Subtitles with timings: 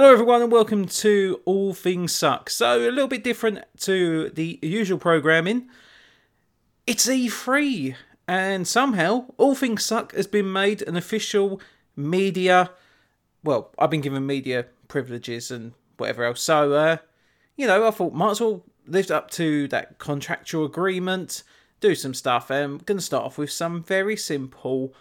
[0.00, 2.50] Hello, everyone, and welcome to All Things Suck.
[2.50, 5.68] So, a little bit different to the usual programming.
[6.86, 7.96] It's E3,
[8.28, 11.60] and somehow All Things Suck has been made an official
[11.96, 12.70] media.
[13.42, 16.42] Well, I've been given media privileges and whatever else.
[16.42, 16.98] So, uh,
[17.56, 21.42] you know, I thought might as well live up to that contractual agreement,
[21.80, 22.52] do some stuff.
[22.52, 24.94] I'm going to start off with some very simple,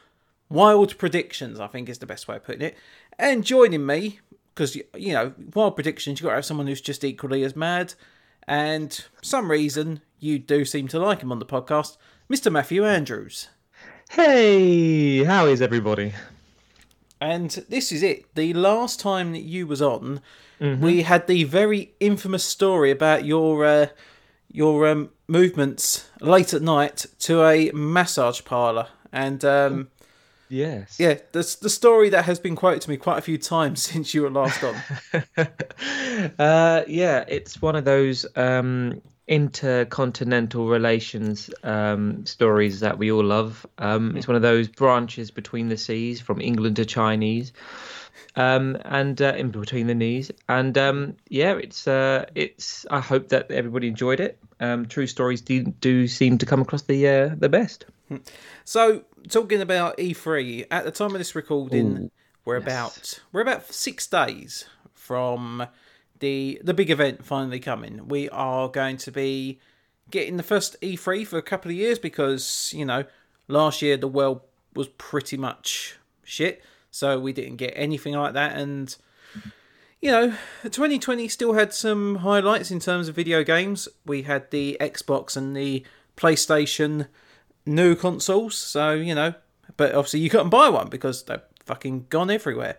[0.49, 2.75] wild predictions, I think is the best way of putting it.
[3.19, 4.21] And joining me,
[4.57, 7.93] because, you know, wild predictions, you've got to have someone who's just equally as mad.
[8.47, 11.97] And some reason, you do seem to like him on the podcast,
[12.27, 12.51] Mr.
[12.51, 13.49] Matthew Andrews.
[14.09, 16.13] Hey, how is everybody?
[17.21, 18.33] And this is it.
[18.33, 20.21] The last time that you was on,
[20.59, 23.87] we had the very infamous story about your uh,
[24.51, 29.89] your um, movements late at night to a massage parlor, and um,
[30.49, 30.99] Yes.
[30.99, 34.13] yeah, the the story that has been quoted to me quite a few times since
[34.13, 34.75] you were last on.
[36.39, 43.65] uh, yeah, it's one of those um, intercontinental relations um, stories that we all love.
[43.77, 47.51] Um, it's one of those branches between the seas, from England to Chinese,
[48.35, 50.31] um, and uh, in between the knees.
[50.47, 52.85] And um, yeah, it's uh, it's.
[52.89, 54.39] I hope that everybody enjoyed it.
[54.59, 57.85] Um, true stories do, do seem to come across the uh, the best.
[58.63, 62.11] So, talking about E3, at the time of this recording, Ooh,
[62.45, 65.67] we're about we're about six days from
[66.19, 68.07] the the big event finally coming.
[68.07, 69.59] We are going to be
[70.09, 73.03] getting the first E3 for a couple of years because you know
[73.47, 74.41] last year the world
[74.73, 78.95] was pretty much shit, so we didn't get anything like that, and
[80.01, 80.29] you know,
[80.63, 83.87] 2020 still had some highlights in terms of video games.
[84.05, 85.83] We had the Xbox and the
[86.15, 87.07] PlayStation
[87.67, 89.33] new consoles, so you know,
[89.75, 92.77] but obviously you couldn't buy one because they're fucking gone everywhere.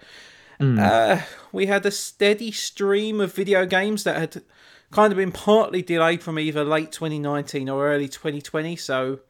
[0.81, 1.23] Uh,
[1.53, 4.43] we had a steady stream of video games that had
[4.91, 8.75] kind of been partly delayed from either late 2019 or early 2020.
[8.77, 9.21] So,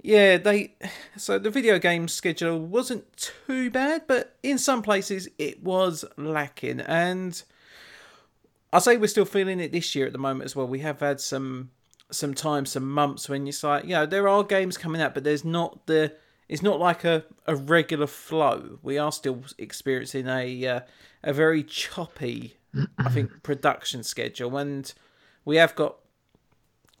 [0.00, 0.74] yeah, they
[1.16, 6.80] so the video game schedule wasn't too bad, but in some places it was lacking.
[6.80, 7.42] And
[8.72, 10.66] I say we're still feeling it this year at the moment as well.
[10.66, 11.70] We have had some
[12.10, 15.24] some time, some months when it's like, you know, there are games coming out, but
[15.24, 16.12] there's not the
[16.48, 18.80] it's not like a, a regular flow.
[18.82, 20.80] We are still experiencing a uh,
[21.22, 22.56] a very choppy,
[22.98, 24.92] I think, production schedule, and
[25.44, 25.96] we have got,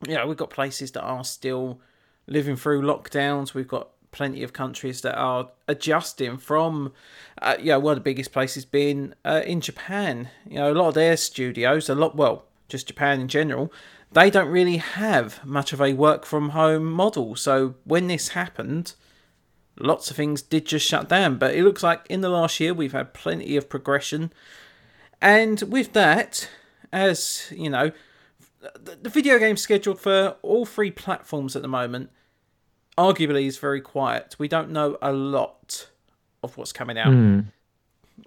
[0.06, 1.80] you know, we've got places that are still
[2.26, 3.52] living through lockdowns.
[3.52, 6.92] We've got plenty of countries that are adjusting from,
[7.40, 10.28] uh, you know, one of the biggest places being uh, in Japan.
[10.48, 13.72] You know, a lot of their studios, a lot, well, just Japan in general,
[14.12, 17.36] they don't really have much of a work from home model.
[17.36, 18.94] So when this happened,
[19.78, 21.38] lots of things did just shut down.
[21.38, 24.32] But it looks like in the last year we've had plenty of progression.
[25.20, 26.48] And with that,
[26.92, 27.92] as you know,
[28.60, 32.10] the, video game scheduled for all three platforms at the moment
[32.98, 34.36] arguably is very quiet.
[34.38, 35.88] We don't know a lot
[36.42, 37.12] of what's coming out.
[37.12, 37.40] Hmm.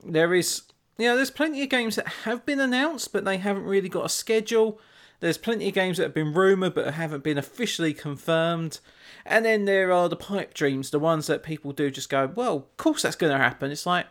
[0.04, 0.64] There is,
[0.98, 4.06] you know, there's plenty of games that have been announced, but they haven't really got
[4.06, 4.80] a schedule.
[5.24, 8.82] There's plenty of games that have been rumoured but haven't been officially confirmed.
[9.26, 12.58] And then there are the pipe dreams, the ones that people do just go, well,
[12.58, 13.72] of course that's going to happen.
[13.72, 14.08] It's like,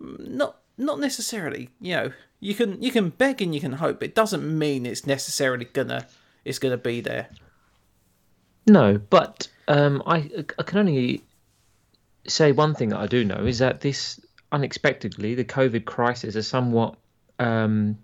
[0.00, 1.70] mm, not not necessarily.
[1.80, 3.98] You know, you can you can beg and you can hope.
[3.98, 6.06] But it doesn't mean it's necessarily gonna
[6.44, 7.30] it's gonna be there.
[8.68, 11.24] No, but um, I, I can only
[12.28, 14.20] say one thing that I do know is that this
[14.52, 16.96] unexpectedly, the COVID crisis has somewhat
[17.40, 17.98] um,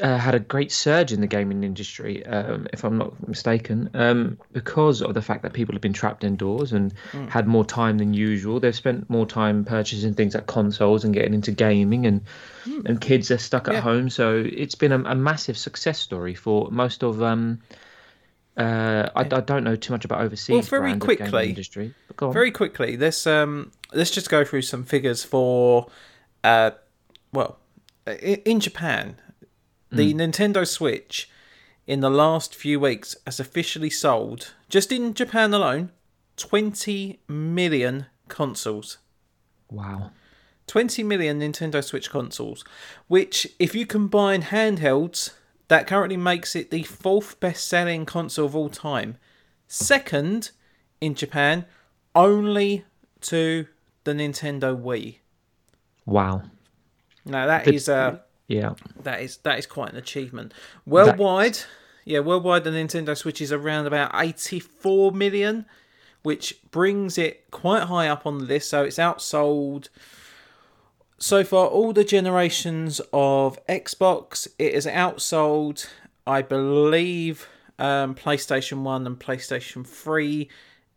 [0.00, 4.38] uh, had a great surge in the gaming industry, um, if I'm not mistaken, um,
[4.52, 6.94] because of the fact that people have been trapped indoors and
[7.28, 8.58] had more time than usual.
[8.58, 12.22] They've spent more time purchasing things like consoles and getting into gaming, and
[12.86, 13.80] and kids are stuck at Yeah.
[13.80, 14.08] home.
[14.08, 17.22] So it's been a, a massive success story for most of.
[17.22, 17.60] Um,
[18.56, 20.70] uh, I, I don't know too much about overseas.
[20.70, 21.92] Well, very quickly, industry.
[22.06, 22.32] But go on.
[22.32, 25.88] Very quickly, let's um let's just go through some figures for
[26.42, 26.70] uh
[27.32, 27.58] well
[28.06, 29.16] in Japan,
[29.90, 31.30] the Nintendo Switch
[31.86, 35.92] in the last few weeks has officially sold just in Japan alone
[36.36, 38.98] 20 million consoles.
[39.70, 40.10] Wow.
[40.66, 42.64] 20 million Nintendo Switch consoles,
[43.06, 45.30] which, if you combine handhelds,
[45.68, 49.16] that currently makes it the fourth best selling console of all time.
[49.68, 50.50] Second
[51.00, 51.64] in Japan,
[52.14, 52.84] only
[53.20, 53.66] to
[54.04, 55.18] the Nintendo Wii.
[56.04, 56.42] Wow.
[57.24, 58.18] Now that The- is uh
[58.48, 58.74] Yeah.
[59.02, 60.52] that is that is quite an achievement.
[60.84, 61.58] Worldwide,
[62.04, 65.66] yeah, worldwide the Nintendo Switch is around about 84 million,
[66.22, 68.70] which brings it quite high up on the list.
[68.70, 69.88] So it's outsold
[71.18, 75.88] so far, all the generations of Xbox, it has outsold,
[76.26, 80.48] I believe, um, PlayStation 1 and PlayStation 3,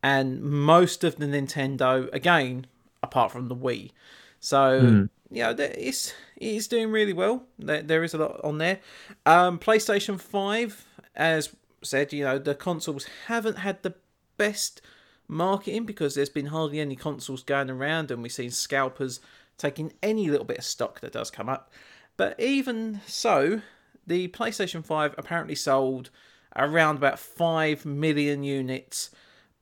[0.04, 2.68] and most of the Nintendo, again,
[3.02, 3.92] apart from the Wii.
[4.40, 5.10] So, mm.
[5.32, 7.44] You know, it's, it's doing really well.
[7.58, 8.80] There, there is a lot on there.
[9.26, 10.86] Um, PlayStation 5,
[11.16, 13.96] as said, you know, the consoles haven't had the
[14.38, 14.82] best
[15.28, 19.20] marketing because there's been hardly any consoles going around, and we've seen scalpers
[19.58, 21.72] taking any little bit of stock that does come up.
[22.18, 23.62] But even so,
[24.08, 26.10] the PlayStation 5 apparently sold
[26.56, 29.12] around about 5 million units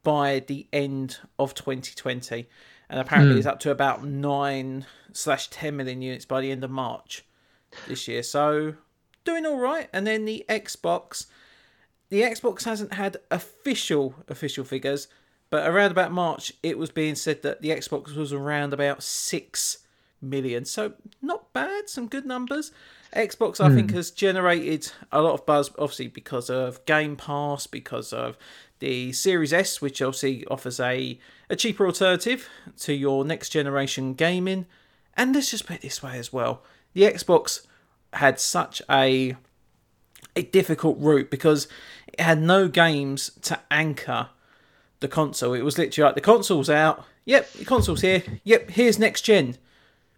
[0.04, 2.48] by the end of 2020
[2.90, 3.38] and apparently mm.
[3.38, 7.26] it's up to about 9 slash 10 million units by the end of march
[7.88, 8.76] this year so
[9.24, 11.26] doing all right and then the xbox
[12.10, 15.08] the xbox hasn't had official official figures
[15.50, 19.80] but around about march it was being said that the xbox was around about 6
[20.22, 20.66] million.
[20.66, 22.72] So not bad, some good numbers.
[23.16, 23.76] Xbox, I mm.
[23.76, 28.38] think, has generated a lot of buzz, obviously because of Game Pass, because of
[28.80, 31.20] the Series S, which obviously offers a,
[31.50, 32.48] a cheaper alternative
[32.80, 34.66] to your next generation gaming.
[35.16, 36.64] And let's just put it this way as well:
[36.94, 37.66] the Xbox
[38.14, 39.36] had such a
[40.36, 41.68] a difficult route because
[42.08, 44.30] it had no games to anchor
[45.00, 45.54] the console.
[45.54, 47.04] It was literally like the console's out.
[47.26, 48.24] Yep, the console's here.
[48.44, 49.58] Yep, here's next gen.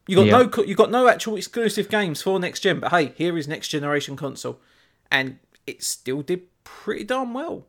[0.07, 0.43] You got yeah.
[0.43, 3.67] no you got no actual exclusive games for next gen, but hey, here is next
[3.69, 4.59] generation console,
[5.11, 7.65] and it still did pretty darn well.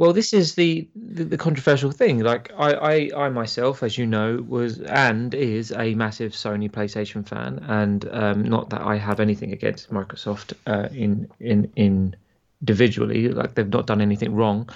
[0.00, 2.20] Well, this is the, the, the controversial thing.
[2.20, 7.28] Like I, I, I myself, as you know, was and is a massive Sony PlayStation
[7.28, 12.16] fan, and um, not that I have anything against Microsoft uh, in in in
[12.62, 13.28] individually.
[13.28, 14.70] Like they've not done anything wrong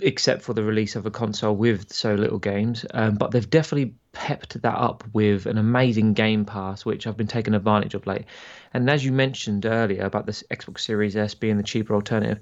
[0.00, 2.84] except for the release of a console with so little games.
[2.92, 7.26] Um, but they've definitely pepped that up with an amazing Game Pass, which I've been
[7.26, 8.24] taking advantage of late.
[8.72, 12.40] And as you mentioned earlier about this Xbox Series S being the cheaper alternative,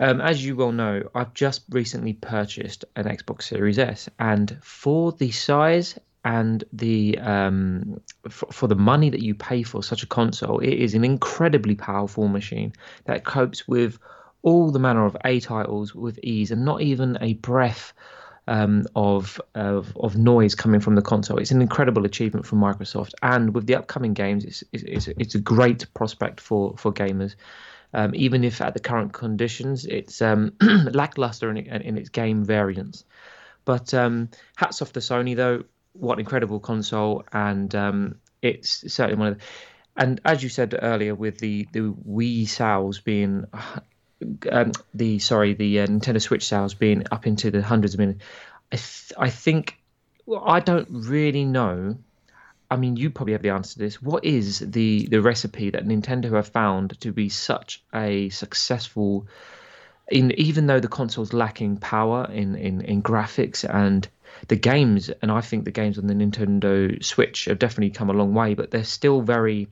[0.00, 5.12] um, as you well know, I've just recently purchased an Xbox Series S, and for
[5.12, 10.06] the size and the um, for, for, the money that you pay for such a
[10.06, 12.72] console, it is an incredibly powerful machine
[13.04, 13.98] that copes with
[14.42, 17.92] all the manner of A titles with ease and not even a breath
[18.48, 21.38] um, of, of, of noise coming from the console.
[21.38, 25.40] It's an incredible achievement from Microsoft, and with the upcoming games, it's it's, it's a
[25.40, 27.34] great prospect for for gamers.
[27.94, 33.04] Um, even if at the current conditions it's um, lackluster in, in, its game variants.
[33.64, 39.18] But um, hats off to Sony though, what an incredible console, and um, it's certainly
[39.18, 39.44] one of the.
[39.96, 43.46] And as you said earlier, with the the Wii sales being
[44.50, 48.22] um, the sorry the uh, Nintendo Switch sales being up into the hundreds of millions.
[48.72, 49.78] I th- I think
[50.26, 51.98] well, I don't really know.
[52.70, 54.02] I mean, you probably have the answer to this.
[54.02, 59.26] What is the the recipe that Nintendo have found to be such a successful?
[60.08, 64.08] In even though the console's lacking power in, in, in graphics and
[64.46, 68.12] the games, and I think the games on the Nintendo Switch have definitely come a
[68.12, 69.66] long way, but they're still very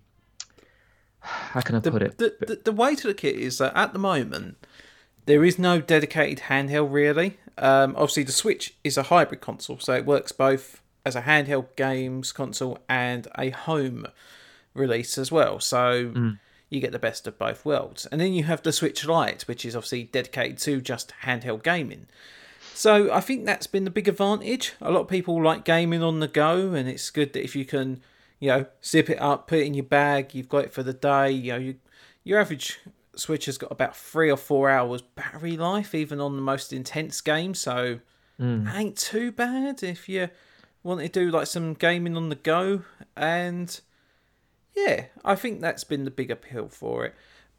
[1.25, 2.19] how can I the, put it?
[2.19, 4.57] The, the, the, way to look at it is that at the moment,
[5.27, 7.39] there is no dedicated handheld really.
[7.57, 11.77] Um, obviously, the Switch is a hybrid console, so it works both as a handheld
[11.77, 14.07] games console and a home
[14.75, 15.61] release as well.
[15.61, 16.39] So mm.
[16.71, 18.07] you get the best of both worlds.
[18.07, 22.07] And then you have the Switch Lite, which is obviously dedicated to just handheld gaming.
[22.73, 24.73] So I think that's been the big advantage.
[24.81, 27.65] A lot of people like gaming on the go, and it's good that if you
[27.65, 28.01] can
[28.45, 30.35] you know, zip it up, put it in your bag.
[30.35, 31.31] You've got it for the day.
[31.31, 31.77] You know, you,
[32.25, 32.79] your average
[33.17, 37.23] Switch has got about three or four hours battery life, even on the most intense
[37.23, 37.59] games.
[37.59, 38.01] So
[38.39, 38.75] mm.
[38.75, 40.29] ain't too bad if you
[40.85, 42.83] want to do like some gaming on the go.
[43.17, 43.81] And
[44.77, 47.15] yeah, I think that's been the big appeal for it.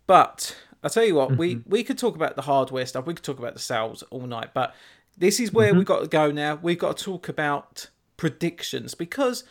[0.08, 1.38] But I tell you what, mm-hmm.
[1.38, 3.05] we we could talk about the hardware stuff.
[3.05, 4.53] We could talk about the sales all night.
[4.53, 4.74] But
[5.17, 5.79] this is where mm-hmm.
[5.79, 6.60] we've got to go now.
[6.62, 9.44] We've got to talk about predictions because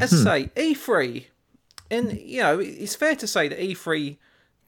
[0.00, 1.26] as I say, E3,
[1.90, 4.16] and you know, it's fair to say that E3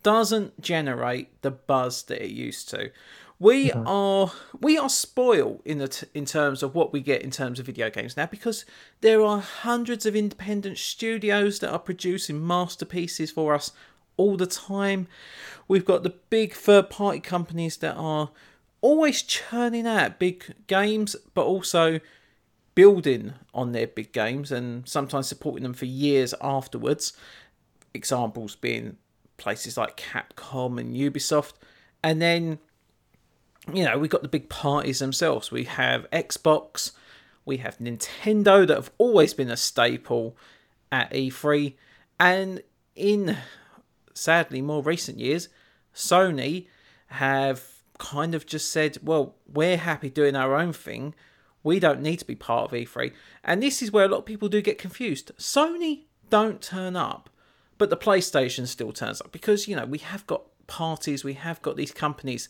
[0.03, 2.91] doesn't generate the buzz that it used to.
[3.39, 3.87] We mm-hmm.
[3.87, 7.59] are we are spoiled in the t- in terms of what we get in terms
[7.59, 8.65] of video games now because
[9.03, 13.73] there are hundreds of independent studios that are producing masterpieces for us
[14.17, 15.07] all the time.
[15.69, 18.31] We've got the big third party companies that are
[18.81, 22.01] always churning out big games, but also
[22.75, 27.13] building on their big games and sometimes supporting them for years afterwards.
[27.95, 28.97] Examples being
[29.37, 31.55] places like Capcom and Ubisoft.
[32.03, 32.59] And then,
[33.73, 35.51] you know, we've got the big parties themselves.
[35.51, 36.93] We have Xbox,
[37.45, 40.37] we have Nintendo that have always been a staple.
[40.93, 41.75] at E3,
[42.19, 42.63] and
[42.95, 43.37] in
[44.15, 45.49] sadly more recent years,
[45.95, 46.67] Sony
[47.09, 47.65] have
[47.99, 51.15] kind of just said, well, we're happy doing our own thing.
[51.63, 53.13] We don't need to be part of E3.
[53.45, 55.33] And this is where a lot of people do get confused.
[55.39, 57.31] Sony don't turn up,
[57.79, 61.63] but the PlayStation still turns up because, you know, we have got parties, we have
[61.63, 62.49] got these companies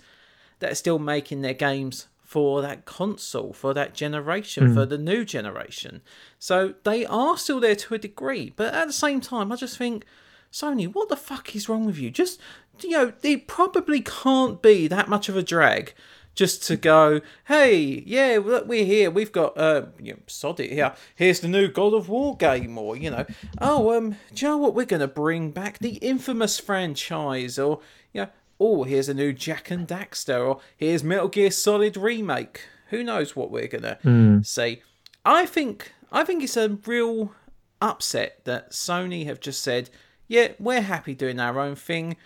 [0.59, 4.75] that are still making their games for that console, for that generation, mm.
[4.75, 6.03] for the new generation.
[6.39, 8.53] So they are still there to a degree.
[8.57, 10.05] But at the same time, I just think,
[10.53, 12.11] Sony, what the fuck is wrong with you?
[12.11, 12.41] Just,
[12.81, 15.95] you know, it probably can't be that much of a drag
[16.37, 19.11] just to go, hey, yeah, look, we're here.
[19.11, 20.95] We've got, uh, you know, sod it here.
[21.17, 23.25] Here's the new God of War game, or you know,
[23.61, 24.75] oh, um, do you know what?
[24.75, 27.81] We're gonna bring back the infamous franchise, or
[28.13, 32.63] you know, oh, here's a new Jak and Daxter, or here's Metal Gear Solid remake.
[32.91, 34.45] Who knows what we're gonna mm.
[34.47, 34.83] say?
[35.25, 37.33] I think, I think it's a real
[37.81, 39.91] upset that Sony have just said,
[40.29, 42.17] yeah, we're happy doing our own thing.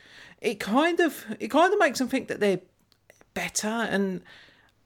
[0.40, 2.60] It kind of, it kind of makes them think that they're
[3.34, 3.68] better.
[3.68, 4.22] And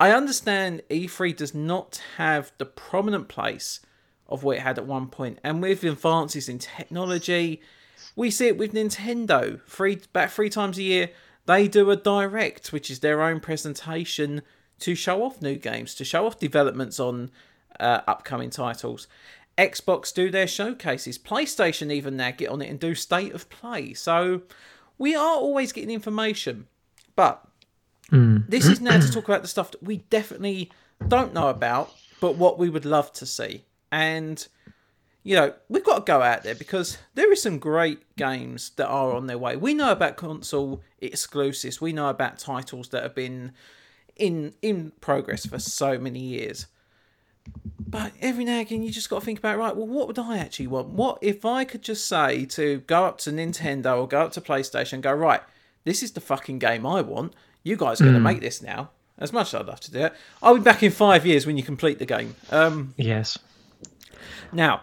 [0.01, 3.81] I understand E3 does not have the prominent place
[4.29, 5.39] of what it had at one point.
[5.45, 7.61] And with advances in technology,
[8.17, 9.61] we see it with Nintendo.
[9.67, 11.11] Three back three times a year,
[11.47, 14.43] they do a direct, which is their own presentation
[14.81, 17.31] to show off new games, to show off developments on
[17.79, 19.07] uh, upcoming titles.
[19.57, 21.19] Xbox do their showcases.
[21.19, 23.95] PlayStation even now get on it and do state of play.
[23.95, 24.43] So
[24.99, 26.67] we are always getting information.
[27.15, 27.47] But
[28.11, 28.49] Mm.
[28.49, 30.71] This is now to talk about the stuff that we definitely
[31.09, 33.65] don't know about, but what we would love to see.
[33.91, 34.47] And
[35.25, 38.87] you know, we've got to go out there because there is some great games that
[38.87, 39.57] are on their way.
[39.57, 41.81] We know about console exclusives.
[41.81, 43.53] We know about titles that have been
[44.17, 46.67] in in progress for so many years.
[47.79, 49.75] But every now and again, you just got to think about right.
[49.75, 50.89] Well, what would I actually want?
[50.89, 54.43] What if I could just say to go up to Nintendo or go up to
[54.43, 55.41] PlayStation, and go right?
[55.85, 57.35] This is the fucking game I want.
[57.63, 58.25] You guys are going to mm.
[58.25, 58.91] make this now.
[59.17, 61.57] As much as I'd love to do it, I'll be back in five years when
[61.57, 62.35] you complete the game.
[62.51, 63.39] Um, yes.
[64.53, 64.83] Now,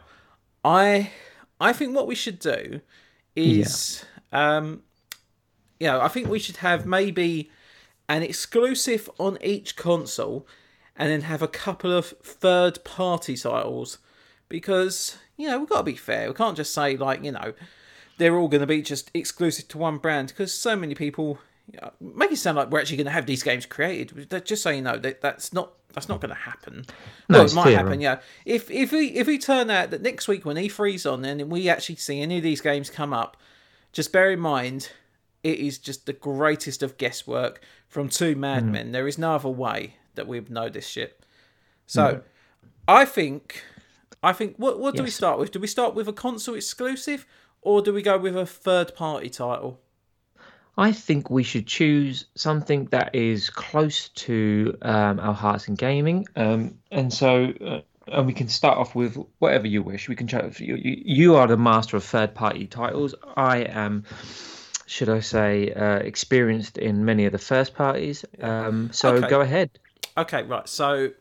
[0.63, 1.11] I
[1.59, 2.81] I think what we should do
[3.35, 4.57] is, yeah.
[4.57, 4.83] um,
[5.79, 7.49] you know, I think we should have maybe
[8.09, 10.47] an exclusive on each console,
[10.95, 13.99] and then have a couple of third party titles,
[14.49, 16.27] because you know we've got to be fair.
[16.27, 17.53] We can't just say like you know
[18.17, 21.39] they're all going to be just exclusive to one brand because so many people
[21.99, 24.29] make it sound like we're actually going to have these games created.
[24.45, 26.85] Just so you know, that that's not that's not going to happen.
[27.29, 28.01] No, well, it might happen.
[28.01, 31.51] Yeah, if if we if we turn out that next week when E3's on and
[31.51, 33.37] we actually see any of these games come up,
[33.91, 34.89] just bear in mind
[35.43, 38.89] it is just the greatest of guesswork from two madmen.
[38.89, 38.91] Mm.
[38.91, 41.23] There is no other way that we would know this shit.
[41.87, 42.23] So, mm.
[42.87, 43.63] I think,
[44.21, 45.51] I think, what what do we start with?
[45.51, 47.25] Do we start with a console exclusive,
[47.61, 49.79] or do we go with a third party title?
[50.81, 56.25] I think we should choose something that is close to um, our hearts in gaming.
[56.35, 60.09] Um, and so, uh, and we can start off with whatever you wish.
[60.09, 60.59] We can chat.
[60.59, 63.13] You, you are the master of third party titles.
[63.37, 64.05] I am,
[64.87, 68.25] should I say, uh, experienced in many of the first parties.
[68.41, 69.29] Um, so okay.
[69.29, 69.69] go ahead.
[70.17, 70.67] Okay, right.
[70.67, 71.11] So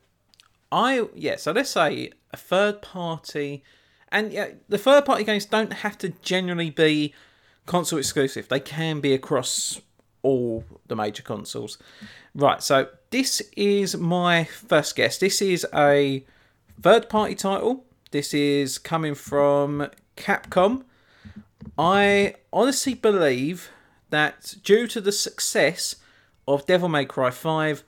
[0.72, 1.36] I yeah.
[1.36, 3.62] So let's say a third party,
[4.08, 7.12] and yeah, the third party games don't have to generally be
[7.66, 8.48] console exclusive.
[8.48, 9.80] They can be across
[10.22, 11.78] all the major consoles.
[12.34, 15.18] Right, so this is my first guess.
[15.18, 16.24] This is a
[16.80, 17.84] third party title.
[18.10, 20.84] This is coming from Capcom.
[21.78, 23.70] I honestly believe
[24.10, 25.96] that due to the success
[26.46, 27.84] of Devil May Cry 5,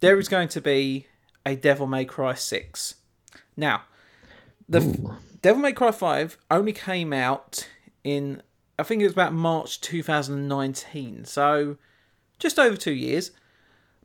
[0.00, 1.06] there is going to be
[1.44, 2.96] a Devil May Cry 6.
[3.56, 3.82] Now,
[4.68, 5.16] the Ooh.
[5.42, 7.68] Devil May Cry 5 only came out
[8.04, 8.42] in
[8.78, 11.76] I think it was about March 2019, so
[12.38, 13.30] just over two years.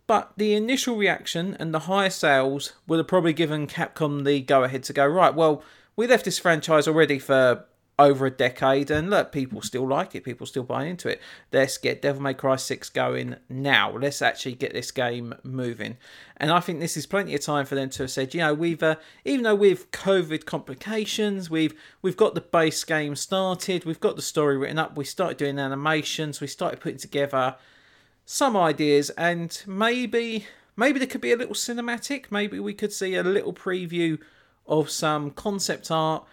[0.08, 4.64] But the initial reaction and the higher sales would have probably given Capcom the go
[4.64, 5.64] ahead to go, right, well,
[5.96, 7.66] we left this franchise already for
[8.02, 11.22] over a decade, and look, people still like it, people still buy into it.
[11.52, 13.96] Let's get Devil May Cry 6 going now.
[13.96, 15.98] Let's actually get this game moving.
[16.38, 18.56] And I think this is plenty of time for them to have said, you know,
[18.56, 24.00] we've uh, even though we've COVID complications, we've we've got the base game started, we've
[24.00, 27.56] got the story written up, we started doing animations, we started putting together
[28.26, 33.14] some ideas, and maybe maybe there could be a little cinematic, maybe we could see
[33.14, 34.18] a little preview
[34.66, 36.26] of some concept art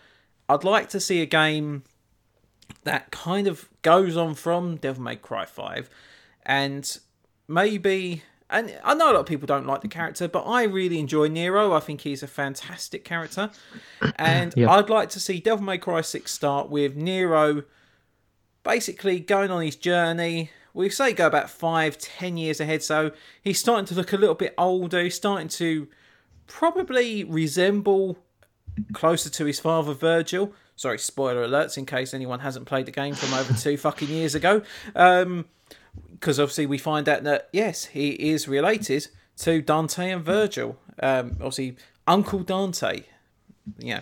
[0.49, 1.85] I'd like to see a game
[2.85, 5.91] that kind of goes on from Devil May Cry 5
[6.45, 6.99] and
[7.47, 10.99] maybe and I know a lot of people don't like the character, but I really
[10.99, 11.75] enjoy Nero.
[11.75, 13.51] I think he's a fantastic character,
[14.17, 14.71] and Yeah.
[14.71, 17.65] I'd like to see Devil May Cry Six start with Nero
[18.63, 20.51] basically going on his journey.
[20.73, 23.11] We say go about five, ten years ahead, so
[23.43, 25.03] he's starting to look a little bit older.
[25.03, 25.87] He's starting to
[26.47, 28.19] probably resemble
[28.93, 30.53] closer to his father Vergil.
[30.77, 34.35] Sorry, spoiler alerts in case anyone hasn't played the game from over two fucking years
[34.35, 34.63] ago.
[34.95, 35.47] Um,
[36.13, 39.09] because obviously we find out that yes, he is related
[39.39, 40.77] to Dante and Vergil.
[41.01, 43.03] Um, obviously, Uncle Dante.
[43.79, 44.01] Yeah,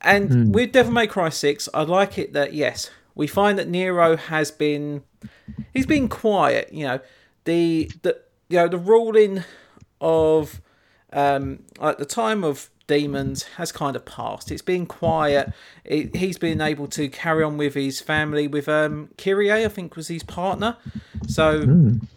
[0.00, 4.16] and with Devil May Cry Six, I like it that yes, we find that Nero
[4.16, 5.02] has been
[5.72, 6.72] he's been quiet.
[6.72, 7.00] You know,
[7.44, 9.44] the the you know the ruling
[10.00, 10.60] of
[11.12, 14.50] um, at the time of demons has kind of passed.
[14.50, 15.52] It's been quiet.
[15.84, 19.94] It, he's been able to carry on with his family with um, Kyrie, I think
[19.94, 20.76] was his partner.
[21.28, 21.64] So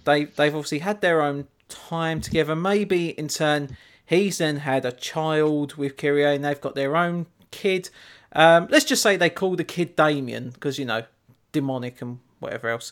[0.06, 2.56] they they've obviously had their own time together.
[2.56, 7.28] Maybe in turn he's then had a child with Kyrie and they've got their own
[7.52, 7.92] kid.
[8.34, 11.04] Um, let's just say they call the kid Damien because you know
[11.52, 12.92] demonic and whatever else.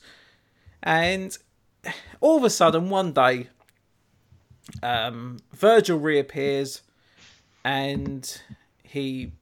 [0.83, 1.35] And
[2.19, 3.49] all of a sudden one day
[4.83, 6.83] um, Vergil reappears
[7.63, 8.41] and
[8.83, 9.33] he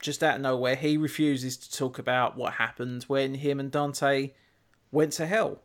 [0.00, 4.30] just out of nowhere he refuses to talk about what happened when him and Dante
[4.92, 5.58] went to hell.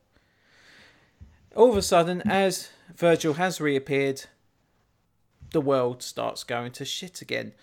[1.55, 4.23] All of a sudden, as Vergil has reappeared,
[5.51, 7.53] the world starts going to shit again.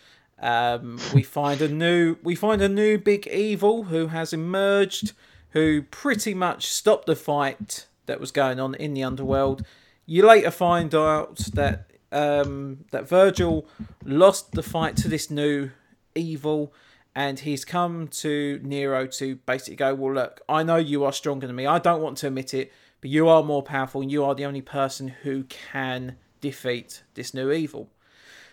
[0.41, 5.13] Um, we find a new we find a new big evil who has emerged,
[5.51, 9.65] who pretty much stopped the fight that was going on in the underworld.
[10.07, 13.67] You later find out that um, that Vergil
[14.05, 15.71] lost the fight to this new
[16.15, 16.73] evil,
[17.15, 21.47] and he's come to Nero to basically go, "Well, look, I know you are stronger
[21.47, 21.67] than me.
[21.67, 24.45] I don't want to admit it, but you are more powerful, and you are the
[24.45, 27.89] only person who can defeat this new evil."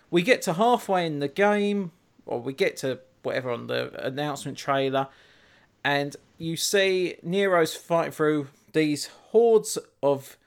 [0.10, 1.92] We get to halfway in the game,
[2.26, 5.08] or we get to whatever on the announcement trailer,
[5.84, 10.38] and you see Nero's fighting through these hordes of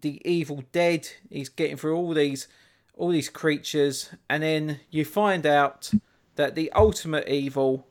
[0.00, 1.08] the evil dead.
[1.30, 2.48] He's getting through all these
[2.96, 5.90] all these creatures, and then you find out
[6.36, 7.86] that the ultimate evil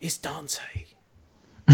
[0.00, 0.84] is Dante.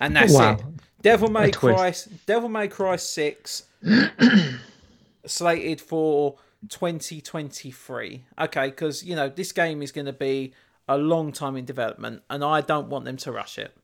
[0.00, 0.54] and that's Wow.
[0.54, 0.64] it.
[1.02, 1.50] Devil May.
[1.50, 1.94] Cry
[2.26, 3.64] Devil May Cry 6
[5.26, 6.36] slated for
[6.68, 8.24] 2023.
[8.40, 10.52] Okay, because you know this game is going to be
[10.88, 13.74] a long time in development, and I don't want them to rush it.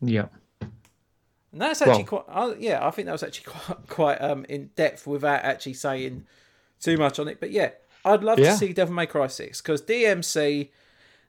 [0.00, 0.26] Yeah.
[1.52, 2.24] And that's actually quite.
[2.28, 6.26] Uh, yeah, I think that was actually quite quite um in depth without actually saying
[6.80, 7.40] too much on it.
[7.40, 7.70] But yeah,
[8.04, 8.52] I'd love Yeah.
[8.52, 10.68] to see Devil May Cry Six because DMC,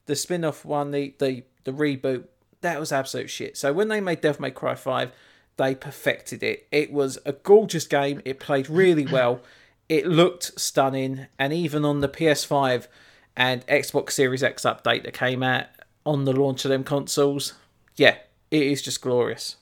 [0.06, 2.26] the spin off one, the the the reboot,
[2.62, 3.58] that was absolute shit.
[3.58, 5.12] So when they made Devil May Cry Five,
[5.58, 6.68] they perfected it.
[6.72, 8.22] It was a gorgeous game.
[8.26, 9.42] It played really well.
[9.90, 12.88] It looked stunning, and even on the PS5
[13.36, 15.66] and Xbox Series X update that came out
[16.06, 17.54] on the launch of them consoles,
[17.98, 18.16] yeah,
[18.52, 19.58] it is just glorious.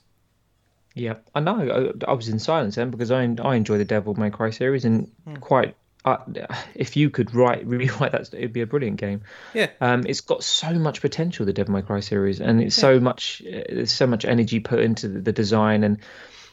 [0.94, 1.92] Yeah, I know.
[2.06, 4.84] I, I was in silence then because I I enjoy the Devil May Cry series
[4.84, 5.34] and Hmm.
[5.36, 5.76] quite.
[6.02, 6.16] Uh,
[6.74, 9.20] if you could write rewrite that, it'd be a brilliant game.
[9.52, 9.68] Yeah.
[9.82, 13.42] Um, it's got so much potential, the Devil May Cry series, and it's so much.
[13.46, 15.98] Uh, there's so much energy put into the, the design, and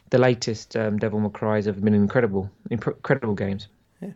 [0.10, 3.68] the latest um, Devil May Cries have been incredible, incredible games.
[4.02, 4.10] Yeah.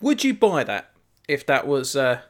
[0.00, 0.90] Would you buy that
[1.28, 2.20] if that was uh,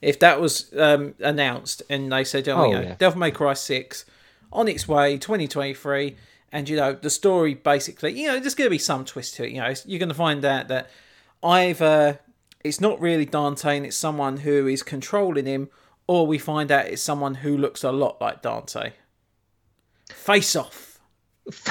[0.00, 2.94] if that was um, announced and they said, "Oh, Oh, yeah.
[2.98, 4.04] Devil May Cry Six
[4.52, 6.16] on its way, 2023,"
[6.52, 9.44] and you know the story basically, you know, there's going to be some twist to
[9.44, 9.52] it.
[9.52, 10.90] You know, you're going to find out that
[11.42, 12.18] either
[12.64, 15.68] it's not really Dante and it's someone who is controlling him,
[16.06, 18.92] or we find out it's someone who looks a lot like Dante.
[20.10, 20.98] Face off.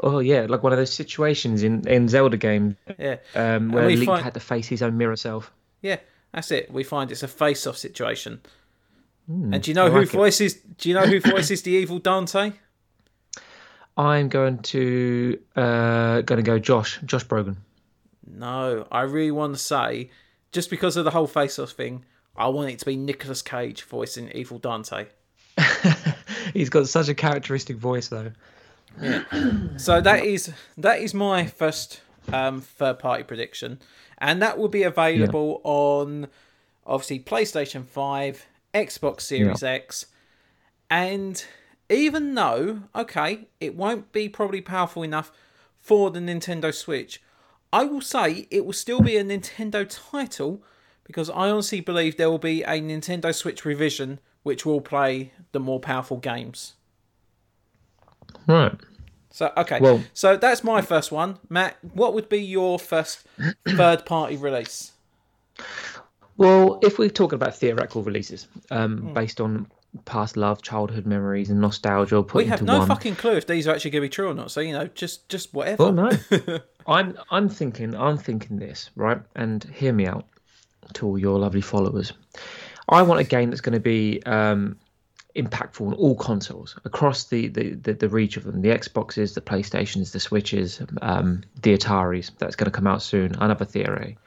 [0.00, 3.16] oh yeah, like one of those situations in in Zelda games Yeah.
[3.34, 5.52] um, where Link find- had to face his own mirror self.
[5.80, 5.98] Yeah,
[6.32, 6.70] that's it.
[6.70, 8.40] We find it's a face-off situation.
[9.28, 10.10] And do you know I who it.
[10.10, 10.54] voices?
[10.54, 12.52] Do you know who voices the evil Dante?
[13.96, 17.56] I'm going to uh, going to go Josh Josh Brogan.
[18.26, 20.10] No, I really want to say,
[20.52, 22.04] just because of the whole face-off thing,
[22.36, 25.06] I want it to be Nicolas Cage voicing evil Dante.
[26.54, 28.32] He's got such a characteristic voice though.
[29.00, 29.24] Yeah.
[29.76, 32.00] So that is that is my first
[32.32, 33.80] um, third-party prediction,
[34.18, 36.28] and that will be available on
[36.86, 40.06] obviously PlayStation Five, Xbox Series X,
[40.90, 41.44] and
[41.88, 45.30] even though okay, it won't be probably powerful enough
[45.78, 47.22] for the Nintendo Switch,
[47.72, 50.62] I will say it will still be a Nintendo title
[51.04, 55.60] because I honestly believe there will be a Nintendo Switch revision which will play the
[55.60, 56.74] more powerful games.
[58.46, 58.74] Right.
[59.30, 61.76] So okay, Well- so that's my first one, Matt.
[61.94, 63.26] What would be your first
[63.68, 64.92] third-party release?
[66.42, 69.12] Well, if we're talking about theoretical releases um, Hmm.
[69.14, 69.66] based on
[70.04, 72.88] past love, childhood memories, and nostalgia, put We have no one.
[72.88, 74.50] fucking clue if these are actually going to be true or not.
[74.50, 75.84] So you know, just just whatever.
[75.84, 76.10] Well, no,
[76.86, 80.26] I'm I'm thinking I'm thinking this right, and hear me out
[80.94, 82.12] to all your lovely followers.
[82.88, 84.76] I want a game that's going to be um,
[85.36, 89.40] impactful on all consoles across the, the, the, the reach of them the Xboxes, the
[89.40, 92.32] PlayStations, the Switches, um, the Ataris.
[92.38, 93.34] That's going to come out soon.
[93.36, 94.18] Another theory.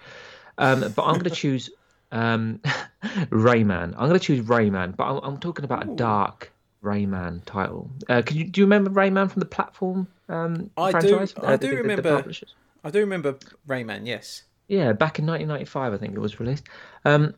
[0.57, 1.69] Um, but I'm going to choose
[2.15, 2.59] um,
[3.29, 3.93] Rayman.
[3.97, 6.51] I'm going to choose Rayman, but I'm, I'm talking about a dark
[6.83, 7.89] Rayman title.
[8.09, 11.33] Uh, can you do you remember Rayman from the platform um, I do- franchise?
[11.37, 12.53] I Uh, do the- the- the remember- publishers?
[12.83, 13.35] I do remember
[13.67, 14.05] Rayman.
[14.05, 14.43] Yes.
[14.67, 16.65] Yeah, back in 1995, I think it was released.
[17.03, 17.33] Um,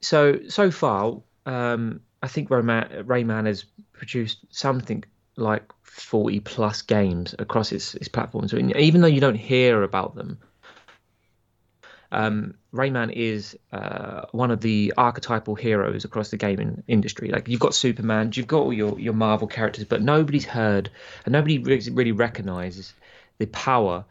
[0.00, 5.04] so so far, um, I think Rayman, Rayman has produced something
[5.36, 8.50] like 40 plus games across its, its platforms.
[8.50, 10.38] So even though you don't hear about them,
[12.12, 17.28] um, Rayman is uh, one of the archetypal heroes across the gaming industry.
[17.28, 20.90] Like you've got Superman, you've got all your, your Marvel characters, but nobody's heard
[21.24, 22.92] and nobody really, recognizes
[23.38, 24.04] the power,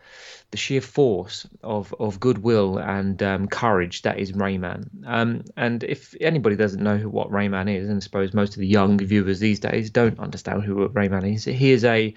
[0.52, 4.90] the sheer force of, of goodwill and um, courage that is Rayman.
[5.06, 8.60] Um, and if anybody doesn't know who, what Rayman is, and I suppose most of
[8.60, 12.16] the young viewers these days don't understand who Rayman is, he is a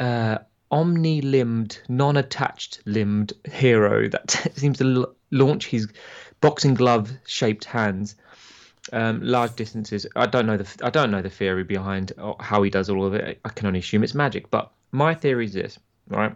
[0.00, 0.38] uh,
[0.72, 5.86] omni-limbed, non-attached limbed hero that seems to l- launch his
[6.40, 8.16] boxing glove-shaped hands
[8.92, 10.06] um, large distances.
[10.16, 13.06] I don't know the I don't know the theory behind uh, how he does all
[13.06, 13.38] of it.
[13.44, 14.50] I can only assume it's magic.
[14.50, 16.34] But my theory is this, right?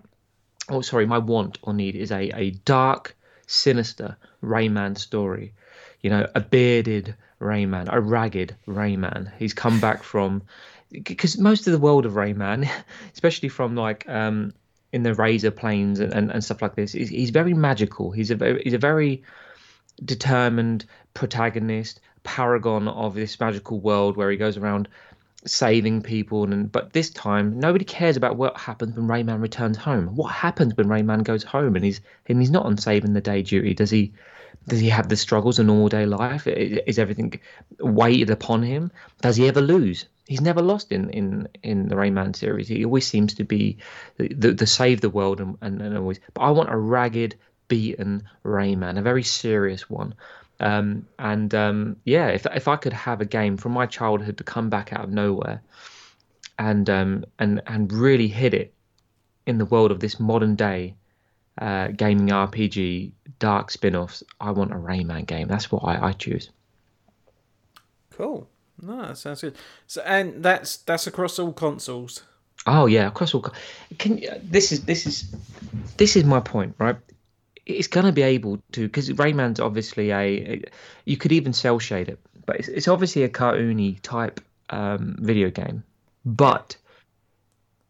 [0.68, 5.54] Oh, sorry, my want or need is a a dark, sinister Rayman story.
[6.02, 9.32] You know, a bearded Rayman, a ragged Rayman.
[9.38, 10.42] He's come back from
[10.90, 12.68] because most of the world of Rayman,
[13.12, 14.54] especially from like um,
[14.92, 18.10] in the Razor planes and, and, and stuff like this, is he's very magical.
[18.10, 19.22] He's a very, he's a very
[20.04, 24.88] determined protagonist, paragon of this magical world where he goes around
[25.44, 30.16] saving people and but this time nobody cares about what happens when Rayman returns home.
[30.16, 33.42] What happens when Rayman goes home and he's and he's not on saving the day
[33.42, 33.74] duty?
[33.74, 34.12] Does he
[34.66, 36.46] does he have the struggles of normal day life?
[36.46, 37.38] Is everything
[37.78, 38.90] weighted upon him?
[39.20, 40.06] Does he ever lose?
[40.26, 42.68] He's never lost in, in, in the Rayman series.
[42.68, 43.78] He always seems to be
[44.16, 46.18] the, the, the save the world and, and, and always.
[46.34, 47.36] But I want a ragged,
[47.68, 50.14] beaten Rayman, a very serious one.
[50.58, 54.44] Um, and um, yeah, if if I could have a game from my childhood to
[54.44, 55.60] come back out of nowhere
[56.58, 58.72] and um, and and really hit it
[59.46, 60.94] in the world of this modern day
[61.58, 65.48] uh, gaming RPG, dark spin-offs, I want a Rayman game.
[65.48, 66.50] That's what I, I choose.
[68.10, 68.48] Cool.
[68.82, 69.56] No, that sounds good.
[69.86, 72.22] So, and that's that's across all consoles.
[72.66, 73.44] Oh yeah, across all.
[73.98, 75.34] Can you- this is this is
[75.96, 76.96] this is my point, right?
[77.64, 80.64] It's gonna be able to because Rayman's obviously a, a-
[81.04, 85.50] You could even cell shade it, but it's, it's obviously a cartoony type um, video
[85.50, 85.82] game.
[86.24, 86.76] But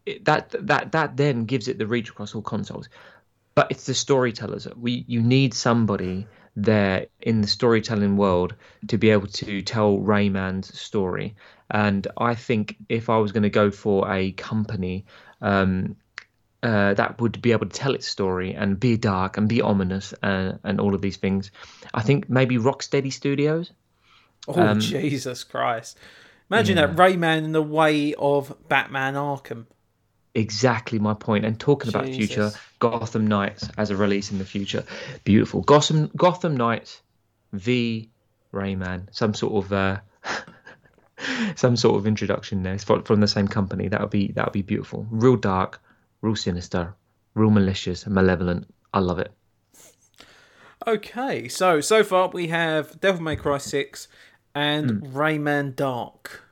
[0.05, 2.87] it, that that that then gives it the reach across all consoles.
[3.55, 4.67] But it's the storytellers.
[4.75, 8.55] We you need somebody there in the storytelling world
[8.87, 11.35] to be able to tell Rayman's story.
[11.69, 15.05] And I think if I was going to go for a company
[15.39, 15.95] um,
[16.63, 20.15] uh, that would be able to tell its story and be dark and be ominous
[20.23, 21.51] and, and all of these things,
[21.93, 23.71] I think maybe Rocksteady Studios.
[24.47, 25.97] Oh Um, Jesus Christ!
[26.49, 29.65] Imagine that Rayman in the way of Batman Arkham.
[30.37, 31.45] Exactly my point.
[31.45, 34.83] And talking about future Gotham Knights as a release in the future,
[35.23, 35.61] beautiful.
[35.61, 37.01] Gotham Gotham Knights
[37.53, 38.11] v
[38.53, 39.99] Rayman, some sort of uh,
[41.55, 43.87] some sort of introduction there It's from the same company.
[43.87, 45.07] That would be that would be beautiful.
[45.09, 45.81] Real dark,
[46.21, 46.93] real sinister,
[47.33, 48.71] real malicious, malevolent.
[48.93, 49.31] I love it.
[50.85, 54.07] Okay, so so far we have Devil May Cry six
[54.53, 55.17] and Hmm.
[55.17, 56.43] Rayman Dark.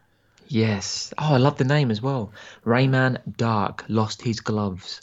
[0.47, 1.13] Yes.
[1.17, 2.31] Oh, I love the name as well.
[2.65, 5.01] Rayman Dark lost his gloves.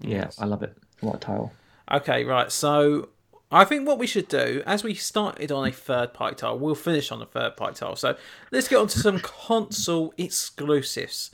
[0.00, 0.76] Yeah, I love it.
[1.00, 1.52] What a title.
[1.90, 2.50] Okay, right.
[2.50, 3.08] So
[3.52, 6.74] I think what we should do, as we started on a third party title, we'll
[6.74, 7.96] finish on a third party title.
[7.96, 8.16] So
[8.52, 11.30] let's get on to some console exclusives.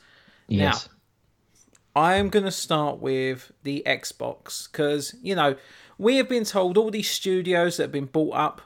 [0.48, 0.88] Yes.
[1.94, 5.56] I am going to start with the Xbox because, you know,
[5.98, 8.62] we have been told all these studios that have been bought up,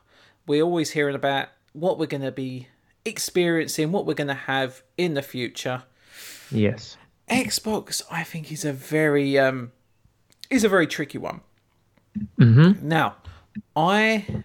[0.47, 2.69] we're always hearing about what we're going to be
[3.05, 5.85] experiencing, what we're going to have in the future.
[6.51, 6.97] Yes.
[7.31, 9.73] Xbox, I think, is a very um,
[10.51, 11.41] is a very tricky one.
[12.39, 12.87] Mm-hmm.
[12.87, 13.17] Now,
[13.77, 14.45] I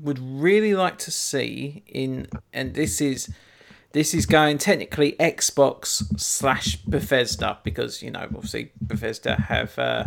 [0.00, 3.30] would really like to see in, and this is
[3.92, 10.04] this is going technically Xbox slash Bethesda because you know obviously Bethesda have uh,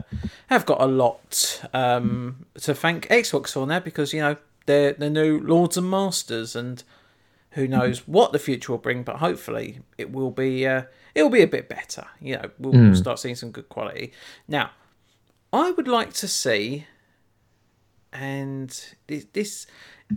[0.47, 5.09] have got a lot um, to thank Xbox for now because you know they're the
[5.09, 6.83] new lords and masters and
[7.53, 7.71] who mm-hmm.
[7.71, 10.83] knows what the future will bring but hopefully it will be uh,
[11.15, 12.97] it will be a bit better you know we'll, we'll mm.
[12.97, 14.11] start seeing some good quality
[14.47, 14.69] now
[15.51, 16.85] I would like to see
[18.13, 18.69] and
[19.07, 19.67] this, this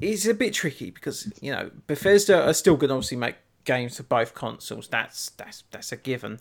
[0.00, 3.96] is a bit tricky because you know Bethesda are still going to obviously make games
[3.96, 4.88] for both consoles.
[4.88, 6.40] That's that's that's a given,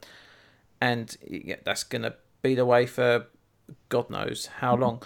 [0.81, 3.27] and yeah, that's going to be the way for
[3.89, 4.83] God knows how mm-hmm.
[4.83, 5.03] long.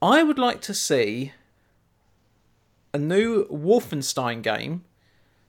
[0.00, 1.32] I would like to see
[2.92, 4.84] a new Wolfenstein game.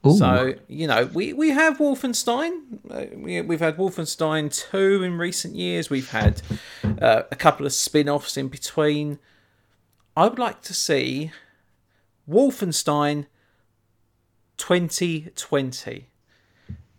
[0.06, 0.16] Ooh.
[0.16, 2.52] So you know, we, we have Wolfenstein.
[2.90, 5.88] Uh, we, we've had Wolfenstein two in recent years.
[5.88, 6.42] We've had
[7.00, 9.18] uh, a couple of spin-offs in between.
[10.16, 11.32] I would like to see
[12.28, 13.26] Wolfenstein
[14.58, 16.08] 2020.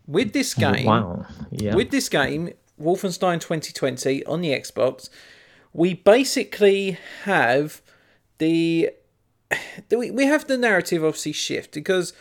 [0.08, 1.26] With this game, Wow.
[1.52, 1.76] Yeah.
[1.76, 5.10] with this game, Wolfenstein 2020 on the Xbox,
[5.74, 7.82] we basically have
[8.38, 8.91] the
[9.91, 12.13] we we have the narrative obviously shift because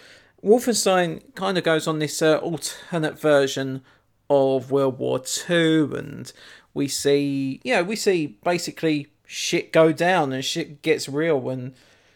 [0.45, 3.83] Wolfenstein kind of goes on this uh, alternate version
[4.29, 6.31] of World War Two, and
[6.75, 11.75] we see you know we see basically shit go down and shit gets real and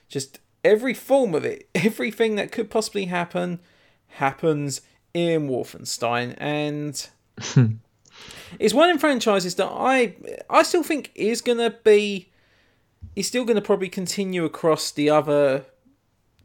[0.09, 3.61] just every form of it, everything that could possibly happen,
[4.09, 4.83] happens
[5.15, 7.09] in Wolfenstein, and
[8.59, 10.17] it's one of franchises that I
[10.51, 12.29] I still think is gonna be
[13.17, 15.65] is still gonna probably continue across the other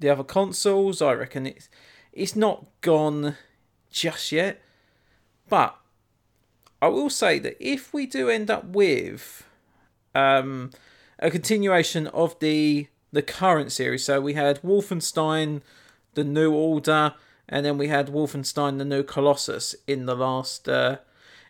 [0.04, 1.02] the other consoles.
[1.02, 1.70] I reckon it's
[2.12, 3.38] it's not gone
[3.90, 4.62] just yet,
[5.50, 5.76] but
[6.82, 9.46] I will say that if we do end up with
[10.14, 10.72] um,
[11.18, 15.62] a continuation of the the current series, so we had Wolfenstein,
[16.14, 17.14] the New Order,
[17.48, 20.98] and then we had Wolfenstein: The New Colossus in the last uh,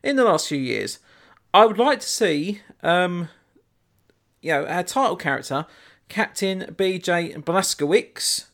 [0.03, 0.99] in the last few years.
[1.55, 3.29] I would like to see, um,
[4.41, 5.67] you know, our title character,
[6.09, 7.33] Captain B.J.
[7.33, 8.45] Blazkowicz.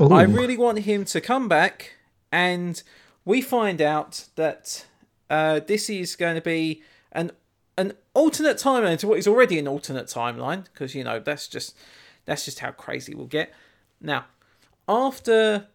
[0.00, 0.12] Ooh.
[0.12, 1.94] I really want him to come back,
[2.30, 2.82] and
[3.24, 4.86] we find out that
[5.30, 7.32] uh, this is going to be an
[7.78, 11.76] an alternate timeline to what is already an alternate timeline, because you know that's just
[12.24, 13.52] that's just how crazy we'll get.
[14.00, 14.26] Now,
[14.88, 15.66] after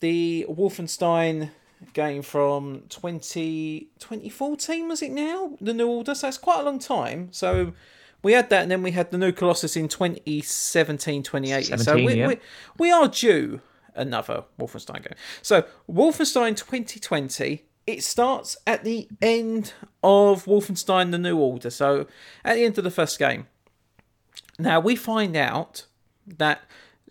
[0.00, 1.50] the Wolfenstein
[1.92, 5.56] game from 20, 2014, was it now?
[5.60, 6.14] The New Order?
[6.14, 7.28] So it's quite a long time.
[7.30, 7.72] So
[8.24, 11.78] we had that, and then we had the new Colossus in 2017, 2018.
[11.78, 12.28] so we, yeah.
[12.28, 12.38] we,
[12.78, 13.60] we are due
[13.94, 15.16] another Wolfenstein game.
[15.42, 17.64] So Wolfenstein 2020.
[17.86, 21.68] It starts at the end of Wolfenstein: The New Order.
[21.68, 22.06] So
[22.42, 23.46] at the end of the first game.
[24.58, 25.84] Now we find out
[26.26, 26.62] that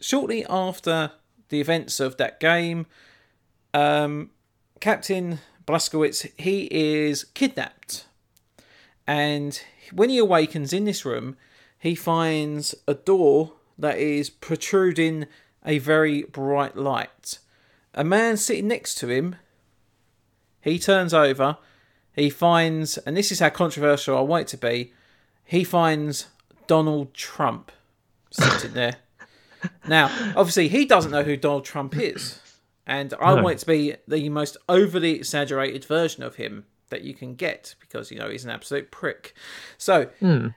[0.01, 1.11] shortly after
[1.49, 2.87] the events of that game,
[3.73, 4.31] um,
[4.79, 8.05] Captain Blazkowicz he is kidnapped,
[9.05, 11.35] and when he awakens in this room,
[11.79, 15.25] he finds a door that is protruding
[15.65, 17.39] a very bright light.
[17.93, 19.35] A man sitting next to him.
[20.61, 21.57] He turns over.
[22.15, 24.93] He finds, and this is how controversial I want it to be.
[25.43, 26.27] He finds
[26.67, 27.71] Donald Trump
[28.31, 28.95] sitting there.
[29.87, 32.41] Now, obviously, he doesn't know who Donald Trump is,
[32.85, 33.43] and I No.
[33.43, 37.75] want it to be the most overly exaggerated version of him that you can get
[37.79, 39.33] because you know he's an absolute prick.
[39.77, 40.47] So, hmm.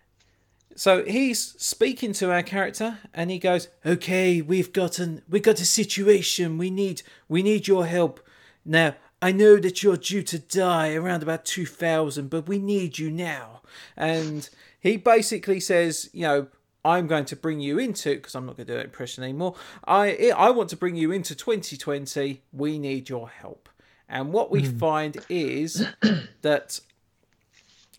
[0.75, 5.61] so he's speaking to our character, and he goes, "Okay, we've got an we got
[5.61, 6.59] a situation.
[6.59, 8.21] We need we need your help
[8.65, 13.11] now." I know that you're due to die around about 2000, but we need you
[13.11, 13.63] now.
[13.97, 16.49] And he basically says, you know,
[16.85, 19.55] I'm going to bring you into because I'm not going to do that impression anymore.
[19.87, 22.43] I I want to bring you into 2020.
[22.53, 23.69] We need your help.
[24.09, 24.79] And what we hmm.
[24.79, 25.87] find is
[26.43, 26.81] that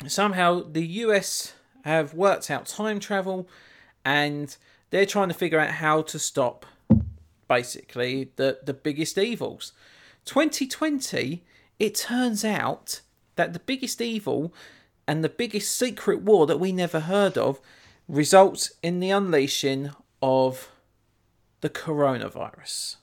[0.07, 3.47] somehow the US have worked out time travel
[4.05, 4.55] and
[4.89, 6.65] they're trying to figure out how to stop
[7.47, 9.73] basically the the biggest evils.
[10.25, 11.43] 2020
[11.79, 13.01] it turns out
[13.35, 14.53] that the biggest evil
[15.07, 17.61] and the biggest secret war that we never heard of
[18.07, 19.91] results in the unleashing
[20.21, 20.69] of
[21.61, 22.97] the coronavirus.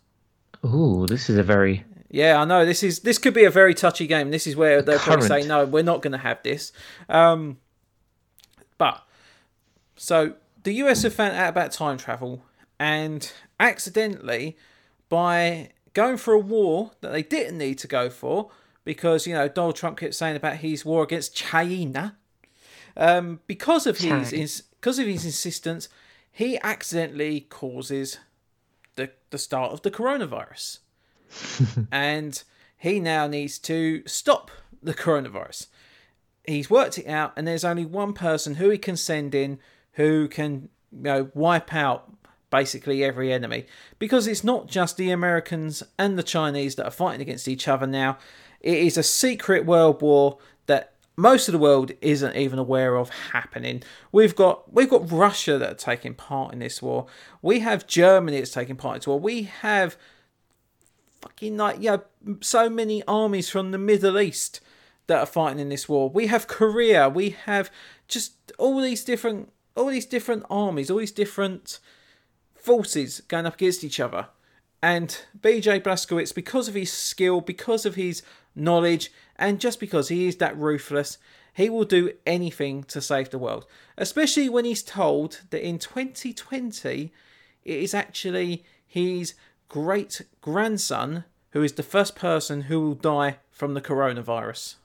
[0.64, 1.84] Ooh, this is a very
[2.14, 4.30] Yeah, I know this is this could be a very touchy game.
[4.30, 5.42] This is where they'll probably Current.
[5.42, 6.70] say no, we're not going to have this.
[7.08, 7.58] Um,
[8.78, 9.02] but
[9.96, 12.44] so the US have found out about time travel
[12.78, 14.56] and accidentally
[15.08, 18.48] by going for a war that they didn't need to go for
[18.84, 22.16] because you know Donald Trump kept saying about his war against China.
[22.96, 24.42] Um, because of his China.
[24.42, 25.88] ins- because of his insistence,
[26.30, 28.18] he accidentally causes
[28.94, 30.78] the the start of the coronavirus.
[31.92, 32.42] and
[32.76, 34.50] he now needs to stop
[34.82, 35.66] the coronavirus.
[36.46, 39.58] He's worked it out, and there's only one person who he can send in
[39.92, 42.10] who can you know wipe out
[42.50, 43.66] basically every enemy
[43.98, 47.86] because it's not just the Americans and the Chinese that are fighting against each other
[47.86, 48.16] now.
[48.60, 53.08] It is a secret world war that most of the world isn't even aware of
[53.32, 53.82] happening.
[54.12, 57.06] We've got we've got Russia that are taking part in this war.
[57.42, 59.20] We have Germany that's taking part in this war.
[59.20, 59.96] We have
[61.24, 61.98] fucking like yeah,
[62.40, 64.60] so many armies from the Middle East
[65.06, 66.08] that are fighting in this war.
[66.10, 67.08] We have Korea.
[67.08, 67.70] We have
[68.08, 71.80] just all these different all these different armies, all these different
[72.54, 74.28] forces going up against each other.
[74.82, 78.22] And BJ Blazkowicz, because of his skill, because of his
[78.54, 81.16] knowledge, and just because he is that ruthless,
[81.54, 83.64] he will do anything to save the world.
[83.96, 87.12] Especially when he's told that in 2020,
[87.64, 89.34] it is actually his
[89.74, 94.76] great grandson who is the first person who will die from the coronavirus.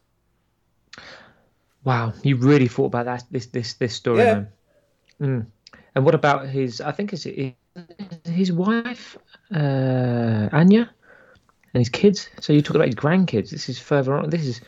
[1.83, 4.19] Wow, you really thought about that this this this story.
[4.23, 4.43] Yeah.
[5.21, 5.45] Mm.
[5.95, 6.81] And what about his?
[6.81, 7.25] I think it's
[8.25, 9.17] his wife,
[9.53, 10.89] uh, Anya,
[11.73, 12.29] and his kids.
[12.41, 13.49] So you talk about his grandkids.
[13.51, 14.29] This is further on.
[14.29, 14.61] This is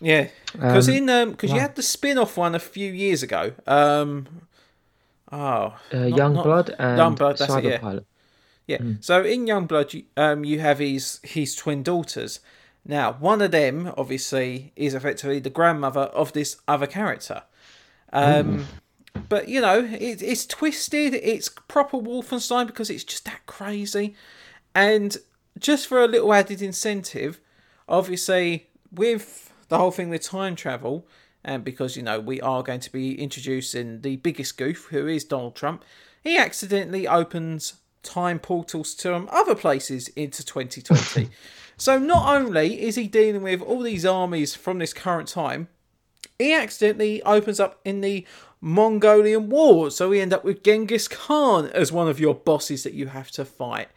[0.00, 3.52] Yeah, because Um, in um because you had the spin-off one a few years ago.
[3.66, 4.26] Um,
[5.30, 8.00] oh, uh, not- Young not- Blood and Youngblood, that's it, Cyber yeah.
[8.66, 8.78] Yeah.
[8.78, 8.92] Hmm.
[9.00, 12.40] So in Youngblood, you, um, you have his his twin daughters.
[12.84, 17.44] Now, one of them obviously is effectively the grandmother of this other character.
[18.12, 18.66] Um,
[19.28, 21.14] but you know, it, it's twisted.
[21.14, 24.14] It's proper Wolfenstein because it's just that crazy.
[24.74, 25.16] And
[25.58, 27.40] just for a little added incentive,
[27.88, 31.06] obviously with the whole thing with time travel,
[31.44, 35.24] and because you know we are going to be introducing the biggest goof, who is
[35.24, 35.84] Donald Trump,
[36.22, 41.30] he accidentally opens time portals to um, other places into 2020.
[41.76, 45.68] so not only is he dealing with all these armies from this current time,
[46.38, 48.26] he accidentally opens up in the
[48.60, 49.90] Mongolian War.
[49.90, 53.30] So we end up with Genghis Khan as one of your bosses that you have
[53.32, 53.88] to fight.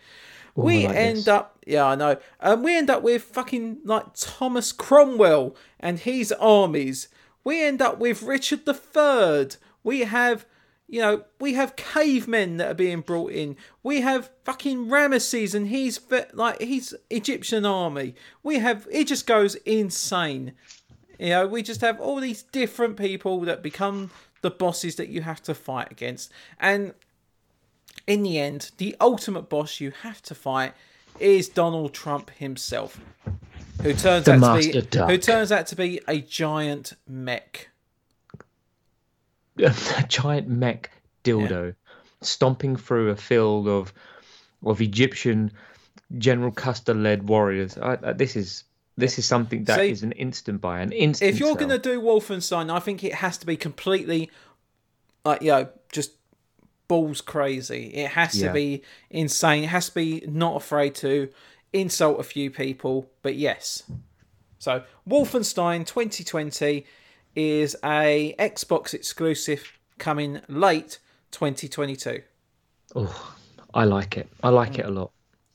[0.55, 1.27] we like end this.
[1.27, 2.17] up, yeah, I know.
[2.41, 7.07] Um, we end up with fucking like Thomas Cromwell and his armies.
[7.43, 9.49] We end up with Richard III.
[9.83, 10.45] We have,
[10.87, 13.57] you know, we have cavemen that are being brought in.
[13.81, 15.99] We have fucking Ramesses and he's
[16.33, 18.15] like his Egyptian army.
[18.43, 20.53] We have it just goes insane.
[21.19, 25.21] You know, we just have all these different people that become the bosses that you
[25.21, 26.31] have to fight against.
[26.59, 26.93] And
[28.05, 30.73] in the end, the ultimate boss you have to fight
[31.19, 32.99] is Donald Trump himself,
[33.81, 35.09] who turns The out to be Duck.
[35.09, 37.69] who turns out to be a giant mech.
[39.97, 40.91] a giant mech
[41.23, 41.75] dildo
[42.21, 43.93] stomping through a field of
[44.65, 45.51] of Egyptian
[46.17, 47.77] General Custer led warriors.
[47.77, 48.63] I, I, this is
[48.97, 51.33] this is something that is See, an instant buy, an instant.
[51.33, 54.31] If you're going to do Wolfenstein, I think it has to be completely,
[55.23, 56.11] like you know, just
[56.87, 57.87] balls crazy.
[57.87, 58.53] It has to Yeah.
[58.53, 59.63] be insane.
[59.63, 61.29] It has to be not afraid to
[61.73, 63.09] insult a few people.
[63.21, 63.83] But yes,
[64.59, 66.85] so Wolfenstein 2020
[67.35, 70.99] is a Xbox exclusive coming late
[71.31, 72.21] 2022.
[72.95, 73.35] oh,
[73.73, 74.29] I like it.
[74.43, 75.11] I like it a lot.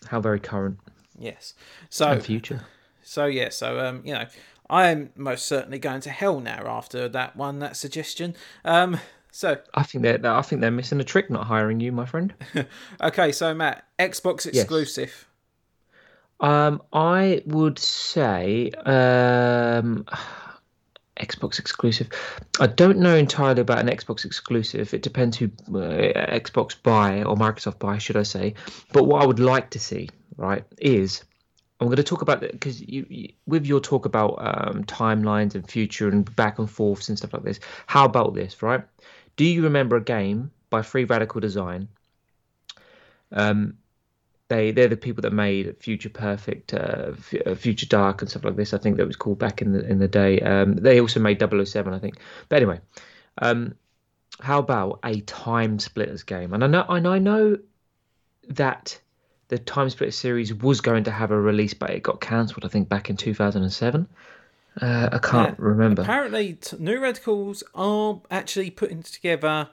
[0.06, 0.78] How very current
[1.20, 1.54] Yes.
[1.90, 2.62] So and future.
[3.02, 4.26] So yeah, so um, you know,
[4.68, 8.34] I am most certainly going to hell now after that one, that suggestion.
[8.64, 8.98] Um,
[9.30, 12.34] so I think they're I think they're missing a trick not hiring you, my friend.
[13.02, 15.26] okay, so Matt, Xbox exclusive.
[16.40, 20.06] Um, I would say um,
[21.20, 22.08] Xbox exclusive.
[22.58, 24.94] I don't know entirely about an Xbox exclusive.
[24.94, 28.54] It depends who uh, Xbox buy or Microsoft buy, should I say?
[28.92, 31.24] But what I would like to see, right, is
[31.80, 35.54] I'm going to talk about it because you, you with your talk about um, timelines
[35.54, 37.60] and future and back and forths and stuff like this.
[37.86, 38.82] How about this, right?
[39.36, 41.88] Do you remember a game by Free Radical Design?
[43.32, 43.78] Um,
[44.50, 48.44] they they're the people that made Future Perfect, uh, F- uh, Future Dark, and stuff
[48.44, 48.74] like this.
[48.74, 50.40] I think that was called back in the in the day.
[50.40, 52.18] Um, they also made 007, I think.
[52.50, 52.80] But anyway,
[53.38, 53.74] um,
[54.40, 56.52] how about a Time Splitters game?
[56.52, 57.56] And I know and I know
[58.48, 59.00] that
[59.48, 62.64] the Time Splitters series was going to have a release, but it got cancelled.
[62.64, 64.06] I think back in 2007.
[64.80, 66.02] Uh, I can't remember.
[66.02, 69.68] Apparently, t- New Radicals are actually putting together.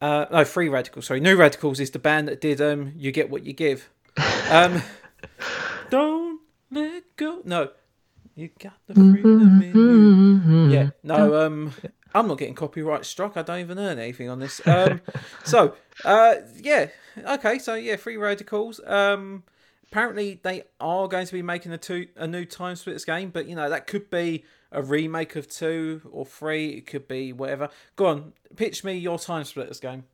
[0.00, 1.06] Uh, no, Free Radicals.
[1.06, 3.88] Sorry, New Radicals is the band that did um, "You Get What You Give."
[4.50, 4.82] Um,
[5.90, 6.40] don't
[6.70, 7.40] let go.
[7.44, 7.70] No,
[8.34, 10.72] you got the freedom in you.
[10.72, 11.46] Yeah, no.
[11.46, 11.72] Um,
[12.14, 13.36] I'm not getting copyright struck.
[13.36, 14.60] I don't even earn anything on this.
[14.66, 15.00] Um,
[15.44, 16.88] so, uh, yeah,
[17.26, 17.58] okay.
[17.58, 18.80] So yeah, Free Radicals.
[18.86, 19.42] Um,
[19.90, 23.46] apparently they are going to be making a two a new Time Splitters game, but
[23.48, 26.70] you know that could be a remake of two or three.
[26.70, 27.68] It could be whatever.
[27.96, 30.04] Go on, pitch me your Time Splitters game.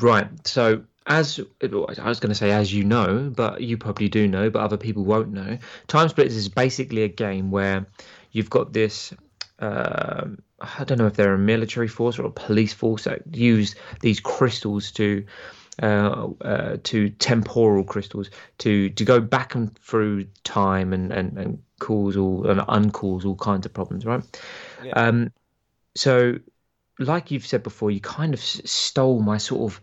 [0.00, 0.28] Right.
[0.46, 1.66] So as I
[2.08, 5.04] was going to say, as you know, but you probably do know, but other people
[5.04, 5.58] won't know.
[5.86, 7.86] Time Splitters is basically a game where
[8.32, 9.12] you've got this.
[9.58, 10.26] Uh,
[10.60, 14.18] I don't know if they're a military force or a police force that use these
[14.20, 15.24] crystals to
[15.82, 21.62] uh, uh, to temporal crystals to to go back and through time and and, and
[21.80, 24.22] cause all and uncause all kinds of problems, right?
[24.82, 24.92] Yeah.
[24.92, 25.32] Um,
[25.96, 26.38] so,
[26.98, 29.80] like you've said before, you kind of stole my sort of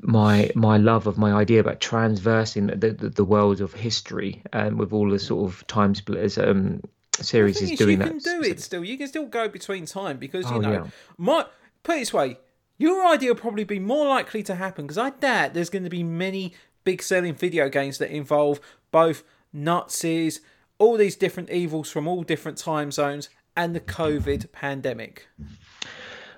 [0.00, 4.70] my my love of my idea about transversing the the, the worlds of history and
[4.70, 6.80] um, with all the sort of time splitters um
[7.20, 8.14] series is, is doing you that.
[8.14, 8.84] You can do it still.
[8.84, 10.86] You can still go between time because you oh, know yeah.
[11.18, 11.46] my
[11.82, 12.38] put it this way,
[12.78, 15.90] your idea will probably be more likely to happen because I doubt there's going to
[15.90, 16.54] be many
[16.84, 18.60] big selling video games that involve
[18.90, 19.22] both
[19.52, 20.40] Nazis,
[20.78, 25.28] all these different evils from all different time zones, and the COVID pandemic.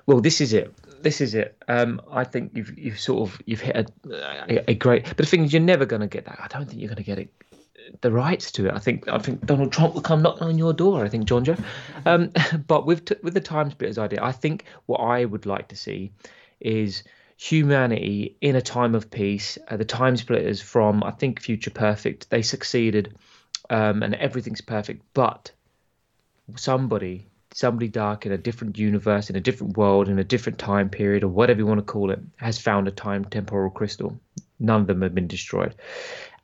[0.06, 0.74] Well, this is it.
[1.02, 1.56] This is it.
[1.68, 5.04] Um, I think you've you've sort of you've hit a, a, great.
[5.04, 6.38] But the thing is, you're never going to get that.
[6.40, 7.28] I don't think you're going to get it
[8.00, 8.74] the rights to it.
[8.74, 11.04] I think I think Donald Trump will come knocking on your door.
[11.04, 11.56] I think John Joe.
[12.06, 12.32] Um,
[12.66, 15.76] but with t- with the time splitters idea, I think what I would like to
[15.76, 16.12] see
[16.60, 17.02] is
[17.36, 19.58] humanity in a time of peace.
[19.68, 23.16] Uh, the time splitters from I think Future Perfect they succeeded,
[23.70, 25.02] um, and everything's perfect.
[25.14, 25.50] But
[26.56, 30.90] somebody somebody dark in a different universe, in a different world, in a different time
[30.90, 34.18] period, or whatever you want to call it, has found a time temporal crystal.
[34.58, 35.74] None of them have been destroyed.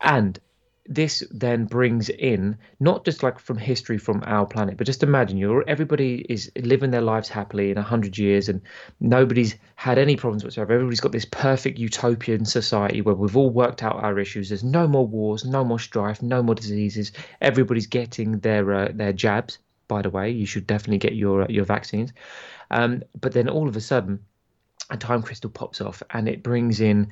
[0.00, 0.38] And
[0.86, 5.36] this then brings in not just like from history from our planet, but just imagine
[5.36, 8.60] you're everybody is living their lives happily in a hundred years, and
[9.00, 10.72] nobody's had any problems whatsoever.
[10.74, 14.48] Everybody's got this perfect utopian society where we've all worked out our issues.
[14.48, 17.12] There's no more wars, no more strife, no more diseases.
[17.40, 19.58] Everybody's getting their uh, their jabs.
[19.90, 22.12] By the way, you should definitely get your uh, your vaccines.
[22.70, 24.20] Um, but then all of a sudden,
[24.88, 27.10] a time crystal pops off, and it brings in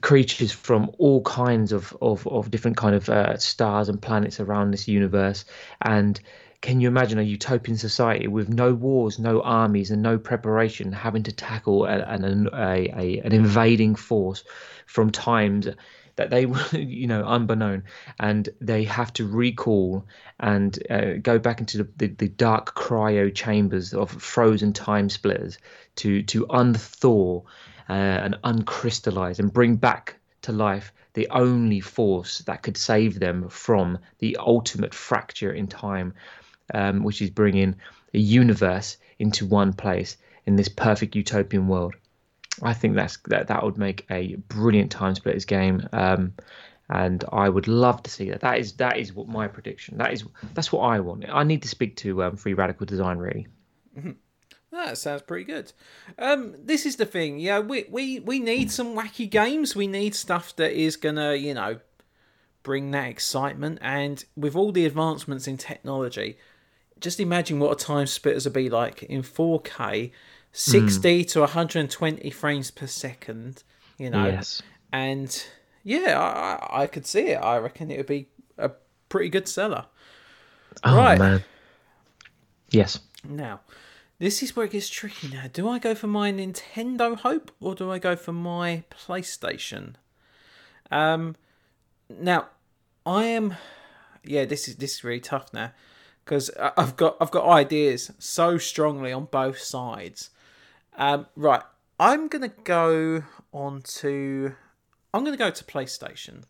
[0.00, 4.70] creatures from all kinds of of, of different kind of uh, stars and planets around
[4.70, 5.44] this universe
[5.82, 6.20] and
[6.60, 11.22] can you imagine a utopian society with no wars, no armies, and no preparation, having
[11.24, 14.42] to tackle an, a, a, an invading force
[14.86, 15.68] from times
[16.16, 17.84] that they were, you know, unbeknown,
[18.18, 20.06] and they have to recall
[20.40, 25.58] and uh, go back into the, the, the, dark cryo chambers of frozen time splitters
[25.94, 27.42] to to unthaw
[27.88, 33.48] uh, and uncrystallize and bring back to life the only force that could save them
[33.48, 36.12] from the ultimate fracture in time,
[36.74, 37.74] um, which is bringing
[38.12, 41.94] a universe into one place in this perfect utopian world.
[42.62, 45.88] I think that's that that would make a brilliant time splitters game.
[45.92, 46.32] Um,
[46.88, 48.40] and I would love to see that.
[48.40, 49.98] That is that is what my prediction.
[49.98, 51.24] That is that's what I want.
[51.28, 53.46] I need to speak to um, Free Radical Design really.
[53.98, 54.12] Mm-hmm.
[54.72, 55.72] That sounds pretty good.
[56.18, 57.60] Um, this is the thing, yeah.
[57.60, 59.74] We we we need some wacky games.
[59.74, 61.80] We need stuff that is gonna, you know,
[62.62, 63.78] bring that excitement.
[63.80, 66.36] And with all the advancements in technology,
[67.00, 70.10] just imagine what a time splitters would be like in 4K,
[70.56, 71.28] 60 mm.
[71.32, 73.62] to 120 frames per second.
[73.98, 74.62] You know, yes.
[74.92, 75.46] and
[75.84, 77.36] yeah, I I could see it.
[77.36, 78.28] I reckon it would be
[78.58, 78.70] a
[79.08, 79.86] pretty good seller.
[80.82, 81.18] Oh right.
[81.18, 81.44] man.
[82.70, 82.98] Yes.
[83.22, 83.60] Now,
[84.18, 85.44] this is where it gets tricky now.
[85.52, 89.94] Do I go for my Nintendo Hope or do I go for my PlayStation?
[90.90, 91.36] Um,
[92.08, 92.48] now,
[93.04, 93.56] I am.
[94.24, 95.72] Yeah, this is this is really tough now
[96.24, 100.30] because I've got I've got ideas so strongly on both sides.
[100.96, 101.62] Um, right,
[102.00, 103.22] I'm gonna go
[103.52, 104.54] on to
[105.12, 106.42] I'm gonna go to PlayStation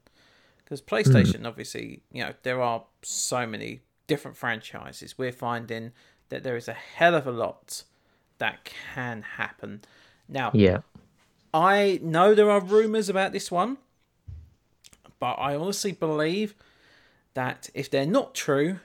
[0.59, 1.47] because PlayStation mm.
[1.47, 5.19] obviously you know there are so many different franchises.
[5.19, 5.93] We're finding
[6.29, 7.85] that there is a hell of a lot
[8.39, 9.83] that can happen.
[10.29, 10.79] Now, yeah,
[11.53, 13.79] I know there are rumors about this one,
[15.19, 16.55] but I honestly believe
[17.35, 18.81] that if they're not true,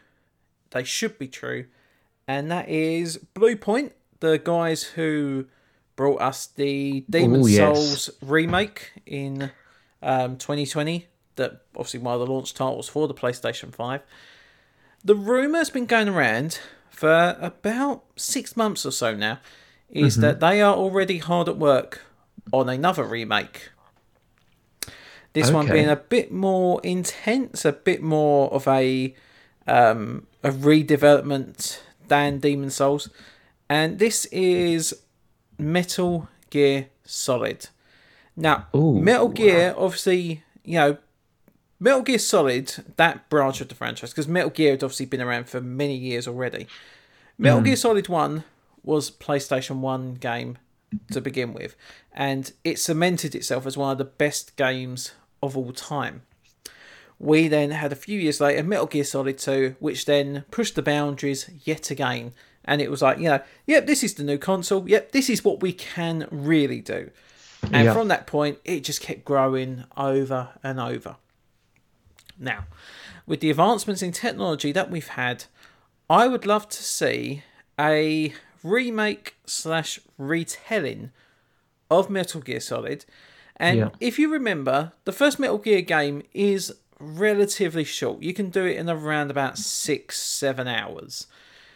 [0.72, 1.66] they should be true,
[2.28, 3.92] and that is Bluepoint,
[4.22, 5.46] the guys who
[5.96, 8.30] brought us the Demon Ooh, Souls yes.
[8.30, 9.52] remake in
[10.02, 11.08] um, 2020.
[11.36, 14.02] That obviously one of the launch titles for the PlayStation 5.
[15.04, 16.60] The rumor's been going around
[16.90, 19.40] for about six months or so now
[19.90, 20.22] is mm-hmm.
[20.22, 22.02] that they are already hard at work
[22.52, 23.70] on another remake.
[25.34, 25.56] This okay.
[25.56, 29.16] one being a bit more intense, a bit more of a
[29.68, 33.10] um, a redevelopment than Demon's Souls,
[33.72, 34.94] and this is
[35.58, 37.70] Metal Gear Solid.
[38.36, 39.86] Now, Ooh, Metal Gear, wow.
[39.86, 40.98] obviously, you know,
[41.80, 45.48] Metal Gear Solid, that branch of the franchise, because Metal Gear had obviously been around
[45.48, 46.68] for many years already.
[47.38, 47.68] Metal hmm.
[47.68, 48.44] Gear Solid 1
[48.84, 50.58] was PlayStation 1 game
[51.14, 51.78] to begin with,
[52.12, 56.24] and it cemented itself as one of the best games of all time.
[57.20, 60.82] We then had a few years later Metal Gear Solid 2, which then pushed the
[60.82, 62.34] boundaries yet again.
[62.66, 64.88] And it was like, you know, yep, this is the new console.
[64.88, 67.10] Yep, this is what we can really do.
[67.64, 67.94] And Yeah.
[67.94, 71.16] from that point, it just kept growing over and over.
[72.38, 72.66] Now,
[73.26, 75.46] with the advancements in technology that we've had,
[76.10, 77.44] I would love to see
[77.80, 78.34] a
[78.64, 81.12] remake slash retelling
[81.90, 83.06] of Metal Gear Solid.
[83.58, 83.90] And Yeah.
[84.00, 88.22] if you remember, the first Metal Gear game is relatively short.
[88.22, 91.28] You can do it in around about six, seven hours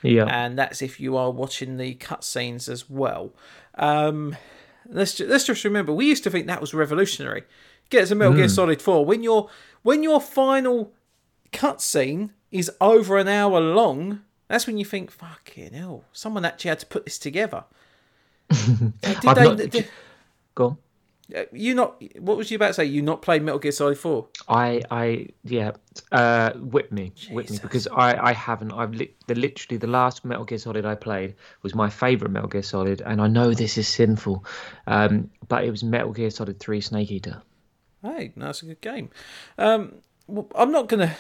[0.06, 0.26] Yeah.
[0.26, 3.34] and that's if you are watching the cutscenes as well.
[3.76, 4.36] Um,
[4.88, 7.44] let's ju- let's just remember, we used to think that was revolutionary.
[7.90, 9.50] Get a Metal Gear Solid Four when your
[9.84, 10.94] when your final
[11.52, 14.22] cutscene is over an hour long.
[14.48, 17.64] That's when you think, "Fucking hell!" Someone actually had to put this together.
[18.50, 19.44] Did they?
[19.44, 19.90] not- did-
[20.56, 20.78] Go on.
[21.34, 22.02] Uh, you not?
[22.20, 22.86] What was you about to say?
[22.86, 24.28] You not played Metal Gear Solid Four?
[24.48, 25.72] I, I, yeah,
[26.12, 28.72] uh, whip me, whip me, because I, I haven't.
[28.72, 32.50] I've li- the literally the last Metal Gear Solid I played was my favorite Metal
[32.50, 34.46] Gear Solid, and I know this is sinful,
[34.88, 37.42] um, but it was Metal Gear Solid Three Snake Eater.
[38.04, 39.10] Hey, that's a good game.
[39.58, 39.96] Um,
[40.28, 41.16] well, I'm not gonna,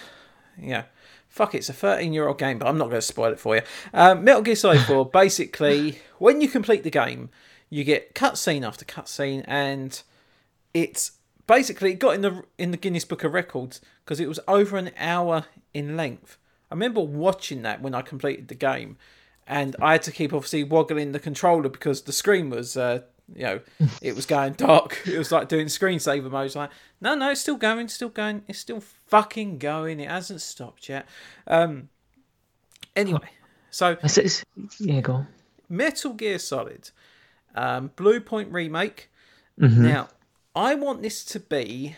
[0.61, 0.83] yeah,
[1.29, 3.55] fuck it, it's a 13 year old game, but I'm not gonna spoil it for
[3.55, 3.63] you.
[3.91, 7.29] Um, Metal Gear Solid 4, basically, when you complete the game,
[7.75, 10.01] you get cutscene after cutscene, and
[10.73, 11.11] it's
[11.45, 14.77] basically it got in the in the Guinness Book of Records because it was over
[14.77, 16.37] an hour in length.
[16.71, 18.95] I remember watching that when I completed the game,
[19.45, 23.01] and I had to keep obviously woggling the controller because the screen was, uh,
[23.35, 23.59] you know,
[24.01, 25.01] it was going dark.
[25.05, 26.55] It was like doing screensaver mode.
[26.55, 26.69] Like,
[27.01, 29.99] no, no, it's still going, still going, it's still fucking going.
[29.99, 31.09] It hasn't stopped yet.
[31.45, 31.89] Um,
[32.95, 33.31] anyway,
[33.69, 33.97] so
[34.79, 35.27] yeah, go on.
[35.67, 36.91] Metal Gear Solid,
[37.55, 39.09] um, Bluepoint remake.
[39.83, 40.09] Now,
[40.55, 41.95] I want this to be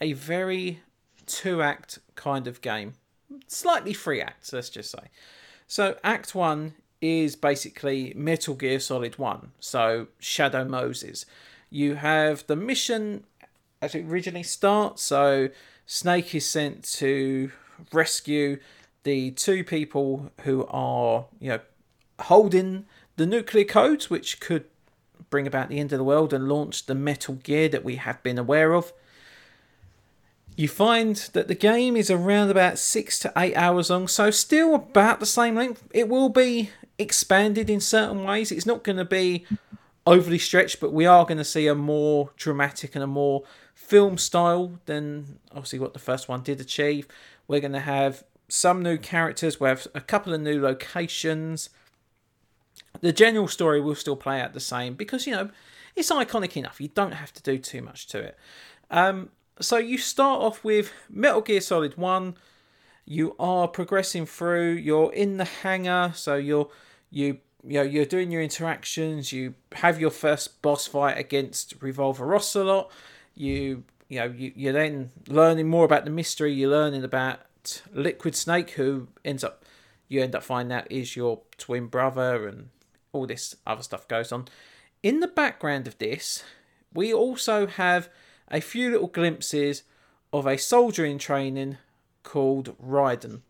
[0.00, 0.80] a very
[1.26, 2.94] two act kind of game,
[3.46, 5.10] slightly three acts, let's just say.
[5.66, 11.26] So, Act One is basically Metal Gear Solid 1, so Shadow Moses.
[11.70, 13.24] You have the mission
[13.82, 15.50] as it originally starts, so
[15.86, 17.52] Snake is sent to
[17.92, 18.58] rescue
[19.02, 21.60] the two people who are, you know,
[22.20, 22.86] holding
[23.16, 24.64] the nuclear codes, which could
[25.30, 28.22] bring about the end of the world and launch the Metal Gear that we have
[28.22, 28.92] been aware of.
[30.56, 34.74] You find that the game is around about six to eight hours long, so still
[34.74, 35.86] about the same length.
[35.92, 38.50] It will be expanded in certain ways.
[38.50, 39.44] It's not going to be
[40.06, 43.42] overly stretched, but we are going to see a more dramatic and a more
[43.74, 47.06] film style than obviously what the first one did achieve.
[47.48, 51.68] We're going to have some new characters, we have a couple of new locations.
[53.00, 55.50] The general story will still play out the same because you know
[55.94, 56.80] it's iconic enough.
[56.80, 58.38] You don't have to do too much to it.
[58.90, 62.36] Um, so you start off with Metal Gear Solid One.
[63.04, 64.72] You are progressing through.
[64.72, 66.68] You're in the hangar, so you're
[67.10, 69.32] you you know you're doing your interactions.
[69.32, 72.90] You have your first boss fight against Revolver Ocelot.
[73.34, 76.52] You you know you, you're then learning more about the mystery.
[76.52, 77.40] You're learning about
[77.92, 79.64] Liquid Snake, who ends up
[80.08, 82.68] you end up finding out is your twin brother, and
[83.12, 84.46] all this other stuff goes on.
[85.02, 86.44] In the background of this,
[86.92, 88.08] we also have
[88.48, 89.82] a few little glimpses
[90.32, 91.78] of a soldier in training
[92.22, 93.40] called Raiden.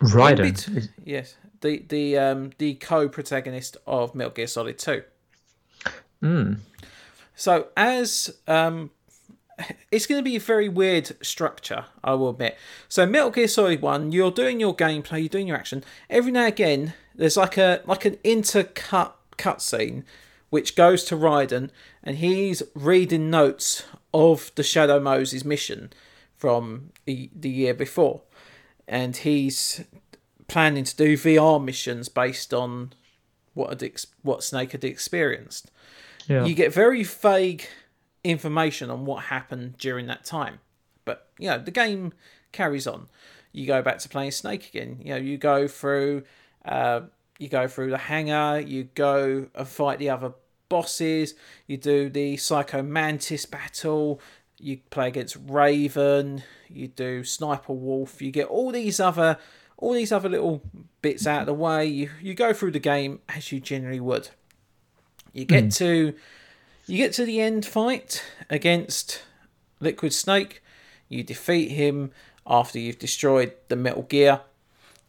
[0.00, 0.74] Raiden.
[0.74, 5.02] Bit- yes, the the um the co-protagonist of Metal Gear Solid Two.
[6.22, 6.58] Mm.
[7.34, 8.90] So as um,
[9.90, 12.56] it's going to be a very weird structure, I will admit.
[12.88, 15.84] So Metal Gear Solid One, you're doing your gameplay, you're doing your action.
[16.08, 20.04] Every now and again, there's like a like an intercut cutscene,
[20.50, 21.70] which goes to Raiden,
[22.02, 23.84] and he's reading notes
[24.14, 25.92] of the Shadow Moses mission
[26.36, 28.22] from the, the year before,
[28.86, 29.84] and he's
[30.46, 32.92] planning to do VR missions based on
[33.54, 35.70] what had ex- what Snake had experienced
[36.28, 36.44] Yeah.
[36.46, 37.66] you get very vague
[38.24, 40.60] information on what happened during that time.
[41.04, 42.12] But you know, the game
[42.52, 43.08] carries on.
[43.52, 44.98] You go back to playing Snake again.
[45.02, 46.24] You know, you go through,
[46.64, 47.02] uh,
[47.38, 48.60] you go through the hangar.
[48.60, 50.32] You go and fight the other
[50.68, 51.34] bosses.
[51.66, 54.20] You do the Psycho Mantis battle.
[54.58, 56.42] You play against Raven.
[56.68, 58.20] You do Sniper Wolf.
[58.20, 59.38] You get all these other,
[59.76, 60.62] all these other little
[61.00, 61.86] bits out of the way.
[61.86, 64.30] You you go through the game as you generally would.
[65.32, 66.14] You get to
[66.88, 69.22] you get to the end fight against
[69.78, 70.62] Liquid Snake.
[71.08, 72.12] You defeat him
[72.46, 74.40] after you've destroyed the Metal Gear.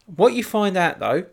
[0.06, 1.26] What you find out though,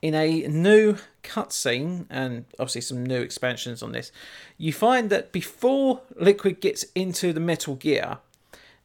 [0.00, 4.12] in a new cutscene, and obviously some new expansions on this,
[4.56, 8.18] you find that before Liquid gets into the Metal Gear,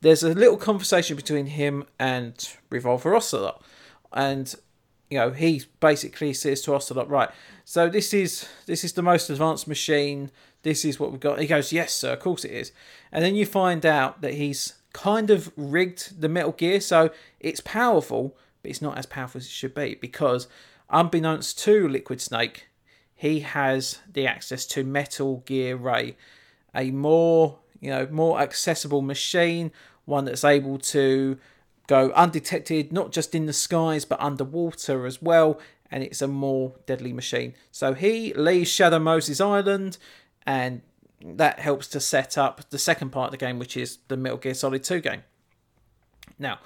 [0.01, 3.63] there's a little conversation between him and Revolver Ocelot.
[4.11, 4.53] And
[5.09, 7.29] you know, he basically says to Ocelot, right,
[7.65, 10.31] so this is this is the most advanced machine,
[10.63, 11.39] this is what we've got.
[11.39, 12.71] He goes, Yes, sir, of course it is.
[13.11, 17.61] And then you find out that he's kind of rigged the Metal Gear, so it's
[17.61, 20.47] powerful, but it's not as powerful as it should be because
[20.89, 22.67] unbeknownst to Liquid Snake,
[23.15, 26.15] he has the access to Metal Gear Ray,
[26.75, 29.71] a more you know more accessible machine,
[30.05, 31.37] one that's able to
[31.87, 35.59] go undetected not just in the skies but underwater as well,
[35.89, 37.53] and it's a more deadly machine.
[37.71, 39.97] So he leaves Shadow Moses Island,
[40.45, 40.81] and
[41.23, 44.37] that helps to set up the second part of the game, which is the Metal
[44.37, 45.23] Gear Solid 2 game.
[46.39, 46.59] Now,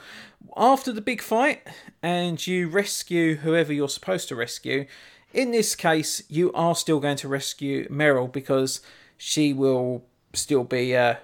[0.56, 1.68] after the big fight,
[2.02, 4.86] and you rescue whoever you're supposed to rescue,
[5.34, 8.80] in this case, you are still going to rescue Meryl because
[9.18, 11.16] she will still be uh,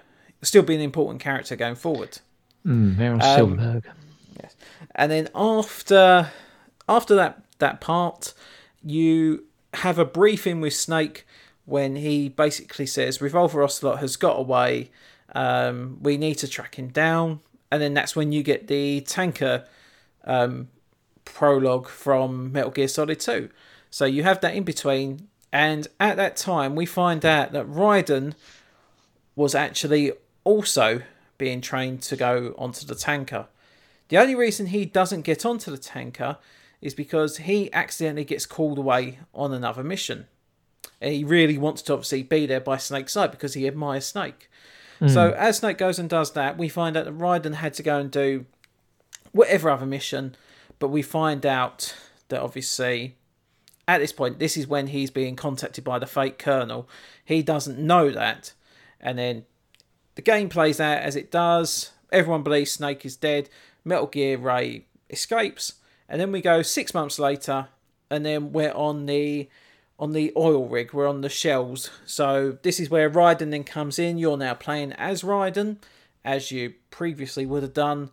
[0.42, 2.18] still be an important character going forward.
[2.66, 3.84] Mm, Meryl um, Silverburgh.
[4.42, 4.54] Yes,
[4.94, 6.30] and then after
[6.88, 8.34] after that that part,
[8.84, 9.44] you
[9.74, 11.26] have a briefing with Snake
[11.72, 14.90] when he basically says Revolver Ocelot has got away.
[15.34, 19.64] Um, we need to track him down, and then that's when you get the tanker
[20.24, 20.68] um,
[21.24, 23.48] prologue from Metal Gear Solid 2.
[23.88, 28.34] So you have that in between, and at that time we find out that Raiden
[29.34, 30.12] was actually
[30.44, 31.00] also
[31.38, 33.46] being trained to go onto the tanker.
[34.08, 36.36] The only reason he doesn't get onto the tanker
[36.82, 40.26] is because he accidentally gets called away on another mission.
[41.00, 44.48] And he really wants to obviously be there by Snake's side because he admires Snake.
[45.00, 45.10] Mm.
[45.10, 47.98] So as Snake goes and does that, we find out that Raiden had to go
[47.98, 48.46] and do
[49.32, 50.36] whatever other mission,
[50.78, 51.94] but we find out
[52.28, 53.16] that obviously
[53.88, 56.88] at this point, this is when he's being contacted by the fake colonel.
[57.24, 58.52] He doesn't know that,
[59.00, 59.44] and then
[60.14, 61.90] the game plays out as it does.
[62.12, 63.48] Everyone believes Snake is dead.
[63.84, 65.74] Metal Gear Ray escapes,
[66.08, 67.68] and then we go six months later,
[68.08, 69.48] and then we're on the
[70.02, 70.92] on the oil rig.
[70.92, 71.88] We're on the shells.
[72.04, 74.18] So this is where Raiden then comes in.
[74.18, 75.76] You're now playing as Raiden,
[76.24, 78.10] as you previously would have done.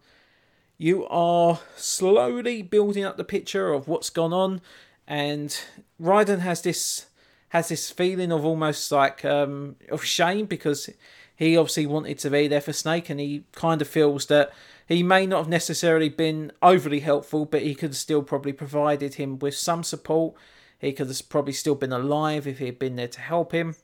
[0.78, 4.62] You are slowly building up the picture of what's gone on,
[5.08, 5.60] and
[6.00, 7.08] Raiden has this
[7.50, 10.92] has this feeling of almost like um, of shame because
[11.36, 14.54] he obviously wanted to be there for Snake, and he kind of feels that
[14.88, 19.40] he may not have necessarily been overly helpful, but he could still probably provided him
[19.40, 20.36] with some support.
[20.80, 23.76] He could have probably still been alive if he had been there to help him.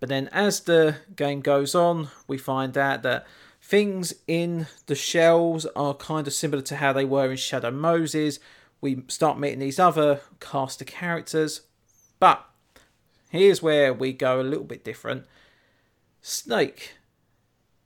[0.00, 3.26] But then as the game goes on, we find out that
[3.62, 8.40] things in the shells are kind of similar to how they were in Shadow Moses.
[8.80, 11.60] We start meeting these other cast of characters.
[12.18, 12.42] But
[13.28, 15.26] here's where we go a little bit different.
[16.22, 16.94] Snake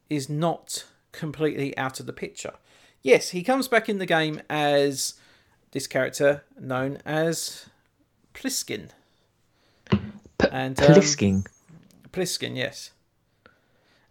[0.09, 2.55] is not completely out of the picture.
[3.03, 5.15] Yes, he comes back in the game as
[5.75, 7.67] this character known as
[8.33, 8.91] Pliskin.
[9.91, 9.99] P-
[10.51, 11.47] and um, Pliskin.
[12.13, 12.93] Pliskin, yes.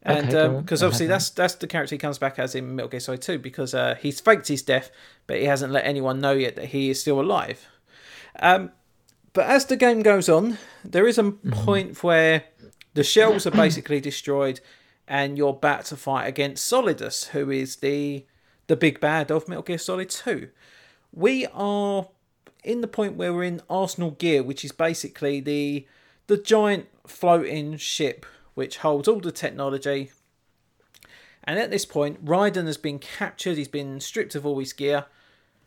[0.04, 2.90] And because okay, um, obviously that's that's the character he comes back as in Metal
[2.90, 4.92] Gear Solid 2 because uh, he's faked his death,
[5.26, 7.66] but he hasn't let anyone know yet that he is still alive.
[8.40, 8.72] Um,
[9.32, 11.52] but as the game goes on, there is a mm-hmm.
[11.52, 12.44] point where
[12.94, 14.60] the shells are basically destroyed
[15.08, 18.26] and you're back to fight against Solidus, who is the
[18.68, 20.50] the big bad of Metal Gear Solid 2.
[21.14, 22.08] We are
[22.64, 25.86] in the point where we're in Arsenal Gear, which is basically the
[26.28, 30.12] the giant floating ship which holds all the technology.
[31.44, 35.06] And at this point, Raiden has been captured, he's been stripped of all his gear,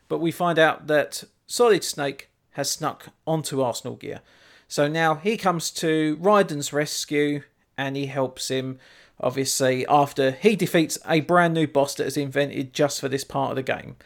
[0.09, 4.21] but we find out that Solid Snake has snuck onto Arsenal Gear.
[4.69, 7.43] So now he comes to Raiden's rescue
[7.77, 8.79] and he helps him
[9.21, 13.51] obviously, after he defeats a brand new boss that is invented just for this part
[13.51, 13.97] of the game.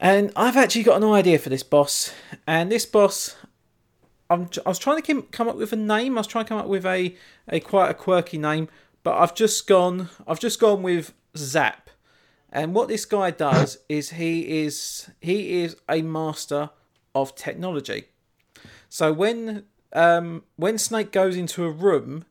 [0.00, 2.12] And I've actually got an idea for this boss,
[2.46, 3.36] and this boss,
[4.30, 6.16] I'm, I was trying to come up with a name.
[6.16, 7.14] I was trying to come up with a,
[7.48, 8.68] a quite a quirky name,
[9.02, 10.08] but I've just gone.
[10.26, 11.90] I've just gone with Zap.
[12.50, 16.70] And what this guy does is he is he is a master
[17.14, 18.06] of technology.
[18.88, 22.24] So when um, when Snake goes into a room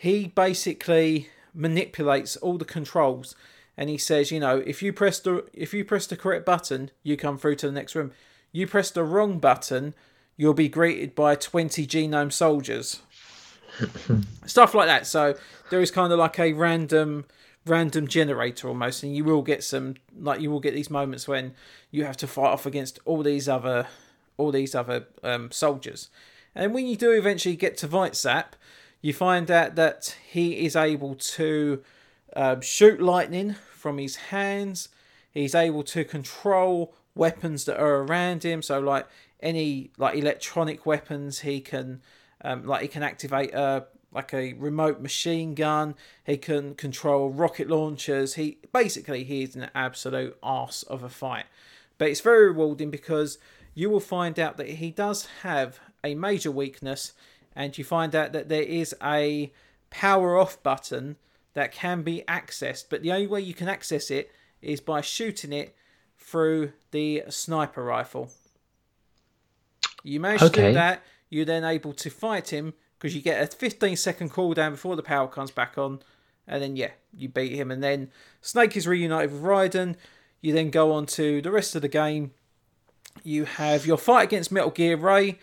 [0.00, 3.34] he basically manipulates all the controls
[3.80, 6.90] and he says, you know, if you press the if you press the correct button,
[7.02, 8.12] you come through to the next room.
[8.52, 9.94] You press the wrong button,
[10.36, 13.00] you'll be greeted by 20 genome soldiers.
[14.46, 15.06] Stuff like that.
[15.06, 15.34] So
[15.70, 17.24] there is kind of like a random
[17.64, 21.54] random generator almost, and you will get some like you will get these moments when
[21.90, 23.86] you have to fight off against all these other
[24.36, 26.10] all these other um, soldiers.
[26.54, 28.52] And when you do eventually get to Vizsap,
[29.00, 31.82] you find out that he is able to
[32.36, 34.88] um, shoot lightning from his hands.
[35.30, 38.62] He's able to control weapons that are around him.
[38.62, 39.06] So like
[39.40, 42.02] any like electronic weapons, he can
[42.42, 45.94] um, like he can activate a like a remote machine gun.
[46.24, 48.34] He can control rocket launchers.
[48.34, 51.46] He basically he's an absolute ass of a fight.
[51.98, 53.38] But it's very rewarding because
[53.74, 57.12] you will find out that he does have a major weakness,
[57.54, 59.52] and you find out that there is a
[59.90, 61.16] power off button
[61.54, 64.30] that can be accessed, but the only way you can access it
[64.62, 65.74] is by shooting it
[66.16, 68.30] through the sniper rifle.
[70.02, 70.62] You manage okay.
[70.62, 74.30] to do that, you're then able to fight him because you get a 15 second
[74.30, 76.00] cooldown before the power comes back on,
[76.46, 79.96] and then yeah, you beat him, and then Snake is reunited with Raiden.
[80.40, 82.32] You then go on to the rest of the game.
[83.22, 85.38] You have your fight against Metal Gear Ray,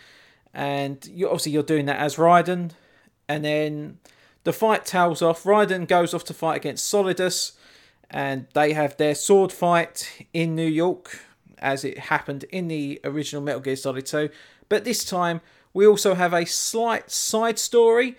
[0.54, 2.72] and you obviously you're doing that as Raiden,
[3.28, 4.00] and then
[4.48, 5.44] the fight tails off.
[5.44, 7.52] Raiden goes off to fight against Solidus,
[8.10, 11.20] and they have their sword fight in New York,
[11.58, 14.30] as it happened in the original Metal Gear Solid 2.
[14.70, 15.42] But this time,
[15.74, 18.16] we also have a slight side story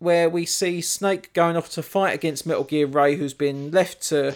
[0.00, 4.02] where we see Snake going off to fight against Metal Gear Ray, who's been left
[4.08, 4.34] to,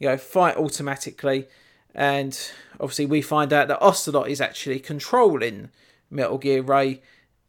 [0.00, 1.46] you know, fight automatically.
[1.94, 2.36] And
[2.80, 5.68] obviously, we find out that Ocelot is actually controlling
[6.10, 7.02] Metal Gear Ray,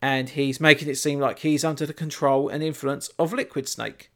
[0.04, 4.12] and he's making it seem like he's under the control and influence of Liquid Snake.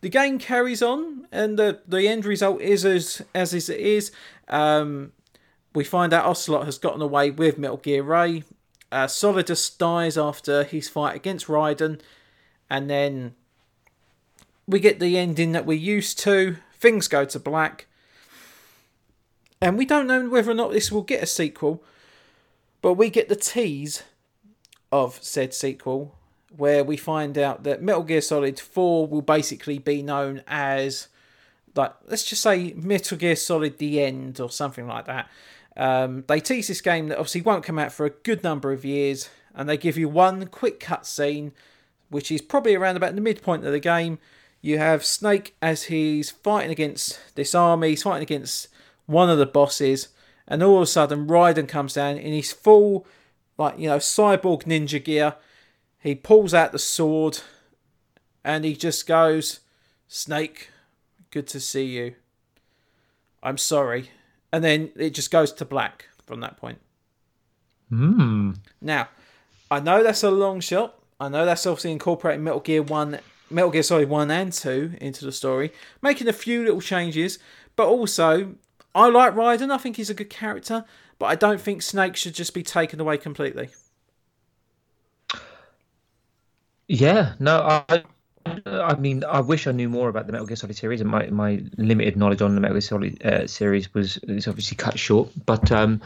[0.00, 4.12] The game carries on, and the, the end result is as as is it is.
[4.48, 5.12] Um,
[5.74, 8.44] we find out Ocelot has gotten away with Metal Gear Ray.
[8.90, 12.00] Uh, Solidus dies after his fight against Raiden,
[12.70, 13.34] and then
[14.66, 16.56] we get the ending that we're used to.
[16.72, 17.88] Things go to black,
[19.60, 21.84] and we don't know whether or not this will get a sequel.
[22.80, 24.02] But we get the tease
[24.92, 26.14] of said sequel
[26.56, 31.08] where we find out that Metal Gear Solid 4 will basically be known as
[31.76, 35.30] like let's just say Metal Gear Solid The End or something like that.
[35.76, 38.84] Um, they tease this game that obviously won't come out for a good number of
[38.84, 41.52] years, and they give you one quick cutscene,
[42.08, 44.18] which is probably around about the midpoint of the game.
[44.60, 48.68] You have Snake as he's fighting against this army, he's fighting against
[49.06, 50.08] one of the bosses,
[50.46, 53.06] and all of a sudden Raiden comes down in his full,
[53.60, 55.34] like you know, cyborg ninja gear.
[55.98, 57.40] He pulls out the sword,
[58.42, 59.60] and he just goes,
[60.08, 60.70] "Snake,
[61.30, 62.14] good to see you.
[63.42, 64.10] I'm sorry,"
[64.50, 66.80] and then it just goes to black from that point.
[67.90, 68.52] Hmm.
[68.80, 69.08] Now,
[69.70, 70.98] I know that's a long shot.
[71.20, 73.18] I know that's obviously incorporating Metal Gear One,
[73.50, 77.38] Metal Gear Solid One and Two into the story, making a few little changes,
[77.76, 78.54] but also
[78.94, 79.70] I like Raiden.
[79.70, 80.86] I think he's a good character,
[81.20, 83.68] but I don't think Snake should just be taken away completely.
[86.88, 88.02] Yeah, no, I,
[88.66, 91.26] I mean, I wish I knew more about the Metal Gear Solid series, and my,
[91.26, 95.28] my limited knowledge on the Metal Gear Solid uh, series was is obviously cut short.
[95.44, 96.00] But um,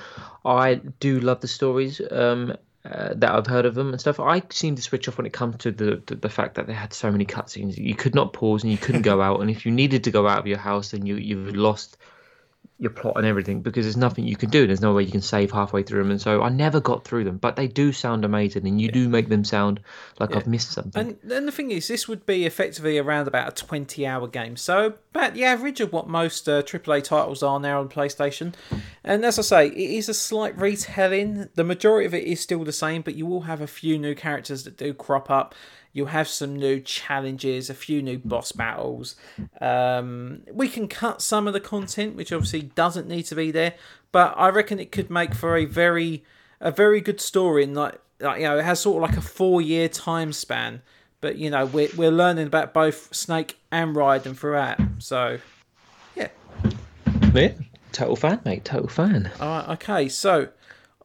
[0.45, 4.19] I do love the stories um, uh, that I've heard of them and stuff.
[4.19, 6.75] I seem to switch off when it comes to the, the, the fact that they
[6.75, 7.79] had so many cutscenes.
[7.79, 10.27] You could not pause and you couldn't go out, and if you needed to go
[10.27, 11.97] out of your house, then you you lost
[12.79, 14.67] your plot and everything because there's nothing you can do.
[14.67, 17.25] There's no way you can save halfway through them, and so I never got through
[17.25, 17.37] them.
[17.37, 18.95] But they do sound amazing, and you yeah.
[18.95, 19.81] do make them sound
[20.19, 20.39] like yeah.
[20.39, 21.01] I've missed something.
[21.01, 24.95] And then the thing is, this would be effectively around about a 20-hour game, so
[25.15, 28.55] about the average of what most uh, AAA titles are now on PlayStation.
[29.05, 31.49] And as I say, it is a slight retelling.
[31.55, 34.17] The majority of it is still the same, but you will have a few new
[34.17, 35.55] characters that do crop up
[35.95, 39.15] You'll have some new challenges, a few new boss battles.
[39.61, 43.75] Um, we can cut some of the content, which obviously doesn't need to be there,
[44.11, 46.25] but I reckon it could make for a very,
[46.61, 47.63] a very good story.
[47.63, 50.83] And like, like you know, it has sort of like a four-year time span.
[51.21, 54.81] But you know, we're we're learning about both Snake and Raiden throughout.
[54.99, 55.39] So,
[56.17, 56.29] yeah.
[57.33, 57.53] Yeah,
[57.93, 58.65] total fan, mate.
[58.65, 59.31] Total fan.
[59.41, 59.69] All right.
[59.75, 60.09] Okay.
[60.09, 60.49] So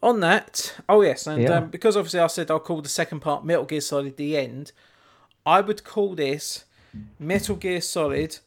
[0.02, 1.58] on that, oh yes, and yeah.
[1.58, 4.72] um, because obviously I said I'll call the second part Metal Gear Solid the end,
[5.46, 6.66] I would call this
[7.18, 8.40] Metal Gear Solid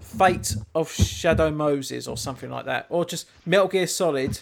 [0.00, 4.40] Fate of Shadow Moses or something like that, or just Metal Gear Solid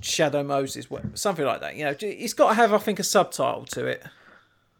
[0.00, 1.76] Shadow Moses, something like that.
[1.76, 4.02] You know, it's got to have I think a subtitle to it.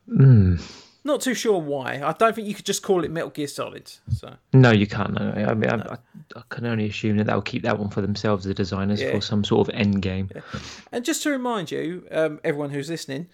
[0.08, 0.60] Mm.
[1.04, 2.02] Not too sure why.
[2.04, 3.90] I don't think you could just call it Metal Gear Solid.
[4.14, 5.14] So no, you can't.
[5.14, 5.30] No.
[5.30, 5.86] I mean, no.
[5.90, 5.98] I,
[6.36, 9.12] I, can only assume that they'll keep that one for themselves, the designers, yeah.
[9.12, 10.28] for some sort of end game.
[10.34, 10.42] Yeah.
[10.92, 13.28] And just to remind you, um, everyone who's listening,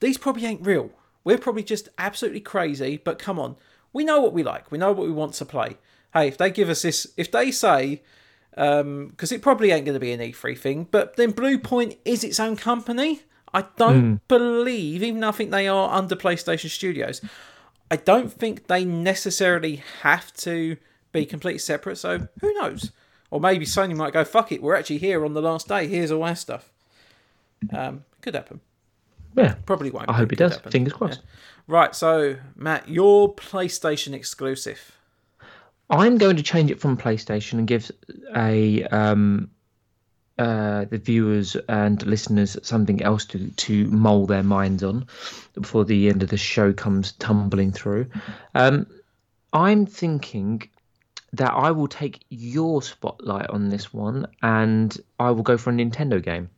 [0.00, 0.90] these probably ain't real.
[1.24, 3.00] We're probably just absolutely crazy.
[3.02, 3.56] But come on,
[3.92, 4.70] we know what we like.
[4.70, 5.78] We know what we want to play.
[6.12, 8.02] Hey, if they give us this, if they say,
[8.50, 12.22] because um, it probably ain't going to be an E3 thing, but then Bluepoint is
[12.22, 13.22] its own company.
[13.54, 14.20] I don't mm.
[14.28, 17.20] believe, even though I think they are under PlayStation Studios,
[17.90, 20.76] I don't think they necessarily have to
[21.12, 21.96] be completely separate.
[21.96, 22.92] So who knows?
[23.30, 25.86] Or maybe Sony might go, fuck it, we're actually here on the last day.
[25.86, 26.70] Here's all our stuff.
[27.72, 28.60] Um, could happen.
[29.36, 29.54] Yeah.
[29.66, 30.08] Probably won't.
[30.08, 30.56] I hope it does.
[30.56, 30.72] Happen.
[30.72, 31.20] Fingers crossed.
[31.22, 31.28] Yeah.
[31.68, 34.92] Right, so Matt, your PlayStation exclusive.
[35.90, 37.90] I'm going to change it from PlayStation and give
[38.34, 39.50] a um,
[40.38, 45.06] uh, the viewers and listeners something else to to mull their minds on
[45.54, 48.06] before the end of the show comes tumbling through.
[48.54, 48.86] Um,
[49.52, 50.62] I'm thinking
[51.34, 55.72] that I will take your spotlight on this one, and I will go for a
[55.72, 56.50] Nintendo game.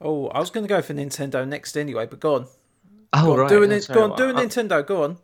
[0.00, 2.46] Oh, I was going to go for Nintendo next anyway, but go on.
[3.12, 3.48] Oh, go on, right.
[3.48, 4.86] Do a, go on, do a Nintendo.
[4.86, 5.18] Go on.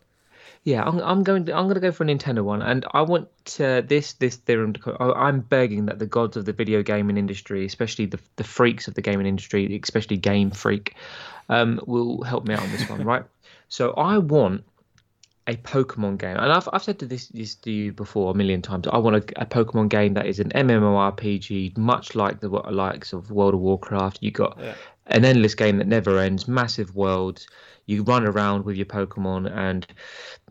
[0.64, 1.44] Yeah, I'm, I'm going.
[1.44, 3.28] To, I'm going to go for a Nintendo one, and I want
[3.60, 4.96] uh, this this theorem to.
[4.98, 8.94] I'm begging that the gods of the video gaming industry, especially the the freaks of
[8.94, 10.94] the gaming industry, especially Game Freak,
[11.50, 13.24] um, will help me out on this one, right?
[13.68, 14.64] So I want
[15.46, 18.62] a Pokemon game, and I've I've said to this this to you before a million
[18.62, 18.86] times.
[18.86, 23.30] I want a, a Pokemon game that is an MMORPG, much like the likes of
[23.30, 24.18] World of Warcraft.
[24.22, 24.74] You got yeah.
[25.08, 27.46] an endless game that never ends, massive worlds.
[27.84, 29.86] You run around with your Pokemon, and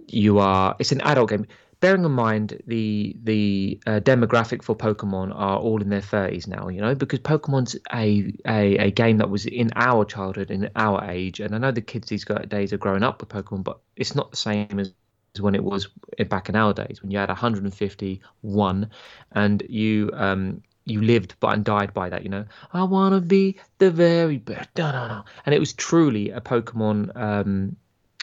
[0.07, 0.75] you are.
[0.79, 1.47] It's an adult game.
[1.79, 6.69] Bearing in mind the the uh, demographic for Pokemon are all in their thirties now,
[6.69, 11.03] you know, because Pokemon's a, a a game that was in our childhood, in our
[11.09, 14.15] age, and I know the kids these days are growing up with Pokemon, but it's
[14.15, 14.93] not the same as
[15.39, 15.89] when it was
[16.29, 18.89] back in our days when you had 151
[19.31, 23.21] and you um you lived but and died by that you know i want to
[23.21, 27.75] be the very best no no no and it was truly a pokemon um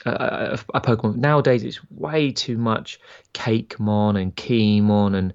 [0.07, 1.16] a, a, Pokemon.
[1.16, 3.01] Nowadays, it's way too much
[3.34, 5.34] Cakemon and Keymon and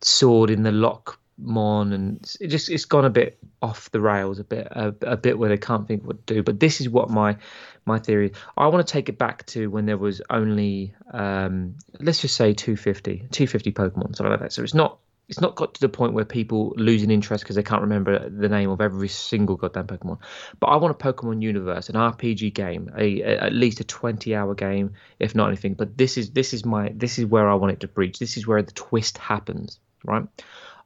[0.00, 4.44] Sword in the Lockmon, and it just it's gone a bit off the rails, a
[4.44, 6.42] bit a, a bit where they can't think what to do.
[6.42, 7.36] But this is what my
[7.84, 8.32] my theory.
[8.56, 12.52] I want to take it back to when there was only um, let's just say
[12.52, 14.52] 250, 250 Pokemon, something like that.
[14.52, 14.98] So it's not
[15.28, 18.28] it's not got to the point where people lose an interest because they can't remember
[18.28, 20.18] the name of every single goddamn Pokemon.
[20.60, 24.54] But I want a Pokemon universe, an RPG game, a, a, at least a twenty-hour
[24.54, 25.74] game, if not anything.
[25.74, 28.18] But this is this is my this is where I want it to breach.
[28.18, 30.26] This is where the twist happens, right?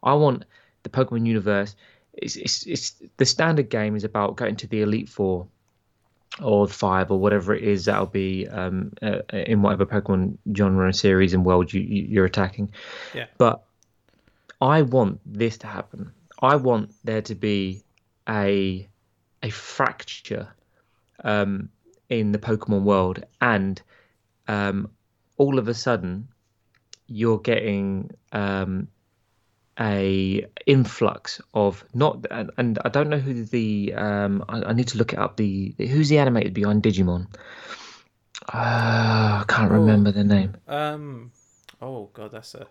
[0.03, 0.45] I want
[0.85, 1.77] the Pokemon universe.
[2.15, 5.47] It's, it's, it's the standard game is about going to the Elite Four
[6.43, 10.97] or five or whatever it is that'll be um, uh, in whatever Pokemon genre and
[10.97, 12.71] series and world you, you, are attacking.
[13.15, 13.27] Yeah.
[13.37, 13.65] But
[14.61, 16.13] I want this to happen.
[16.43, 17.83] I want there to be
[18.29, 18.89] a
[19.43, 20.49] a fracture
[21.25, 21.71] um,
[22.09, 23.81] in the Pokemon world, and
[24.49, 24.91] um,
[25.39, 26.29] all of a sudden,
[27.07, 28.89] you're getting um,
[29.79, 34.89] a influx of not and, and, I don't know who the um, I, I, need
[34.89, 37.27] to look it up the who's the animated behind Digimon.
[38.53, 40.57] Uh, I can't oh, remember the name.
[40.69, 41.33] Um.
[41.81, 42.67] Oh God, that's a.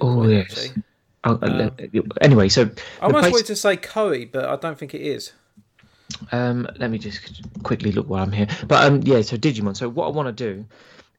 [0.00, 0.66] oh yes.
[0.68, 0.82] Actually.
[1.22, 3.32] Oh, uh, um, anyway, so I almost place...
[3.32, 5.32] wanted to say Koei, but I don't think it is.
[6.32, 8.48] Um, let me just quickly look while I'm here.
[8.66, 9.76] But um, yeah, so Digimon.
[9.76, 10.64] So what I want to do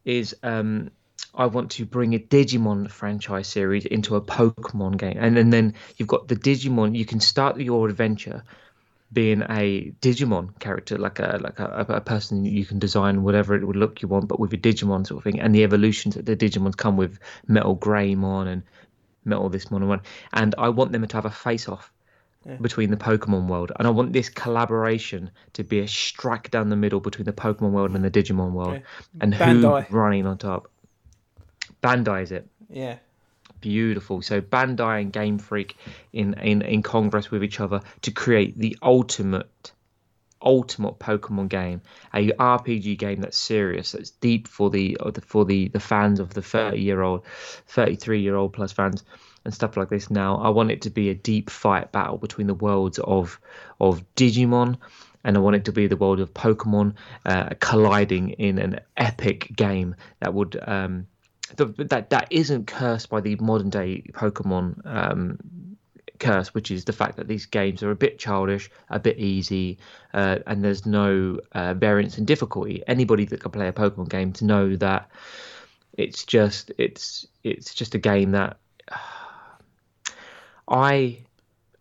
[0.04, 0.90] is um,
[1.36, 5.76] I want to bring a Digimon franchise series into a Pokemon game, and, and then
[5.98, 6.98] you've got the Digimon.
[6.98, 8.44] You can start your adventure
[9.14, 13.66] being a Digimon character, like a like a, a, person you can design whatever it
[13.66, 16.26] would look you want, but with a Digimon sort of thing, and the evolutions that
[16.26, 18.64] the Digimons come with Metal Greymon and
[19.26, 20.02] Metal this Mono one,
[20.34, 21.92] and I want them to have a face off
[22.46, 22.56] yeah.
[22.56, 26.76] between the Pokemon world, and I want this collaboration to be a strike down the
[26.76, 28.84] middle between the Pokemon world and the Digimon world, okay.
[29.20, 29.84] and Bandai.
[29.84, 30.70] who's running on top.
[31.84, 32.48] Bandai is it?
[32.70, 32.98] Yeah.
[33.60, 34.22] Beautiful.
[34.22, 35.78] So Bandai and Game Freak
[36.14, 39.72] in, in, in congress with each other to create the ultimate
[40.42, 41.82] ultimate Pokemon game,
[42.14, 46.42] a RPG game that's serious, that's deep for the for the the fans of the
[46.42, 47.26] 30 year old,
[47.68, 49.04] 33 year old plus fans
[49.46, 50.10] and stuff like this.
[50.10, 53.40] Now, I want it to be a deep fight battle between the worlds of
[53.80, 54.78] of Digimon.
[55.24, 59.52] And I want it to be the world of Pokemon uh, colliding in an epic
[59.56, 61.06] game that would um,
[61.58, 65.38] that that isn't cursed by the modern day Pokemon um,
[66.22, 69.80] curse, which is the fact that these games are a bit childish, a bit easy,
[70.14, 72.84] uh, and there's no uh, variance in difficulty.
[72.88, 75.10] Anybody that can play a Pokemon game to know that
[75.98, 78.58] it's just it's it's just a game that
[80.68, 81.18] I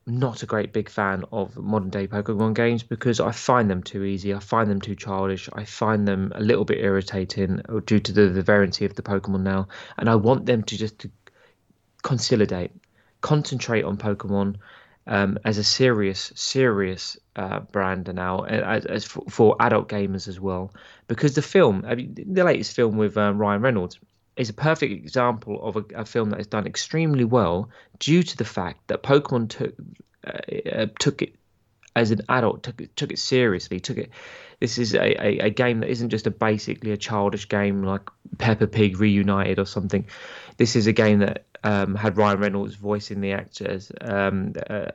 [0.09, 3.83] am not a great big fan of modern day Pokemon games because I find them
[3.83, 4.35] too easy.
[4.35, 5.49] I find them too childish.
[5.53, 9.43] I find them a little bit irritating due to the, the variety of the Pokemon
[9.43, 9.69] now.
[9.99, 11.11] And I want them to just to
[12.03, 12.73] consolidate,
[13.21, 14.57] concentrate on Pokemon
[15.07, 20.73] um, as a serious, serious uh, brand now, as, as for, adult gamers as well.
[21.09, 23.99] Because the film, I mean, the latest film with um, Ryan Reynolds,
[24.37, 27.69] is a perfect example of a, a, film has done extremely well
[27.99, 29.75] due to the fact that Pokemon took
[30.27, 31.35] uh, uh, took it
[31.97, 34.11] as an adult, took it, took it seriously, took it.
[34.61, 38.09] This is a, a, a, game that isn't just a basically a childish game like
[38.39, 40.07] Peppa Pig reunited or something.
[40.57, 43.93] This is a game that um, had Ryan Reynolds voicing the actors.
[44.01, 44.87] Um, uh,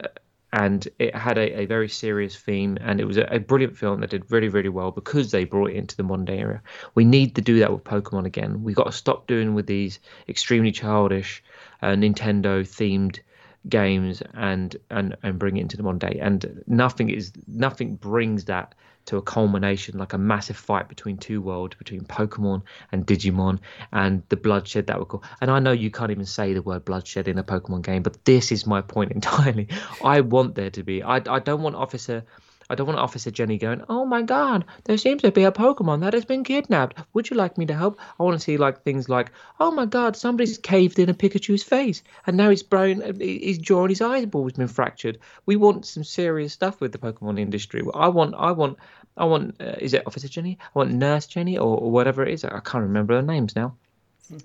[0.53, 3.99] and it had a, a, very serious theme and it was a, a, brilliant film
[3.99, 6.61] that did really really well because they brought it into the modern day era
[6.95, 9.99] we need to do that with pokemon again We've got to stop doing with these
[10.29, 11.43] extremely childish
[11.81, 13.19] uh, nintendo themed
[13.67, 18.45] games and and and bring it into the modern day and nothing is nothing brings
[18.45, 18.75] that
[19.05, 23.59] to a culmination, like a massive fight between two worlds, between Pokemon and Digimon,
[23.91, 25.21] and the bloodshed that would cause.
[25.41, 28.23] And I know you can't even say the word bloodshed in a Pokemon game, but
[28.25, 29.67] this is my point entirely.
[30.03, 31.03] I want there to be.
[31.03, 32.23] I I don't want Officer
[32.69, 36.01] I don't want Officer Jenny going, oh my god, there seems to be a Pokemon
[36.01, 36.97] that has been kidnapped.
[37.13, 37.99] Would you like me to help?
[38.19, 41.63] I want to see like things like, oh my god, somebody's caved in a Pikachu's
[41.63, 45.19] face and now his brain, his jaw and his eyeball has been fractured.
[45.45, 47.81] We want some serious stuff with the Pokemon industry.
[47.93, 48.77] I want, I want,
[49.15, 50.57] I want, uh, is it Officer Jenny?
[50.61, 52.43] I want Nurse Jenny or, or whatever it is.
[52.43, 53.75] I can't remember their names now.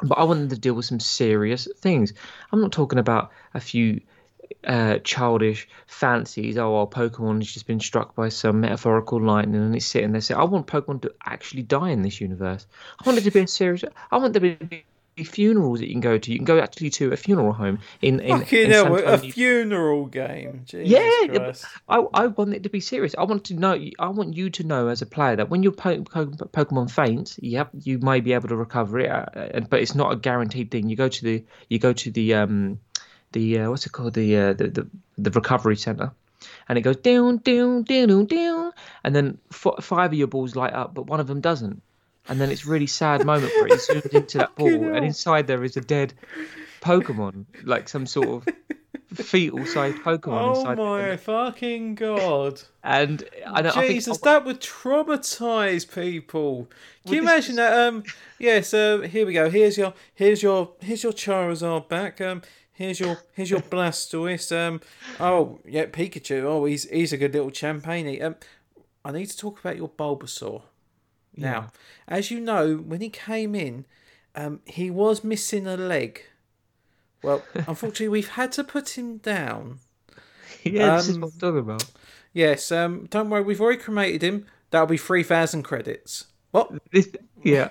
[0.03, 2.12] But I want them to deal with some serious things.
[2.53, 4.03] I'm not talking about a few
[4.67, 6.59] uh, childish fancies.
[6.59, 10.21] Oh, well, Pokemon has just been struck by some metaphorical lightning and it's sitting there
[10.21, 12.67] saying, I want Pokemon to actually die in this universe.
[13.01, 13.85] I want it to be a serious.
[14.11, 14.85] I want there to be
[15.25, 16.33] funerals that you can go to.
[16.33, 20.63] You can go actually to a funeral home in in, in hell, a funeral game.
[20.65, 21.53] Jesus yeah,
[21.89, 23.15] I I want it to be serious.
[23.19, 23.79] I want to know.
[23.99, 27.39] I want you to know as a player that when your po- po- Pokemon faints,
[27.43, 30.89] yep, you may be able to recover it, uh, but it's not a guaranteed thing.
[30.89, 32.81] You go to the you go to the um
[33.33, 34.87] the uh, what's it called the, uh, the the
[35.18, 36.12] the recovery center,
[36.68, 38.72] and it goes down down down down,
[39.05, 41.83] and then f- five of your balls light up, but one of them doesn't,
[42.28, 45.64] and then it's really sad moment where it zooms into that ball, and inside there
[45.64, 46.14] is a dead
[46.81, 48.55] Pokemon, like some sort of
[49.14, 50.78] fetal sized Pokemon oh inside.
[50.78, 52.62] My fucking god!
[52.83, 56.68] And I don't, Jesus, I think, that would traumatize people.
[57.05, 57.89] Can you imagine that?
[57.89, 58.05] Um,
[58.39, 58.68] yes.
[58.68, 59.51] So here we go.
[59.51, 62.20] Here's your, here's your, here's your Charizard back.
[62.20, 62.43] Um,
[62.81, 64.57] Here's your here's your Blastoise.
[64.57, 64.81] Um,
[65.20, 66.45] oh yeah, Pikachu.
[66.45, 68.22] Oh, he's he's a good little champagne.
[68.22, 68.37] Um,
[69.05, 70.62] I need to talk about your Bulbasaur.
[71.37, 71.68] Now, yeah.
[72.09, 73.85] as you know, when he came in,
[74.35, 76.22] um, he was missing a leg.
[77.22, 79.81] Well, unfortunately, we've had to put him down.
[80.62, 81.85] Yeah, um, this is what I'm talking about.
[82.35, 84.47] Yes, um, don't worry, we've already cremated him.
[84.70, 86.26] That'll be three thousand credits.
[86.51, 86.72] What?
[86.93, 87.09] This,
[87.43, 87.70] yeah.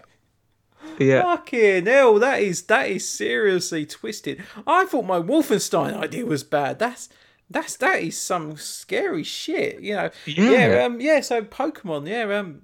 [0.98, 1.24] Yeah.
[1.24, 4.44] Fucking hell, that is that is seriously twisted.
[4.66, 6.80] I thought my Wolfenstein idea was bad.
[6.80, 7.10] That's
[7.50, 9.82] that's that is some scary shit.
[9.82, 10.10] You know.
[10.26, 10.68] Yeah.
[10.68, 10.84] Yeah.
[10.84, 12.08] Um, yeah so Pokemon.
[12.08, 12.38] Yeah.
[12.38, 12.64] Um.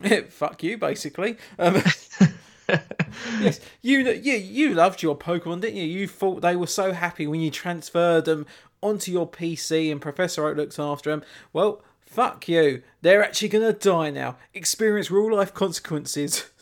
[0.28, 1.36] fuck you, basically.
[1.58, 1.82] Um,
[3.40, 5.84] yes, you yeah, you loved your Pokemon, didn't you?
[5.84, 8.46] You thought they were so happy when you transferred them
[8.82, 11.22] onto your PC and Professor Oak looked after them.
[11.52, 12.82] Well, fuck you.
[13.02, 14.36] They're actually gonna die now.
[14.54, 16.50] Experience real life consequences.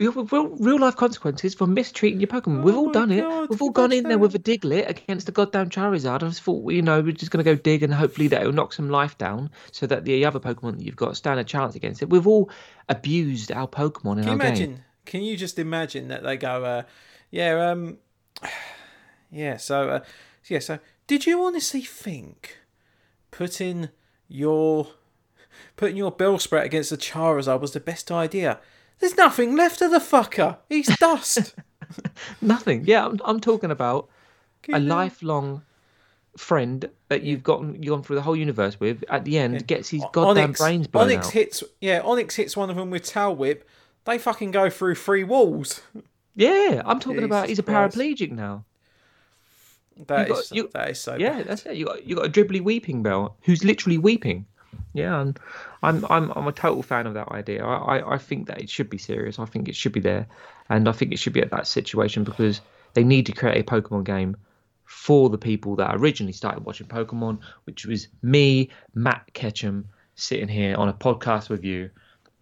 [0.00, 2.60] real, real life consequences for mistreating your Pokemon.
[2.60, 3.50] Oh We've all done God, it.
[3.50, 6.22] We've all gone in there with a Diglett against the goddamn Charizard.
[6.22, 8.52] I just thought, you know, we're just going to go dig and hopefully that will
[8.52, 11.74] knock some life down so that the other Pokemon that you've got stand a chance
[11.74, 12.10] against it.
[12.10, 12.50] We've all
[12.88, 14.70] abused our Pokemon in Can our you imagine?
[14.70, 14.84] Game.
[15.04, 16.82] Can you just imagine that they go, uh,
[17.30, 17.98] yeah, um,
[19.30, 20.00] yeah, so, uh,
[20.46, 22.58] yeah, so did you honestly think
[23.30, 23.90] putting
[24.28, 24.88] your
[25.76, 28.60] putting your Bill Bellsprout against the Charizard was the best idea?
[29.00, 30.58] There's nothing left of the fucker.
[30.68, 31.54] He's dust.
[32.40, 32.84] nothing.
[32.84, 34.08] Yeah, I'm, I'm talking about
[34.72, 35.62] a lifelong
[36.36, 39.02] friend that you've gotten you gone through the whole universe with.
[39.08, 39.60] At the end, yeah.
[39.60, 41.32] gets his goddamn Onix, brains blown Onix out.
[41.32, 41.64] hits.
[41.80, 43.68] Yeah, Onix hits one of them with tail whip.
[44.04, 45.80] They fucking go through three walls.
[46.36, 47.48] Yeah, I'm talking Jesus about.
[47.48, 48.64] He's a paraplegic now.
[50.06, 51.16] That is, got, you, that is so.
[51.16, 51.46] Yeah, bad.
[51.46, 51.76] that's it.
[51.76, 54.46] You got you got a dribbly Weepinbell who's literally weeping.
[54.92, 55.38] Yeah, and
[55.82, 57.64] I'm I'm I'm a total fan of that idea.
[57.64, 59.38] I, I, I think that it should be serious.
[59.38, 60.26] I think it should be there,
[60.68, 62.60] and I think it should be at that situation because
[62.94, 64.36] they need to create a Pokemon game
[64.84, 69.86] for the people that originally started watching Pokemon, which was me, Matt Ketchum,
[70.16, 71.90] sitting here on a podcast with you,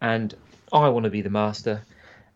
[0.01, 0.35] and
[0.73, 1.83] I want to be the master,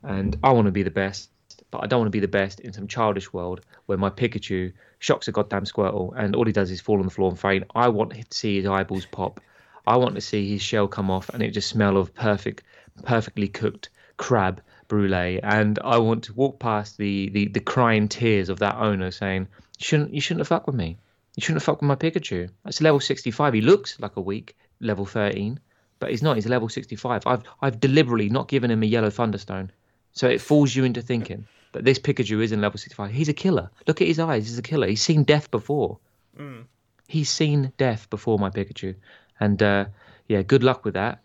[0.02, 1.30] and I want to be the best,
[1.70, 4.72] but I don't want to be the best in some childish world where my Pikachu
[4.98, 7.64] shocks a goddamn Squirtle and all he does is fall on the floor and faint.
[7.74, 9.40] I want to see his eyeballs pop.
[9.86, 12.62] I want to see his shell come off and it just smell of perfect,
[13.04, 15.40] perfectly cooked crab brulee.
[15.42, 19.48] And I want to walk past the, the, the crying tears of that owner saying,
[19.78, 20.98] you shouldn't, you shouldn't have fucked with me.
[21.36, 22.50] You shouldn't have fucked with my Pikachu.
[22.64, 23.54] That's level 65.
[23.54, 25.58] He looks like a weak level 13,
[25.98, 26.36] but he's not.
[26.36, 27.26] He's level 65.
[27.26, 29.70] I've, I've deliberately not given him a yellow Thunderstone.
[30.12, 33.10] So it fools you into thinking that this Pikachu is in level 65.
[33.10, 33.70] He's a killer.
[33.86, 34.46] Look at his eyes.
[34.46, 34.86] He's a killer.
[34.86, 35.98] He's seen death before.
[36.38, 36.64] Mm.
[37.08, 38.94] He's seen death before my Pikachu.
[39.42, 39.86] And uh,
[40.28, 41.20] yeah, good luck with that.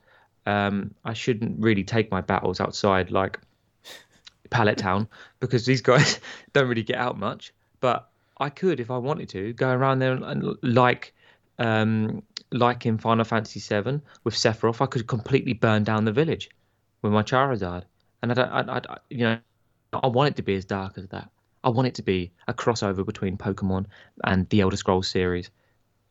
[0.48, 3.40] Um, I shouldn't really take my battles outside like
[4.50, 5.08] Pallet Town
[5.40, 6.20] because these guys
[6.54, 7.54] don't really get out much.
[7.80, 8.10] But
[8.40, 11.14] I could, if I wanted to, go around there and, like
[11.60, 16.50] um, like in Final Fantasy VII with Sephiroth, I could completely burn down the village
[17.04, 17.84] with my Charizard.
[18.24, 19.38] And I I, I, you know,
[19.94, 21.30] I want it to be as dark as that.
[21.64, 23.86] I want it to be a crossover between Pokemon
[24.24, 25.52] and the Elder Scrolls series.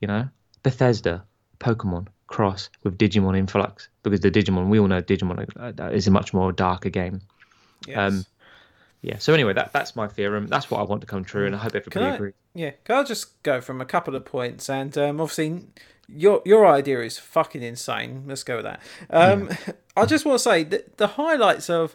[0.01, 0.29] You know,
[0.63, 1.25] Bethesda,
[1.59, 6.11] Pokemon cross with Digimon Influx because the Digimon we all know Digimon uh, is a
[6.11, 7.21] much more darker game.
[7.87, 7.97] Yes.
[7.97, 8.27] Um,
[9.03, 9.19] yeah.
[9.19, 10.49] So anyway, that that's my theorem.
[10.49, 12.35] That's what I want to come true, and I hope everybody I- agrees.
[12.55, 14.71] Yeah, can I just go from a couple of points?
[14.71, 15.67] And um, obviously,
[16.09, 18.25] your your idea is fucking insane.
[18.27, 18.81] Let's go with that.
[19.11, 19.51] Um,
[19.97, 21.95] I just want to say that the highlights of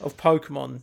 [0.00, 0.80] of Pokemon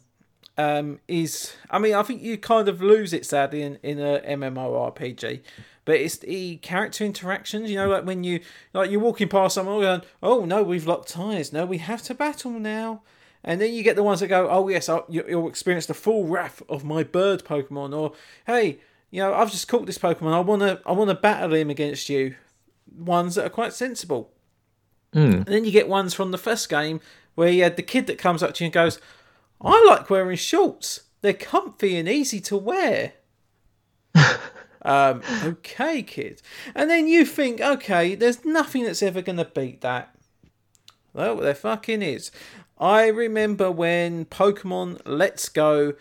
[0.60, 4.20] um, is, I mean, I think you kind of lose it sadly in in a
[4.22, 5.42] MMORPG.
[5.86, 8.42] But it's the character interactions, you know, like when you
[8.74, 11.52] like you're walking past someone going, "Oh no, we've locked ties.
[11.54, 13.02] No, we have to battle now."
[13.44, 15.94] And then you get the ones that go, "Oh yes, I'll, you- you'll experience the
[15.94, 18.12] full wrath of my bird Pokemon," or
[18.46, 18.80] "Hey,
[19.10, 20.34] you know, I've just caught this Pokemon.
[20.34, 22.36] I wanna, I wanna battle him against you."
[22.96, 24.32] Ones that are quite sensible.
[25.38, 27.00] And then you get ones from the first game
[27.36, 29.00] where you had the kid that comes up to you and goes,
[29.62, 31.02] "I like wearing shorts.
[31.22, 33.14] They're comfy and easy to wear."
[34.82, 36.42] um, okay, kid.
[36.76, 40.16] And then you think, okay, there's nothing that's ever going to beat that.
[41.14, 42.32] Well, there fucking is.
[42.78, 45.94] I remember when Pokemon Let's Go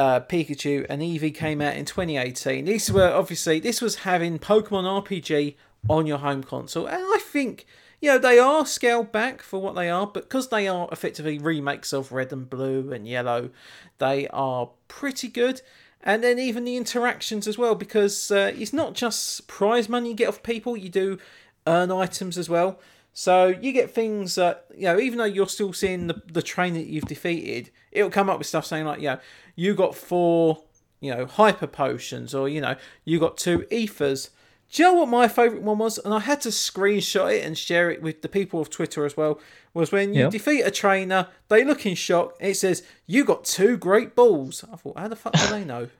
[0.00, 2.64] uh, Pikachu and Eevee came out in 2018.
[2.64, 5.56] These were obviously this was having Pokemon RPG
[5.88, 7.66] on your home console, and I think
[8.00, 11.38] you know they are scaled back for what they are, but because they are effectively
[11.38, 13.50] remakes of Red and Blue and Yellow,
[13.98, 15.62] they are pretty good.
[16.02, 20.14] And then even the interactions as well, because uh, it's not just prize money you
[20.14, 21.18] get off people; you do
[21.66, 22.80] earn items as well.
[23.12, 26.74] So you get things that you know, even though you're still seeing the the train
[26.74, 29.18] that you've defeated, it'll come up with stuff saying like, you know,
[29.56, 30.62] you got four,
[31.00, 34.30] you know, hyper potions, or you know, you got two ethers.
[34.72, 35.98] Do you know what my favourite one was?
[35.98, 39.16] And I had to screenshot it and share it with the people of Twitter as
[39.16, 39.40] well.
[39.74, 40.32] Was when you Yep.
[40.32, 42.36] defeat a trainer, they look in shock.
[42.40, 44.64] It says you got two great balls.
[44.72, 45.88] I thought, how the fuck do they know?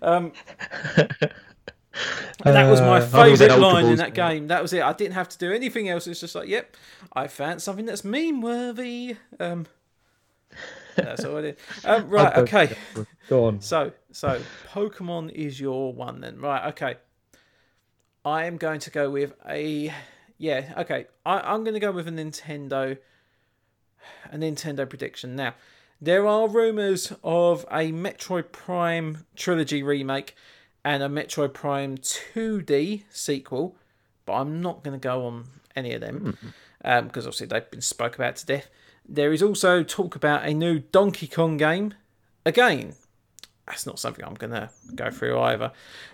[0.00, 0.32] Um,
[0.96, 4.46] and that was my Uh, I was at favourite line in that game.
[4.48, 4.82] That was it.
[4.82, 6.06] I didn't have to do anything else.
[6.06, 6.74] It's just like, yep,
[7.12, 9.16] I found something that's meme worthy.
[9.38, 9.66] Um,
[10.96, 11.56] that's all I did.
[11.84, 12.76] Um, right, okay.
[13.28, 13.60] Go on.
[13.60, 14.40] So, so
[14.72, 16.68] Pokemon is your one then, right?
[16.68, 16.96] Okay.
[18.28, 19.92] I am going to go with a,
[20.36, 21.06] yeah, okay.
[21.24, 22.98] I, I'm going to go with a Nintendo,
[24.30, 25.34] a Nintendo prediction.
[25.34, 25.54] Now,
[25.98, 30.36] there are rumors of a Metroid Prime trilogy remake
[30.84, 33.76] and a Metroid Prime 2D sequel,
[34.26, 36.48] but I'm not going to go on any of them hmm.
[36.84, 38.68] um, because obviously they've been spoke about to death.
[39.08, 41.94] There is also talk about a new Donkey Kong game.
[42.44, 42.94] Again,
[43.68, 45.72] that's not something I'm going to go through either.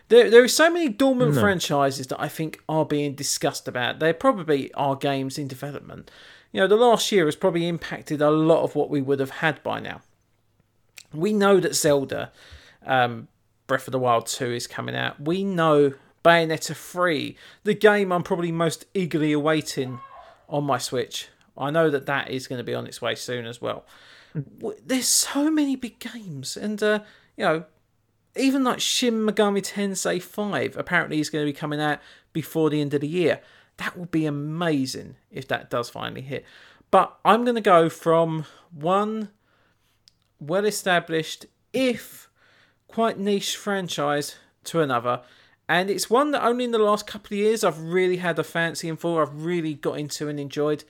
[0.08, 4.00] There, there are so many dormant franchises that I think are being discussed about.
[4.00, 6.10] There probably are games in development.
[6.50, 9.30] You know, the last year has probably impacted a lot of what we would have
[9.30, 10.02] had by now.
[11.12, 12.32] We know that Zelda
[12.84, 13.28] um,
[13.66, 15.20] Breath of the Wild 2 is coming out.
[15.20, 15.94] We know
[16.24, 20.00] Bayonetta 3, the game I'm probably most eagerly awaiting
[20.48, 21.28] on my Switch.
[21.56, 23.84] I know that that is going to be on its way soon as well.
[24.84, 27.00] There's so many big games, and uh,
[27.36, 27.64] you know,
[28.36, 32.00] even like Shin Megami Tensei 5 apparently is going to be coming out
[32.32, 33.40] before the end of the year.
[33.76, 36.44] That would be amazing if that does finally hit.
[36.90, 39.30] But I'm going to go from one
[40.38, 42.28] well established, if
[42.88, 45.22] quite niche franchise to another.
[45.68, 48.44] And it's one that only in the last couple of years I've really had a
[48.44, 50.84] fancy in for, I've really got into and enjoyed.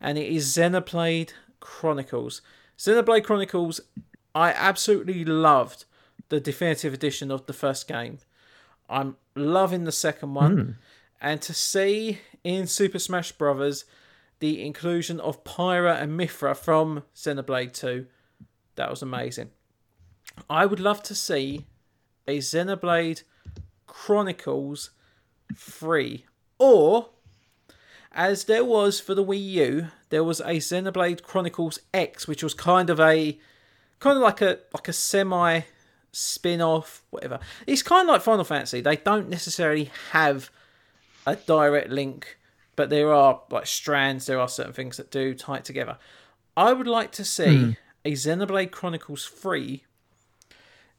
[0.00, 2.40] And it is Xenoblade Chronicles.
[2.78, 3.80] Xenoblade Chronicles,
[4.34, 5.84] I absolutely loved
[6.28, 8.18] the definitive edition of the first game.
[8.88, 10.58] I'm loving the second one.
[10.58, 10.70] Hmm.
[11.20, 13.84] And to see in Super Smash Brothers
[14.40, 18.06] the inclusion of Pyra and Mythra from Xenoblade 2,
[18.74, 19.50] that was amazing.
[20.50, 21.66] I would love to see
[22.26, 23.22] a Xenoblade
[23.86, 24.90] Chronicles
[25.54, 26.24] 3
[26.58, 27.10] or
[28.12, 32.54] as there was for the Wii U, there was a Xenoblade Chronicles X, which was
[32.54, 33.38] kind of a
[34.02, 35.60] kind of like a like a semi
[36.12, 37.38] spin-off, whatever.
[37.66, 38.80] It's kind of like Final Fantasy.
[38.80, 40.50] They don't necessarily have
[41.26, 42.38] a direct link,
[42.76, 44.26] but there are like strands.
[44.26, 45.98] There are certain things that do tie it together.
[46.56, 47.76] I would like to see mm.
[48.04, 49.84] a Xenoblade Chronicles three,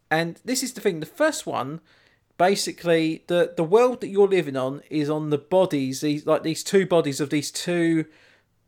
[0.09, 0.99] and this is the thing.
[0.99, 1.81] The first one
[2.37, 6.63] basically the the world that you're living on is on the bodies these like these
[6.63, 8.05] two bodies of these two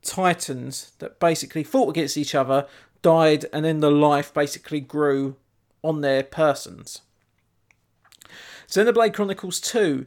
[0.04, 2.68] titans that basically fought against each other
[3.06, 5.36] died and then the life basically grew
[5.84, 7.02] on their persons
[8.68, 10.06] xenoblade chronicles 2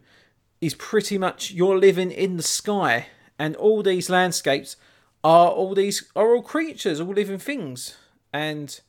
[0.60, 3.06] is pretty much you're living in the sky
[3.38, 4.76] and all these landscapes
[5.22, 7.96] are all these are all creatures all living things
[8.32, 8.80] and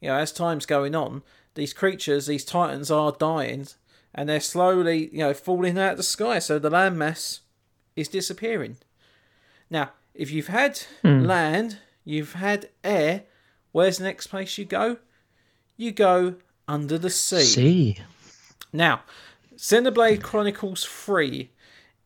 [0.00, 1.22] you know as time's going on
[1.54, 3.66] these creatures these titans are dying
[4.14, 6.38] and they're slowly, you know, falling out of the sky.
[6.38, 7.40] So the landmass
[7.96, 8.78] is disappearing.
[9.68, 11.26] Now, if you've had mm.
[11.26, 13.24] land, you've had air,
[13.72, 14.98] where's the next place you go?
[15.76, 16.36] You go
[16.68, 17.42] under the sea.
[17.42, 17.98] Sea.
[18.72, 19.02] Now,
[19.56, 21.50] Xenoblade Chronicles 3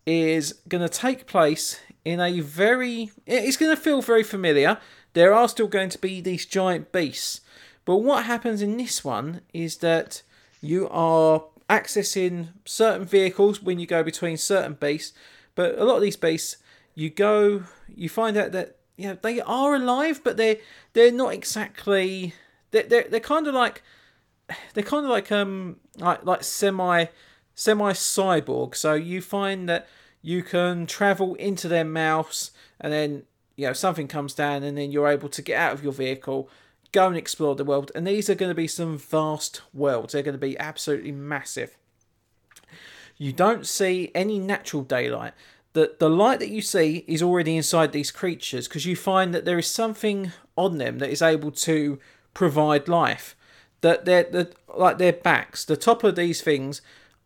[0.06, 3.10] is going to take place in a very.
[3.26, 4.78] It's going to feel very familiar.
[5.12, 7.40] There are still going to be these giant beasts.
[7.84, 10.22] But what happens in this one is that
[10.60, 15.16] you are accessing certain vehicles when you go between certain beasts.
[15.54, 16.56] But a lot of these beasts,
[16.94, 17.64] you go,
[17.94, 20.58] you find out that you know they are alive, but they're
[20.92, 22.34] they're not exactly.
[22.70, 23.82] They're they're, they're kind of like
[24.74, 27.06] they're kind of like um like like semi
[27.54, 28.74] semi cyborg.
[28.74, 29.88] So you find that
[30.22, 32.50] you can travel into their mouths,
[32.80, 33.24] and then
[33.56, 36.48] you know something comes down, and then you're able to get out of your vehicle
[36.94, 37.90] go and explore the world.
[37.94, 40.12] And these are going to be some vast worlds.
[40.12, 41.76] They're going to be absolutely massive.
[43.18, 45.34] You don't see any natural daylight.
[45.74, 49.44] The, the light that you see is already inside these creatures because you find that
[49.44, 51.98] there is something on them that is able to
[52.32, 53.36] provide life.
[53.80, 56.80] That they're, they're like their backs, the top of these things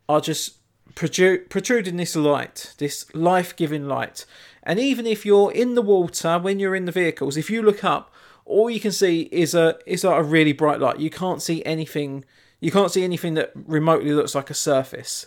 [0.09, 0.57] are just
[0.95, 4.25] protruding this light, this life giving light.
[4.63, 7.85] And even if you're in the water when you're in the vehicles, if you look
[7.85, 8.13] up,
[8.45, 10.99] all you can see is a is like a really bright light.
[10.99, 12.25] You can't see anything.
[12.61, 15.27] You can't see anything that remotely looks like a surface.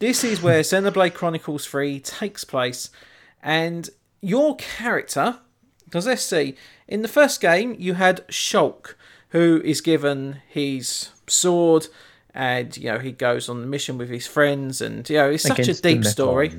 [0.00, 2.88] This is where Xenoblade Chronicles 3 takes place,
[3.42, 3.90] and
[4.22, 5.40] your character,
[5.84, 6.56] because let's see,
[6.88, 8.94] in the first game you had Shulk,
[9.28, 11.88] who is given his sword,
[12.34, 15.42] and you know he goes on the mission with his friends, and you know it's
[15.42, 16.50] such a deep story.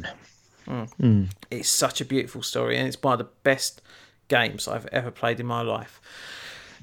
[0.67, 0.93] Mm.
[1.01, 1.29] Mm.
[1.49, 3.81] It's such a beautiful story, and it's one of the best
[4.27, 5.99] games I've ever played in my life.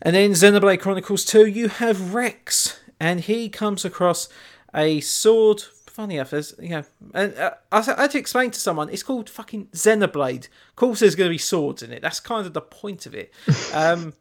[0.02, 4.28] And then Xenoblade Chronicles 2, you have Rex, and he comes across
[4.74, 5.62] a sword.
[5.98, 9.28] Funny enough, there's, you know, and uh, I had to explain to someone it's called
[9.28, 10.46] fucking Xenoblade.
[10.68, 12.02] Of course, there's going to be swords in it.
[12.02, 13.32] That's kind of the point of it.
[13.74, 14.12] Um,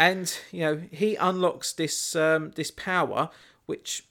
[0.00, 3.28] and you know, he unlocks this um, this power,
[3.66, 4.06] which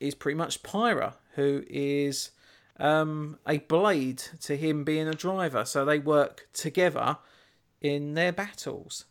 [0.00, 2.30] is pretty much Pyra, who is
[2.80, 5.66] um, a blade to him being a driver.
[5.66, 7.18] So they work together
[7.82, 9.04] in their battles.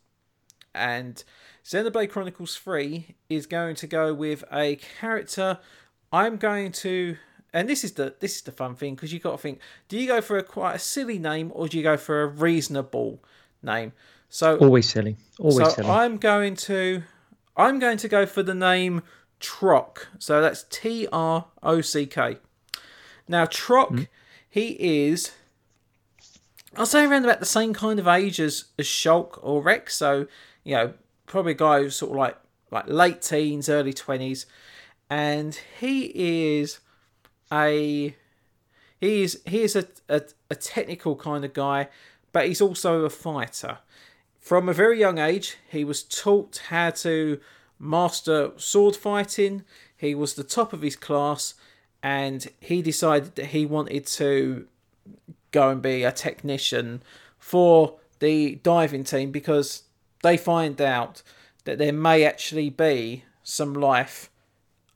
[0.73, 1.23] And
[1.63, 5.59] Xenoblade Chronicles 3 is going to go with a character
[6.11, 7.17] I'm going to
[7.57, 9.97] and this is the this is the fun thing because you got to think do
[9.97, 13.23] you go for a quite a silly name or do you go for a reasonable
[13.63, 13.93] name?
[14.29, 15.17] So always silly.
[15.39, 15.89] Always so silly.
[15.89, 17.03] I'm going to
[17.55, 19.01] i'm going to go for the name
[19.39, 20.07] trock.
[20.19, 22.37] So that's t-r-o-c-k
[23.27, 24.07] now trock mm.
[24.49, 25.31] he is
[26.75, 29.95] I'll say around about the same kind of age as, as Shulk or Rex.
[29.95, 30.27] So,
[30.63, 30.93] you know,
[31.25, 32.37] probably a guy who's sort of like
[32.69, 34.45] like late teens, early twenties,
[35.09, 36.11] and he
[36.59, 36.79] is
[37.51, 38.15] a
[38.99, 41.89] he is he is a, a, a technical kind of guy,
[42.31, 43.79] but he's also a fighter.
[44.39, 47.39] From a very young age, he was taught how to
[47.79, 49.63] master sword fighting.
[49.95, 51.53] He was the top of his class,
[52.01, 54.67] and he decided that he wanted to
[55.51, 57.01] go and be a technician
[57.37, 59.83] for the diving team because
[60.23, 61.21] they find out
[61.65, 64.29] that there may actually be some life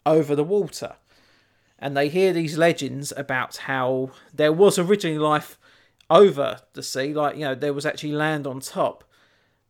[0.05, 0.95] over the water.
[1.81, 5.57] And they hear these legends about how there was originally life
[6.09, 9.03] over the sea, like you know there was actually land on top.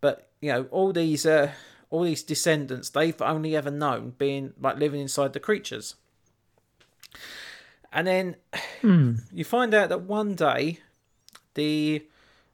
[0.02, 1.54] But you know all these uh,
[1.90, 5.96] all these descendants, they've only ever known being like living inside the creatures.
[7.94, 8.36] And then
[8.82, 9.22] mm.
[9.32, 10.80] you find out that one day
[11.54, 12.06] the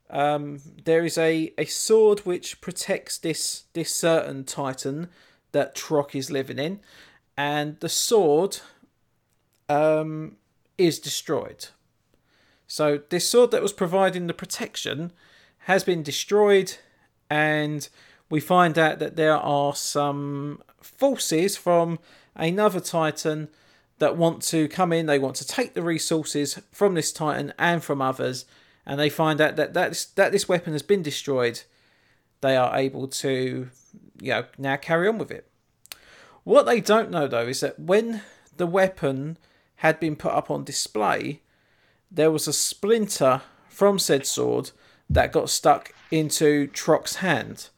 [0.10, 5.10] um, there is a, a sword which protects this this certain titan
[5.52, 6.80] that Trock is living in,
[7.38, 8.60] and the sword
[9.69, 10.38] um,
[10.77, 11.68] is destroyed.
[12.68, 15.11] So this sword that was providing the protection
[15.60, 16.77] has been destroyed,
[17.30, 17.88] and
[18.30, 21.99] we find out that there are some forces from
[22.35, 23.49] another Titan
[23.99, 25.06] that want to come in.
[25.06, 28.45] They want to take the resources from this Titan and from others,
[28.85, 31.61] and they find out that that this, that this weapon has been destroyed.
[32.41, 33.69] They are able to,
[34.22, 35.49] you know, now carry on with it.
[36.44, 38.22] What they don't know though is that when
[38.56, 39.38] the weapon
[39.78, 41.41] had been put up on display,
[42.10, 44.72] there was a splinter from said sword
[45.10, 47.70] that got stuck into Trock's hand.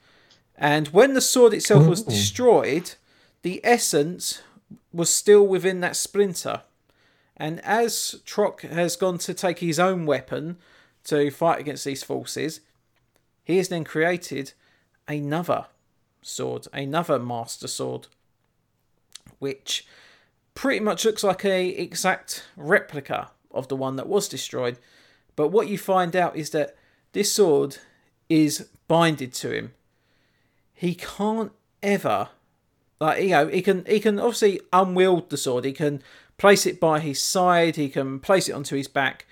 [0.58, 2.96] And when the sword itself was destroyed,
[3.42, 4.42] the essence
[4.92, 6.64] was still within that splinter.
[7.38, 10.58] And as Trock has gone to take his own weapon
[11.06, 12.60] to fight against these forces,
[13.44, 14.54] he has then created
[15.08, 15.68] another
[16.22, 18.08] sword, another master sword,
[19.40, 19.88] which
[20.60, 24.78] pretty much looks like a exact replica of the one that was destroyed.
[25.38, 26.76] But what you find out is that
[27.14, 27.78] this sword
[28.28, 29.74] is binded to him.
[30.74, 32.28] He can't ever
[33.00, 35.64] like you know, he can he can obviously unwield the sword.
[35.64, 36.04] He can
[36.38, 37.78] place it by his side.
[37.78, 39.26] He can place it onto his back,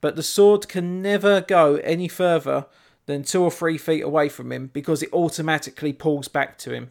[0.00, 2.64] but the sword can never go any further
[3.04, 6.88] than two or three feet away from him because it automatically pulls back to him.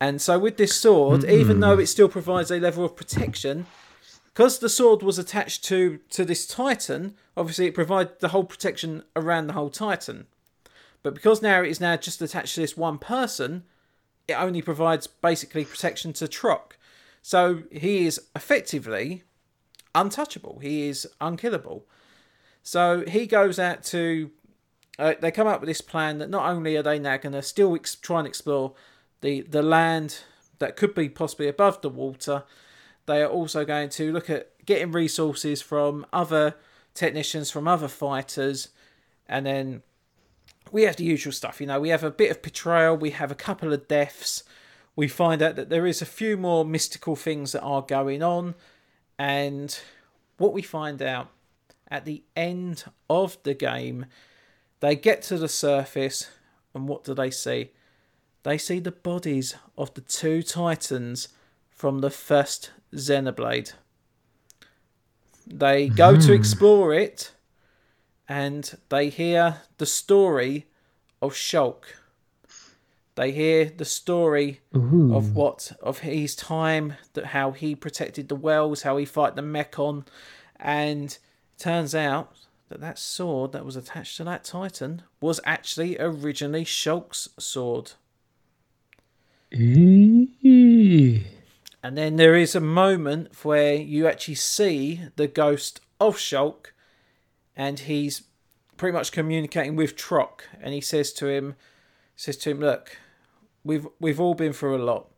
[0.00, 1.30] And so with this sword, mm-hmm.
[1.30, 3.66] even though it still provides a level of protection,
[4.26, 9.02] because the sword was attached to to this titan, obviously it provided the whole protection
[9.14, 10.26] around the whole titan.
[11.02, 13.62] But because now it is now just attached to this one person,
[14.28, 16.72] it only provides basically protection to Trock.
[17.22, 19.22] So he is effectively
[19.94, 20.58] untouchable.
[20.60, 21.86] He is unkillable.
[22.62, 24.30] So he goes out to.
[24.98, 27.42] Uh, they come up with this plan that not only are they now going to
[27.42, 28.74] still ex- try and explore
[29.20, 30.20] the the land
[30.58, 32.44] that could be possibly above the water,
[33.06, 36.54] they are also going to look at getting resources from other
[36.94, 38.68] technicians, from other fighters,
[39.28, 39.82] and then
[40.72, 41.60] we have the usual stuff.
[41.60, 44.42] You know, we have a bit of betrayal, we have a couple of deaths.
[44.96, 48.54] We find out that there is a few more mystical things that are going on,
[49.18, 49.78] and
[50.38, 51.28] what we find out
[51.88, 54.06] at the end of the game,
[54.80, 56.30] they get to the surface,
[56.74, 57.70] and what do they see?
[58.46, 61.26] They see the bodies of the two titans
[61.68, 63.72] from the first Xenoblade.
[65.44, 66.20] They go mm.
[66.20, 66.34] to hmm.
[66.34, 67.32] explore it,
[68.28, 70.66] and they hear the story
[71.20, 71.86] of Shulk.
[73.16, 75.16] They hear the story Ooh.
[75.16, 79.42] of what of his time, that how he protected the wells, how he fought the
[79.42, 80.06] Mechon,
[80.60, 81.18] and
[81.58, 82.36] turns out
[82.68, 87.94] that that sword that was attached to that Titan was actually originally Shulk's sword.
[91.82, 96.72] And then there is a moment where you actually see the ghost of Shulk
[97.54, 98.22] and he's
[98.76, 101.56] pretty much communicating with Trock, and he says to him,
[102.14, 102.98] says to him, look,
[103.64, 105.08] we've we've all been through a lot.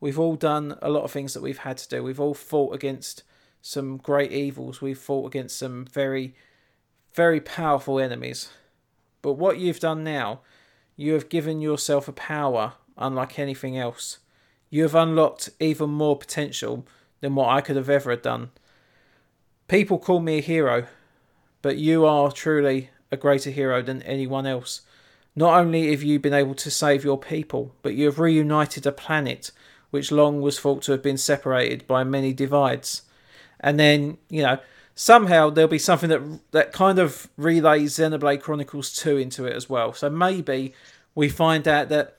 [0.00, 2.02] We've all done a lot of things that we've had to do.
[2.02, 3.22] We've all fought against
[3.60, 4.80] some great evils.
[4.80, 6.34] We've fought against some very,
[7.12, 8.48] very powerful enemies.
[9.20, 10.40] But what you've done now,
[10.96, 14.18] you have given yourself a power unlike anything else.
[14.68, 16.86] You have unlocked even more potential
[17.20, 18.50] than what I could have ever done.
[19.68, 20.86] People call me a hero,
[21.62, 24.82] but you are truly a greater hero than anyone else.
[25.34, 28.92] Not only have you been able to save your people, but you have reunited a
[28.92, 29.50] planet
[29.90, 33.02] which long was thought to have been separated by many divides.
[33.58, 34.58] And then, you know,
[34.94, 39.68] somehow there'll be something that that kind of relays Xenoblade Chronicles 2 into it as
[39.68, 39.92] well.
[39.92, 40.74] So maybe
[41.14, 42.16] we find out that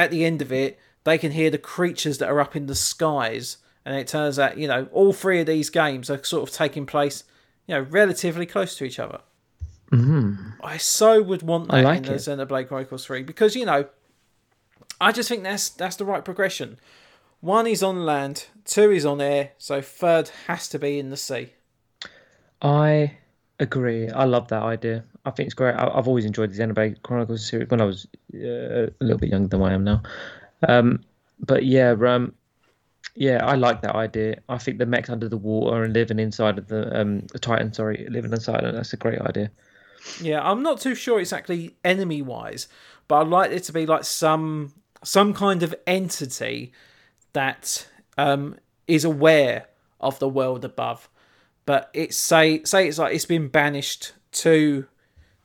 [0.00, 2.74] at the end of it, they can hear the creatures that are up in the
[2.74, 3.58] skies.
[3.84, 6.86] And it turns out, you know, all three of these games are sort of taking
[6.86, 7.24] place
[7.70, 9.20] you know, relatively close to each other.
[9.92, 10.54] Mm.
[10.60, 13.86] I so would want that like in the Xenoblade Chronicles 3 because, you know,
[15.00, 16.80] I just think that's that's the right progression.
[17.40, 21.16] One is on land, two is on air, so third has to be in the
[21.16, 21.52] sea.
[22.60, 23.18] I
[23.60, 24.08] agree.
[24.10, 25.04] I love that idea.
[25.24, 25.74] I think it's great.
[25.74, 29.30] I, have always enjoyed the Xenoblade Chronicles series when I was uh, a little bit
[29.30, 30.02] younger than I am now.
[30.66, 31.04] Um,
[31.38, 32.34] but yeah, um,
[33.14, 34.40] yeah, I like that idea.
[34.48, 38.06] I think the mechs under the water and living inside of the um Titan, sorry,
[38.10, 39.50] living inside of that's a great idea.
[40.20, 42.68] Yeah, I'm not too sure exactly enemy wise,
[43.08, 44.72] but I'd like it to be like some
[45.02, 46.72] some kind of entity
[47.32, 48.56] that um
[48.86, 49.66] is aware
[50.00, 51.08] of the world above.
[51.70, 54.86] But it's say say it's like it's been banished to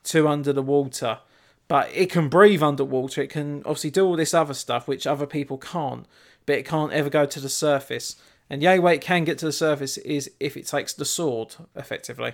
[0.05, 1.19] to under the water,
[1.67, 3.21] but it can breathe underwater.
[3.21, 6.07] It can obviously do all this other stuff which other people can't,
[6.47, 8.15] but it can't ever go to the surface.
[8.49, 11.05] And the only way it can get to the surface is if it takes the
[11.05, 12.33] sword, effectively.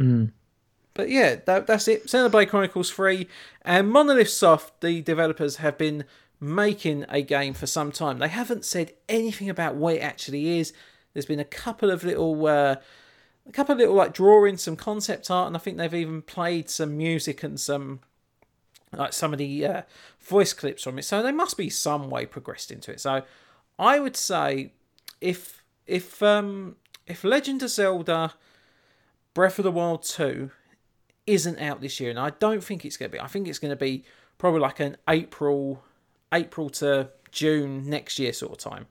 [0.00, 0.32] Mm.
[0.94, 2.08] But yeah, that, that's it.
[2.08, 3.28] Xenoblade Chronicles 3
[3.62, 6.06] and Monolith Soft, the developers, have been
[6.40, 8.18] making a game for some time.
[8.18, 10.72] They haven't said anything about what it actually is.
[11.16, 12.76] There's been a couple of little, uh,
[13.48, 16.68] a couple of little like drawings, some concept art, and I think they've even played
[16.68, 18.00] some music and some
[18.92, 19.82] like some of the uh,
[20.20, 21.06] voice clips from it.
[21.06, 23.00] So they must be some way progressed into it.
[23.00, 23.22] So
[23.78, 24.74] I would say
[25.22, 26.76] if if um
[27.06, 28.34] if Legend of Zelda
[29.32, 30.50] Breath of the Wild 2
[31.26, 33.20] isn't out this year, and I don't think it's going to be.
[33.22, 34.04] I think it's going to be
[34.36, 35.82] probably like an April,
[36.30, 38.86] April to June next year sort of time.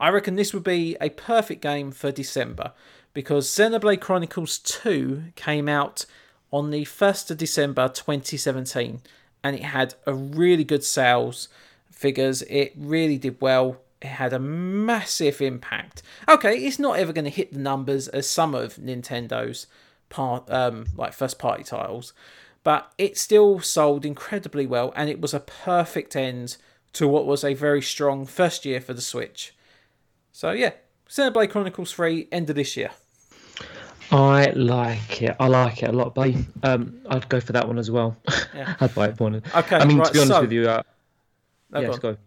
[0.00, 2.72] I reckon this would be a perfect game for December
[3.12, 6.06] because Xenoblade Chronicles 2 came out
[6.50, 9.02] on the 1st of December 2017
[9.44, 11.48] and it had a really good sales
[11.90, 12.40] figures.
[12.42, 13.76] It really did well.
[14.00, 16.02] It had a massive impact.
[16.26, 19.66] Okay, it's not ever going to hit the numbers as some of Nintendo's
[20.08, 22.14] part um, like first party titles,
[22.64, 26.56] but it still sold incredibly well, and it was a perfect end
[26.94, 29.54] to what was a very strong first year for the Switch.
[30.40, 30.70] So yeah,
[31.06, 32.92] Xenoblade Chronicles Three end of this year.
[34.10, 35.36] I like it.
[35.38, 38.16] I like it a lot, but um, I'd go for that one as well.
[38.54, 38.74] Yeah.
[38.80, 39.42] I'd buy it for one.
[39.54, 39.76] Okay.
[39.76, 40.82] I mean, right, to be honest so, with you, uh,
[41.72, 42.14] no, yes, go.
[42.14, 42.18] go.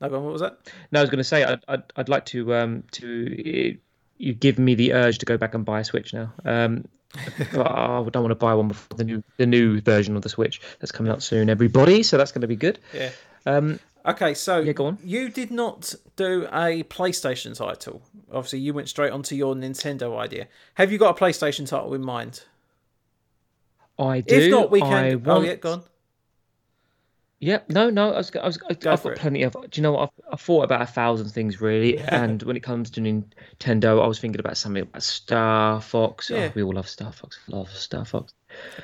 [0.00, 0.24] No, go on.
[0.24, 0.56] What was that?
[0.90, 3.76] No, I was going to say I'd, I'd I'd like to um to
[4.16, 6.32] you give me the urge to go back and buy a Switch now.
[6.46, 6.88] Um,
[7.52, 10.62] I don't want to buy one before the new the new version of the Switch
[10.80, 11.50] that's coming out soon.
[11.50, 12.78] Everybody, so that's going to be good.
[12.94, 13.10] Yeah.
[13.44, 14.98] Um, Okay, so Yeah, go on.
[15.02, 18.02] you did not do a PlayStation title.
[18.32, 20.46] Obviously, you went straight onto your Nintendo idea.
[20.74, 22.44] Have you got a PlayStation title in mind?
[23.98, 24.34] I do.
[24.36, 24.92] If not, we can.
[24.92, 25.46] I Oh, want...
[25.46, 25.82] yeah, go on.
[27.40, 27.70] Yep.
[27.70, 28.12] No, no.
[28.14, 28.34] I was.
[28.34, 28.58] I was.
[28.62, 29.52] I, I've got plenty of.
[29.52, 30.02] Do you know what?
[30.24, 34.06] I've, I've thought about a thousand things really, and when it comes to Nintendo, I
[34.06, 36.30] was thinking about something about Star Fox.
[36.30, 36.48] Yeah.
[36.48, 37.38] Oh, we all love Star Fox.
[37.48, 38.32] Love Star Fox.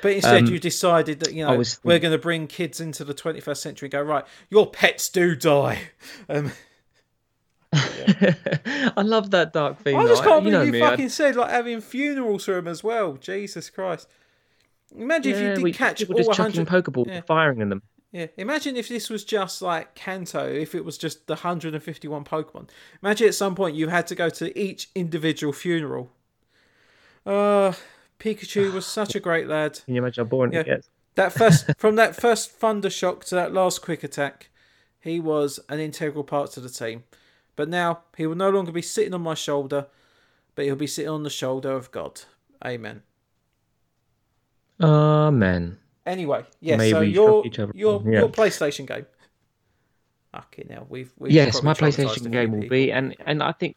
[0.01, 3.03] But instead, Um, you decided that you know was we're going to bring kids into
[3.03, 3.85] the 21st century.
[3.87, 5.79] and Go right, your pets do die.
[6.29, 6.51] Um,
[7.73, 9.95] I love that dark theme.
[9.97, 10.81] I just can't you believe know you me.
[10.81, 13.13] I- fucking said like having funerals for them as well.
[13.13, 14.07] Jesus Christ!
[14.95, 16.85] Imagine if you did we, catch people all just chucking 100.
[16.85, 17.21] Pokeballs, yeah.
[17.21, 17.81] firing in them.
[18.11, 22.69] Yeah, imagine if this was just like Kanto, if it was just the 151 Pokemon.
[23.01, 26.11] Imagine at some point you had to go to each individual funeral.
[27.25, 27.73] Uh,
[28.23, 29.81] Pikachu was such a great lad.
[29.85, 30.61] Can you imagine how boring Yeah.
[30.61, 30.89] it gets?
[31.15, 34.49] That first, from that first Thunder Shock to that last Quick Attack,
[34.99, 37.03] he was an integral part to the team.
[37.55, 39.87] But now he will no longer be sitting on my shoulder,
[40.55, 42.21] but he'll be sitting on the shoulder of God.
[42.65, 43.03] Amen.
[44.81, 45.77] Amen.
[46.05, 46.77] Anyway, yeah.
[46.77, 47.43] May so your
[47.73, 48.19] your Yeah.
[48.19, 49.05] your PlayStation game.
[50.35, 53.75] Okay, now we've, we've yes, my PlayStation game will be, and and I think,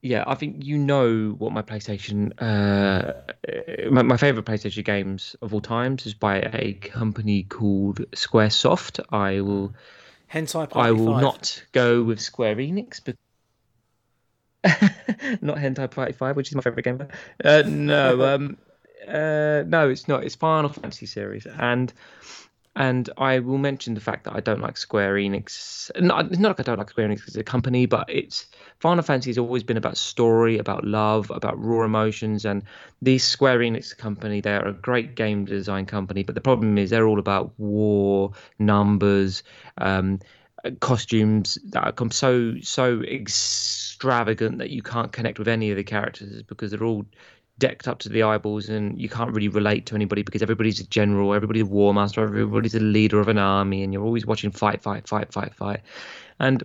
[0.00, 3.12] yeah, I think you know what my PlayStation, uh,
[3.90, 9.00] my, my favorite PlayStation games of all times is by a company called SquareSoft.
[9.10, 9.74] I will,
[10.32, 11.22] Hentai Party I will 5.
[11.22, 13.16] not go with Square Enix, but.
[15.42, 17.06] not Hentai Party Five, which is my favorite game.
[17.44, 18.56] Uh, no, um,
[19.06, 20.22] uh, no, it's not.
[20.22, 21.92] It's Final Fantasy series, and
[22.78, 25.90] and I will mention the fact that I don't like Square Enix.
[26.00, 28.46] Not, it's not like I don't like Square Enix as a company, but it's
[28.78, 32.44] Final Fantasy has always been about story, about love, about raw emotions.
[32.44, 32.62] And
[33.02, 36.90] this Square Enix company, they are a great game design company, but the problem is
[36.90, 38.30] they're all about war,
[38.60, 39.42] numbers,
[39.78, 40.20] um,
[40.78, 45.84] costumes that are come so so extravagant that you can't connect with any of the
[45.84, 47.06] characters because they're all
[47.58, 50.86] decked up to the eyeballs and you can't really relate to anybody because everybody's a
[50.86, 52.34] general, everybody's a war master, mm-hmm.
[52.34, 55.80] everybody's a leader of an army, and you're always watching fight, fight, fight, fight, fight.
[56.38, 56.64] And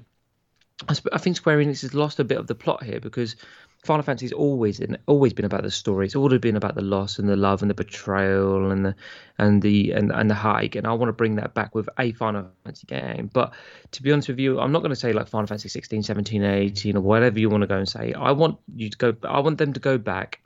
[0.87, 3.35] I, think Square Enix has lost a bit of the plot here because
[3.83, 6.05] Final Fantasy's always in, always been about the story.
[6.05, 8.95] It's always been about the loss and the love and the betrayal and the
[9.37, 10.75] and the and, and the heartache.
[10.75, 13.29] And I want to bring that back with a Final Fantasy game.
[13.31, 13.53] But
[13.91, 16.43] to be honest with you, I'm not going to say like Final Fantasy 16, 17,
[16.43, 18.13] 18 or whatever you want to go and say.
[18.13, 19.15] I want you to go.
[19.23, 20.39] I want them to go back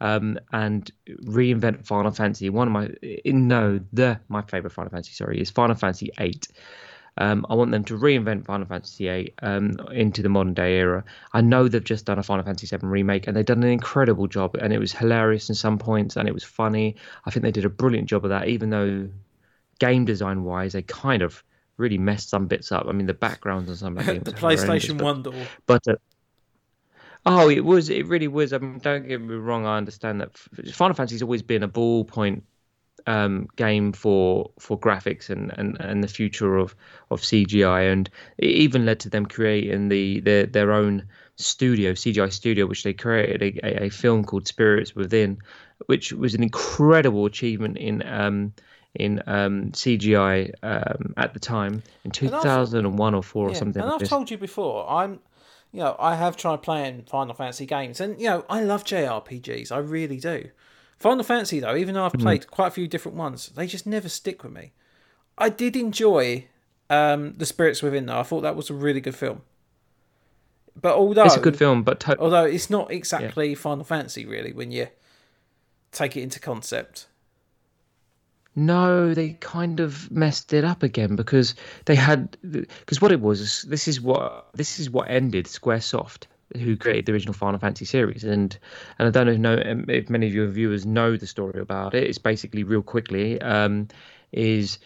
[0.00, 0.90] um, and
[1.24, 2.50] reinvent Final Fantasy.
[2.50, 2.90] One of my
[3.24, 6.48] no, the my favorite Final Fantasy, sorry, is Final Fantasy eight.
[7.18, 11.02] Um, I want them to reinvent Final Fantasy VIII um, into the modern day era.
[11.32, 14.26] I know they've just done a Final Fantasy VII remake, and they've done an incredible
[14.26, 16.96] job, and it was hilarious in some points, and it was funny.
[17.24, 19.08] I think they did a brilliant job of that, even though
[19.78, 21.42] game design wise, they kind of
[21.78, 22.86] really messed some bits up.
[22.86, 25.32] I mean, the backgrounds on some of the games the PlayStation but- Wonder.
[25.64, 25.94] but uh,
[27.26, 27.90] oh, it was.
[27.90, 28.52] It really was.
[28.52, 29.66] I mean, don't get me wrong.
[29.66, 32.42] I understand that Final Fantasy's always been a ballpoint
[33.06, 36.74] um, game for for graphics and, and, and the future of,
[37.10, 38.08] of CGI, and
[38.38, 42.94] it even led to them creating the their their own studio, CGI studio, which they
[42.94, 45.38] created a, a, film called Spirits Within,
[45.84, 48.54] which was an incredible achievement in um,
[48.94, 53.82] in um, CGI um, at the time in 2001 or four Yeah, or something.
[53.82, 54.08] And like I've this.
[54.08, 55.20] told you before, I'm,
[55.76, 59.70] you know, I have tried playing Final Fantasy games, and you know, I love JRPGs.
[59.70, 60.48] I really do.
[60.98, 62.16] Final Fantasy, though, even though Hmm.
[62.16, 64.72] I've played quite a few different ones, they just never stick with me.
[65.36, 66.46] I did enjoy
[66.88, 68.18] um, the Spirits Within, though.
[68.18, 69.42] I thought that was a really good film.
[70.80, 74.52] But although It's a good film, but to- although it's not exactly Final Fantasy, really,
[74.52, 74.88] when you
[75.92, 77.06] take it into concept.
[78.58, 81.54] No, they kind of messed it up again because
[81.84, 86.24] they had because what it was this is what this is what ended SquareSoft,
[86.54, 88.58] who created the original Final Fantasy series, and
[88.98, 91.94] and I don't know if, know, if many of your viewers know the story about
[91.94, 92.04] it.
[92.04, 93.88] It's basically real quickly um,
[94.32, 94.78] is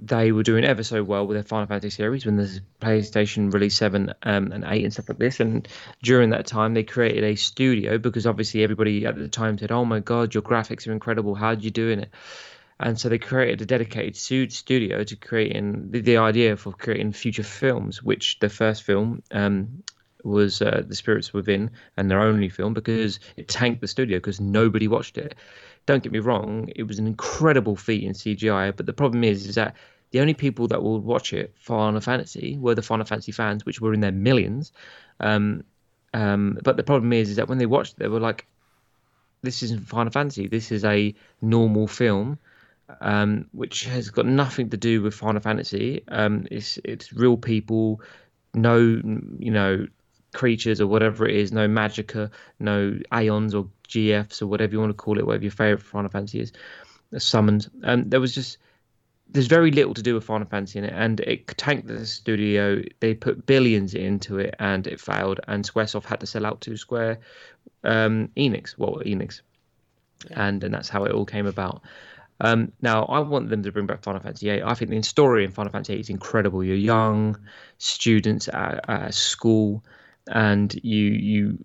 [0.00, 3.76] they were doing ever so well with their Final Fantasy series when the PlayStation released
[3.76, 5.38] seven um, and eight and stuff like this.
[5.38, 5.68] And
[6.02, 9.84] during that time, they created a studio because obviously everybody at the time said, "Oh
[9.84, 11.34] my God, your graphics are incredible!
[11.34, 12.10] How would you doing it?"
[12.80, 17.12] And so they created a dedicated stu- studio to creating the, the idea for creating
[17.12, 19.82] future films which the first film um,
[20.24, 24.40] was uh, the spirits within and their only film because it tanked the studio because
[24.40, 25.34] nobody watched it.
[25.86, 29.46] Don't get me wrong it was an incredible feat in cgi but the problem is
[29.46, 29.74] is that
[30.10, 33.80] the only people that will watch it final fantasy were the final fantasy fans which
[33.80, 34.72] were in their millions.
[35.20, 35.64] Um,
[36.14, 38.46] um, but the problem is is that when they watched it they were like
[39.42, 40.48] this isn't final fantasy.
[40.48, 42.38] This is a normal film
[43.00, 46.02] um, which has got nothing to do with Final Fantasy.
[46.08, 48.00] Um, it's it's real people,
[48.54, 49.86] no you know
[50.34, 54.90] creatures or whatever it is, no magica, no aeons or GFs or whatever you want
[54.90, 56.52] to call it, whatever your favorite Final Fantasy is,
[57.16, 57.70] summoned.
[57.84, 58.58] Um, there was just
[59.30, 62.82] there's very little to do with Final Fantasy in it, and it tanked the studio.
[63.00, 65.40] They put billions into it, and it failed.
[65.48, 67.18] And SquareSoft had to sell out to Square
[67.84, 69.42] um, Enix, well Enix,
[70.30, 71.82] and and that's how it all came about.
[72.40, 74.62] Um, now, I want them to bring back Final Fantasy VIII.
[74.62, 76.62] I think the story in Final Fantasy VIII is incredible.
[76.62, 77.38] You're young
[77.78, 79.84] students at, at school,
[80.28, 81.64] and you you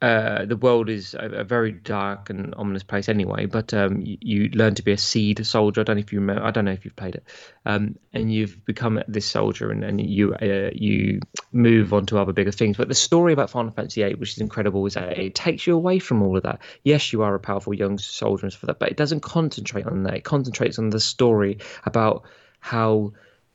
[0.00, 3.46] uh, the world is a, a, very dark and ominous place anyway.
[3.46, 5.80] But um, you, you, learn to be a seed soldier.
[5.80, 6.44] I don't know if you remember.
[6.44, 7.24] I don't know if you've played it.
[7.66, 11.18] Um, and you've become this soldier, and, and you uh, you
[11.50, 12.76] move on to other bigger things.
[12.76, 15.74] But the story about Final Fantasy VIII, which is incredible, is that it takes you
[15.74, 16.60] away from all of that.
[16.84, 20.04] Yes, you are a powerful young soldier and for that, but it doesn't concentrate on
[20.04, 20.14] that.
[20.14, 22.22] It concentrates on the story about
[22.60, 23.14] how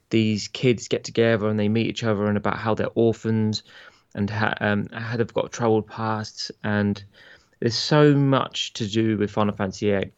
[0.09, 3.63] these kids get together and they meet each other, and about how they're orphans
[4.15, 7.03] and ha- um, how they've got troubled pasts, and
[7.59, 10.11] there's so much to do with Final Fantasy VIII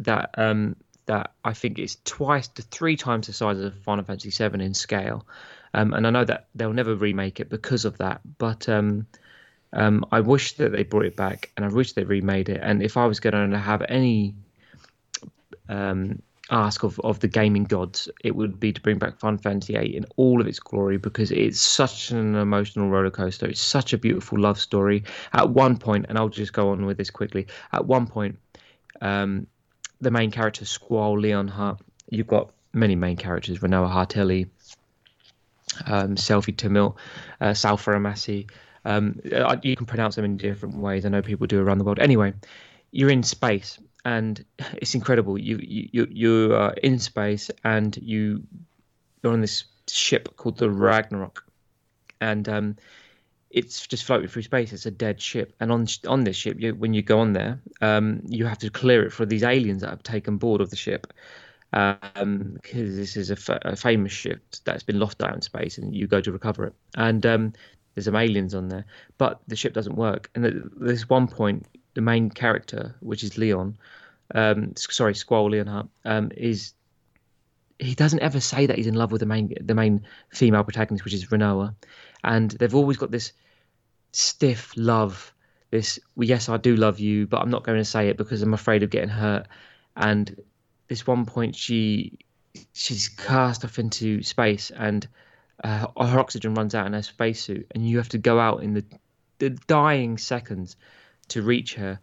[0.00, 4.30] that um, that I think is twice to three times the size of Final Fantasy
[4.30, 5.26] VII in scale,
[5.74, 8.20] um, and I know that they'll never remake it because of that.
[8.38, 9.06] But um,
[9.72, 12.60] um, I wish that they brought it back, and I wish they remade it.
[12.62, 14.34] And if I was going to have any
[15.68, 19.74] um, ask of, of the gaming gods, it would be to bring back Final Fantasy
[19.74, 23.46] VIII in all of its glory because it's such an emotional roller coaster.
[23.46, 25.04] It's such a beautiful love story.
[25.32, 27.46] At one point, and I'll just go on with this quickly.
[27.72, 28.38] At one point,
[29.00, 29.46] um,
[30.00, 31.80] the main character Squall Leonhart.
[32.08, 34.48] You've got many main characters: Rinoa Heartilly,
[35.86, 36.96] um, Selphie Tamil,
[37.40, 38.50] uh, Salfa Amasi.
[38.84, 39.20] Um,
[39.62, 41.04] you can pronounce them in different ways.
[41.04, 41.98] I know people do around the world.
[41.98, 42.32] Anyway,
[42.90, 44.44] you're in space and
[44.74, 45.38] it's incredible.
[45.38, 48.42] You you you are in space and you
[49.22, 51.44] you're on this ship called the Ragnarok,
[52.20, 52.76] and um,
[53.50, 54.72] it's just floating through space.
[54.72, 57.60] It's a dead ship, and on on this ship, you, when you go on there,
[57.80, 60.76] um, you have to clear it for these aliens that have taken board of the
[60.76, 61.12] ship.
[61.72, 65.78] Um, because this is a, fa- a, famous ship that's been lost out in space,
[65.78, 66.74] and you go to recover it.
[66.96, 67.52] And um,
[67.94, 68.86] there's some aliens on there,
[69.18, 70.30] but the ship doesn't work.
[70.34, 73.76] And there's one point the main character, which is Leon,
[74.34, 76.74] um, sorry, Squall Leonhart, um, is
[77.78, 81.04] he doesn't ever say that he's in love with the main the main female protagonist,
[81.04, 81.74] which is Rinoa,
[82.22, 83.32] and they've always got this
[84.12, 85.32] stiff love.
[85.70, 88.54] This yes, I do love you, but I'm not going to say it because I'm
[88.54, 89.46] afraid of getting hurt.
[89.96, 90.42] And
[90.88, 92.18] this one point, she
[92.72, 95.06] she's cast off into space, and
[95.64, 98.74] uh, her oxygen runs out in her spacesuit, and you have to go out in
[98.74, 98.84] the
[99.38, 100.76] the dying seconds
[101.30, 101.98] to reach her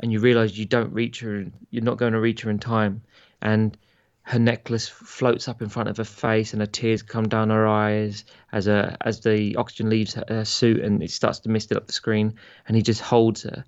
[0.00, 3.02] and you realize you don't reach her you're not going to reach her in time
[3.40, 3.76] and
[4.24, 7.66] her necklace floats up in front of her face and her tears come down her
[7.66, 11.72] eyes as a as the oxygen leaves her, her suit and it starts to mist
[11.72, 12.34] it up the screen
[12.68, 13.64] and he just holds her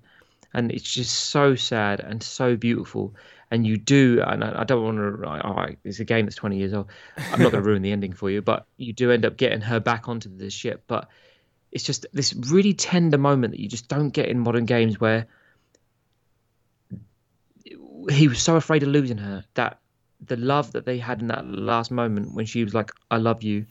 [0.53, 3.13] and it's just so sad and so beautiful
[3.51, 5.27] and you do, and I, I don't want to.
[5.27, 6.89] I, it's a game that's 20 years old.
[7.17, 9.61] I'm not going to ruin the ending for you, but you do end up getting
[9.61, 10.83] her back onto the ship.
[10.87, 11.09] But
[11.75, 15.27] it's just this really tender moment that you just don't get in modern games where
[18.09, 19.79] he was so afraid of losing her that
[20.25, 23.43] the love that they had in that last moment when she was like, "I love
[23.43, 23.65] you,"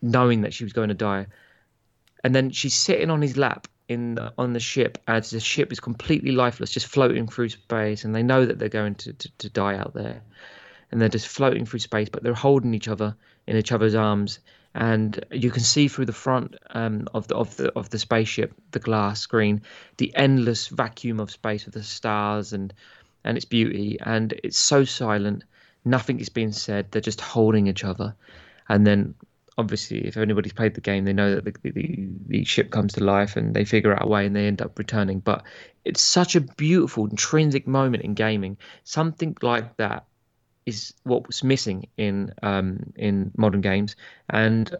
[0.00, 1.26] knowing that she was going to die,
[2.22, 5.72] and then she's sitting on his lap in the, on the ship as the ship
[5.72, 9.28] is completely lifeless, just floating through space, and they know that they're going to, to,
[9.38, 10.22] to die out there,
[10.92, 13.16] and they're just floating through space, but they're holding each other
[13.48, 14.38] in each other's arms,
[14.74, 18.54] and you can see through the front um, of the of the of the spaceship,
[18.70, 19.62] the glass screen,
[19.98, 22.72] the endless vacuum of space with the stars and
[23.24, 25.44] and its beauty, and it's so silent.
[25.84, 26.90] Nothing is being said.
[26.90, 28.14] They're just holding each other,
[28.68, 29.14] and then
[29.58, 33.04] obviously, if anybody's played the game, they know that the, the, the ship comes to
[33.04, 35.20] life and they figure out a way and they end up returning.
[35.20, 35.42] But
[35.84, 38.56] it's such a beautiful, intrinsic moment in gaming.
[38.84, 40.06] Something like that
[40.66, 43.96] is what was missing in um, in modern games,
[44.28, 44.74] and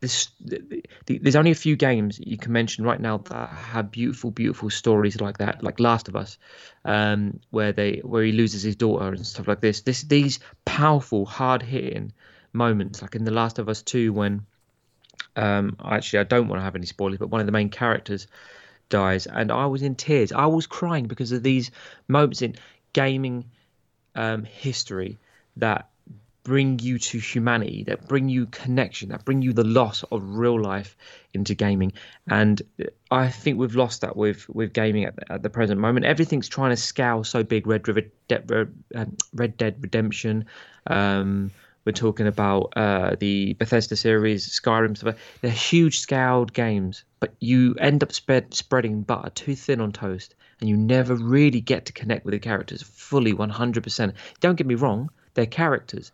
[0.00, 3.90] this, the, the, there's only a few games you can mention right now that have
[3.90, 6.38] beautiful, beautiful stories like that, like Last of Us,
[6.84, 9.82] um, where they where he loses his daughter and stuff like this.
[9.82, 12.12] This these powerful, hard hitting
[12.52, 14.46] moments, like in The Last of Us Two, when
[15.36, 18.26] um, actually I don't want to have any spoilers, but one of the main characters
[18.88, 20.32] dies, and I was in tears.
[20.32, 21.70] I was crying because of these
[22.08, 22.56] moments in
[22.94, 23.44] gaming
[24.14, 25.18] um, history
[25.56, 25.88] that
[26.42, 30.60] bring you to humanity, that bring you connection, that bring you the loss of real
[30.60, 30.96] life
[31.34, 31.92] into gaming.
[32.28, 32.62] And
[33.10, 36.06] I think we've lost that with with gaming at the, at the present moment.
[36.06, 37.66] Everything's trying to scale so big.
[37.66, 40.46] Red River, De- um, Red Dead Redemption.
[40.86, 41.50] Um,
[41.84, 45.16] we're talking about uh, the Bethesda series, Skyrim stuff.
[45.40, 50.34] They're huge scaled games, but you end up spread, spreading butter too thin on toast,
[50.60, 54.12] and you never really get to connect with the characters fully 100%.
[54.40, 56.12] Don't get me wrong, they're characters,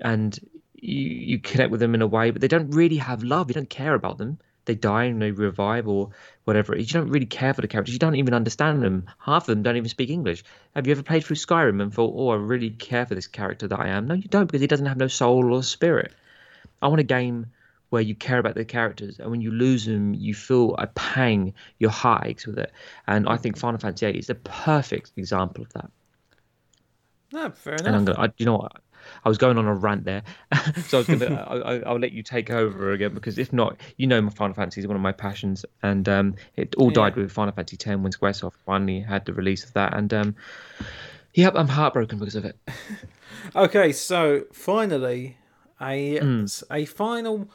[0.00, 0.38] and
[0.74, 3.50] you, you connect with them in a way, but they don't really have love.
[3.50, 6.10] You don't care about them they die and they revive or
[6.44, 6.76] whatever.
[6.76, 7.92] You don't really care for the characters.
[7.92, 9.06] You don't even understand them.
[9.18, 10.44] Half of them don't even speak English.
[10.74, 13.68] Have you ever played through Skyrim and thought, "Oh, I really care for this character
[13.68, 14.06] that I am"?
[14.06, 16.14] No, you don't because he doesn't have no soul or spirit.
[16.80, 17.46] I want a game
[17.94, 21.54] where you care about the characters, and when you lose them, you feel a pang.
[21.78, 22.72] Your heart aches with it,
[23.06, 25.90] and I think Final Fantasy VIII is the perfect example of that.
[27.32, 27.86] No, fair enough.
[27.86, 28.72] And I'm gonna, I, you know what?
[29.24, 30.24] I was going on a rant there,
[30.88, 31.84] so I was gonna.
[31.86, 34.80] I, will let you take over again because if not, you know, my Final Fantasy
[34.80, 38.10] is one of my passions, and um, it all died with Final Fantasy X when
[38.10, 40.34] SquareSoft finally had the release of that, and um,
[41.32, 42.58] yep, I'm heartbroken because of it.
[43.54, 45.36] okay, so finally,
[45.80, 46.62] a mm.
[46.72, 47.48] a final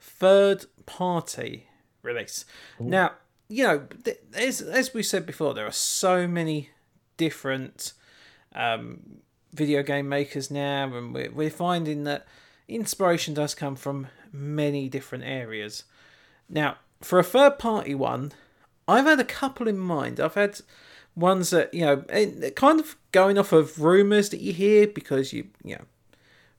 [0.00, 1.66] third party
[2.02, 2.44] release.
[2.80, 2.84] Ooh.
[2.84, 3.12] Now,
[3.48, 3.86] you know,
[4.34, 6.70] as as we said before, there are so many
[7.16, 7.92] different
[8.54, 9.20] um,
[9.52, 12.26] video game makers now, and we're, we're finding that
[12.68, 15.84] inspiration does come from many different areas.
[16.48, 18.32] Now, for a third party one,
[18.86, 20.20] I've had a couple in mind.
[20.20, 20.60] I've had
[21.16, 22.04] ones that you know,
[22.54, 25.84] kind of going off of rumors that you hear because you you know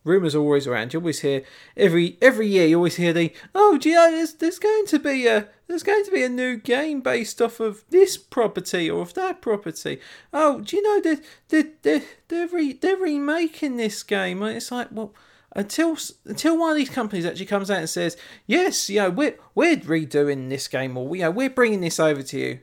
[0.03, 0.93] Rumours are always around.
[0.93, 1.43] You always hear
[1.77, 2.65] every every year.
[2.67, 6.03] You always hear the oh, gee, oh, there's, there's going to be a there's going
[6.05, 9.99] to be a new game based off of this property or of that property.
[10.33, 14.41] Oh, do you know that they're, they're, they're, re, they're remaking this game?
[14.41, 15.13] And it's like, well,
[15.55, 18.17] until until one of these companies actually comes out and says,
[18.47, 22.23] yes, you know, we're we're redoing this game or you know, we're bringing this over
[22.23, 22.59] to you.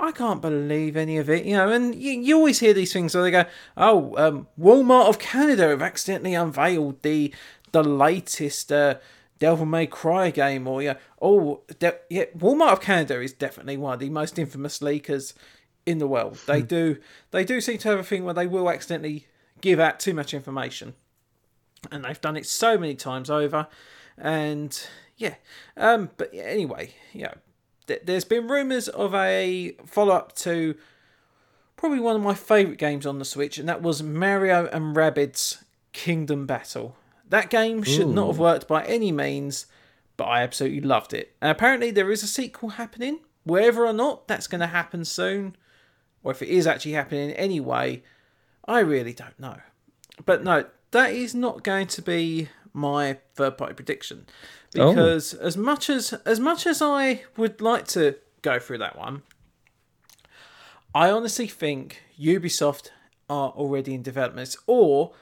[0.00, 1.68] I can't believe any of it, you know.
[1.70, 3.44] And you, you always hear these things where they go,
[3.76, 7.34] "Oh, um, Walmart of Canada have accidentally unveiled the
[7.72, 8.96] the latest uh,
[9.38, 13.94] Devil May Cry game," or yeah, oh, de- yeah, Walmart of Canada is definitely one
[13.94, 15.34] of the most infamous leakers
[15.84, 16.38] in the world.
[16.46, 16.66] They hmm.
[16.66, 16.96] do
[17.30, 19.26] they do seem to have a thing where they will accidentally
[19.60, 20.94] give out too much information,
[21.92, 23.68] and they've done it so many times over.
[24.16, 24.82] And
[25.16, 25.34] yeah,
[25.76, 27.34] um, but anyway, yeah,
[28.04, 30.74] there's been rumours of a follow up to
[31.76, 35.62] probably one of my favourite games on the Switch, and that was Mario and Rabbids
[35.92, 36.96] Kingdom Battle.
[37.28, 38.12] That game should Ooh.
[38.12, 39.66] not have worked by any means,
[40.16, 41.34] but I absolutely loved it.
[41.40, 43.20] And apparently, there is a sequel happening.
[43.44, 45.56] Whether or not that's going to happen soon,
[46.22, 48.02] or if it is actually happening anyway,
[48.66, 49.56] I really don't know.
[50.26, 54.26] But no, that is not going to be my third party prediction.
[54.76, 54.92] Oh.
[54.92, 55.46] because oh.
[55.46, 59.22] as much as as much as I would like to go through that one,
[60.94, 62.90] I honestly think Ubisoft
[63.28, 65.12] are already in development, or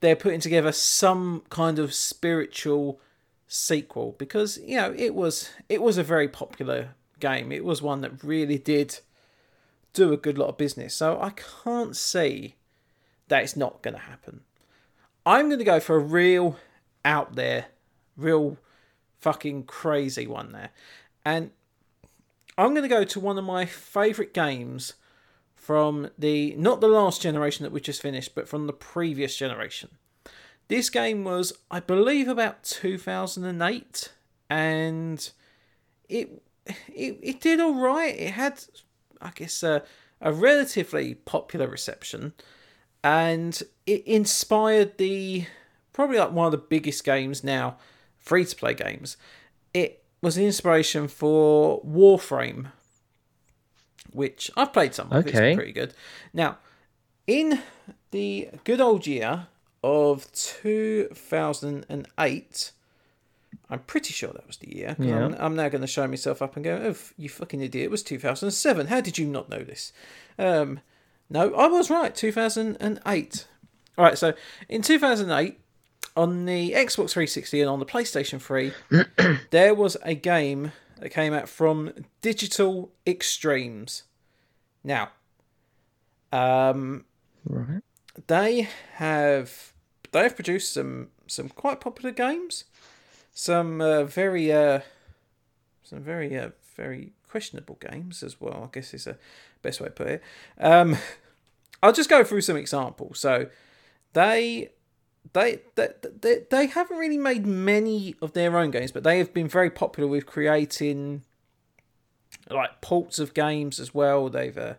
[0.00, 3.00] they're putting together some kind of spiritual
[3.46, 7.52] sequel because you know it was it was a very popular game.
[7.52, 9.00] It was one that really did
[9.92, 10.94] do a good lot of business.
[10.94, 12.56] So I can't see
[13.28, 14.40] that it's not going to happen.
[15.26, 16.56] I'm going to go for a real
[17.04, 17.66] out there,
[18.16, 18.58] real
[19.20, 20.70] fucking crazy one there.
[21.24, 21.50] And
[22.58, 24.94] I'm going to go to one of my favourite games
[25.54, 29.90] from the, not the last generation that we just finished, but from the previous generation.
[30.68, 34.12] This game was, I believe, about 2008,
[34.48, 35.30] and
[36.08, 38.18] it it, it did all right.
[38.18, 38.64] It had,
[39.20, 39.82] I guess, a,
[40.20, 42.32] a relatively popular reception,
[43.04, 45.44] and it inspired the
[45.92, 47.76] probably like one of the biggest games now,
[48.16, 49.16] free to play games.
[49.74, 52.72] It was the inspiration for Warframe,
[54.10, 55.12] which I've played some.
[55.12, 55.26] Of.
[55.26, 55.50] Okay.
[55.50, 55.92] It's pretty good.
[56.32, 56.56] Now,
[57.26, 57.60] in
[58.10, 59.48] the good old year
[59.82, 62.72] of 2008,
[63.68, 64.96] I'm pretty sure that was the year.
[64.98, 65.26] Yeah.
[65.26, 67.84] I'm, I'm now going to show myself up and go, oh, you fucking idiot.
[67.84, 68.86] It was 2007.
[68.86, 69.92] How did you not know this?
[70.38, 70.80] Um,
[71.30, 72.14] no, I was right.
[72.14, 73.46] 2008.
[73.96, 74.34] All right, so
[74.68, 75.58] in 2008,
[76.16, 78.72] on the Xbox 360 and on the PlayStation 3,
[79.50, 81.92] there was a game that came out from
[82.22, 84.02] Digital Extremes.
[84.82, 85.10] Now,
[86.32, 87.04] um,
[87.46, 87.82] Right.
[88.26, 89.72] they have
[90.12, 92.64] they have produced some some quite popular games,
[93.32, 94.80] some uh, very uh,
[95.82, 98.62] some very uh, very questionable games as well.
[98.62, 99.16] I guess is the
[99.60, 100.22] best way to put it.
[100.60, 100.96] Um,
[101.82, 103.18] I'll just go through some examples.
[103.18, 103.48] So
[104.12, 104.70] they.
[105.32, 105.88] They, they,
[106.20, 109.70] they, they haven't really made many of their own games, but they have been very
[109.70, 111.22] popular with creating
[112.50, 114.28] like ports of games as well.
[114.28, 114.74] They've uh,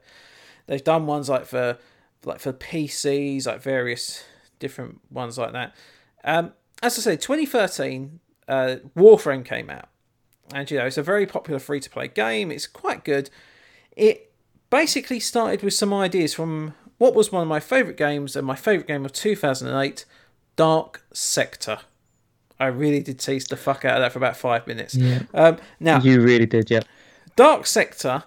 [0.68, 1.80] they've done ones like for
[2.24, 4.24] like for PCs, like various
[4.60, 5.76] different ones like that.
[6.24, 9.90] Um, as I said, 2013, uh, Warframe came out,
[10.54, 12.52] and you know it's a very popular free to play game.
[12.52, 13.30] It's quite good.
[13.96, 14.32] It
[14.70, 18.56] basically started with some ideas from what was one of my favorite games and my
[18.56, 20.06] favorite game of 2008,
[20.56, 21.80] Dark Sector.
[22.60, 24.96] I really did tease the fuck out of that for about five minutes.
[24.96, 25.24] Yeah.
[25.34, 26.82] Um, now, You really did, yeah.
[27.36, 28.24] Dark Sector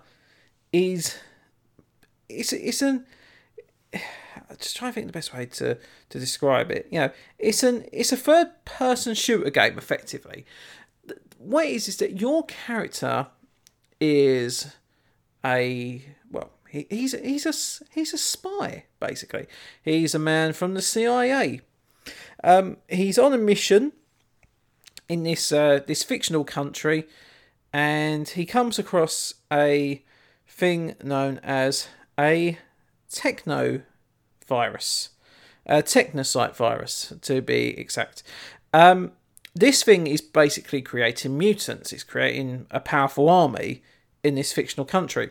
[0.71, 1.17] is
[2.29, 3.07] it's it's an
[3.95, 4.01] i
[4.59, 5.79] just trying to think the best way to
[6.11, 6.89] to describe it.
[6.91, 10.45] You know, it's an it's a third person shooter game effectively.
[11.39, 13.29] What it is is that your character
[14.01, 14.75] is
[15.45, 19.47] a well he, he's he's a he's a spy basically.
[19.83, 21.61] He's a man from the CIA.
[22.43, 23.93] Um, he's on a mission
[25.09, 27.07] in this uh, this fictional country,
[27.73, 30.05] and he comes across a
[30.47, 32.59] thing known as a
[33.11, 33.83] techno
[34.47, 35.11] virus,
[35.67, 38.23] a technocyte virus to be exact.
[38.73, 39.13] Um,
[39.59, 41.93] this thing is basically creating mutants.
[41.93, 43.83] It's creating a powerful army
[44.23, 45.31] in this fictional country.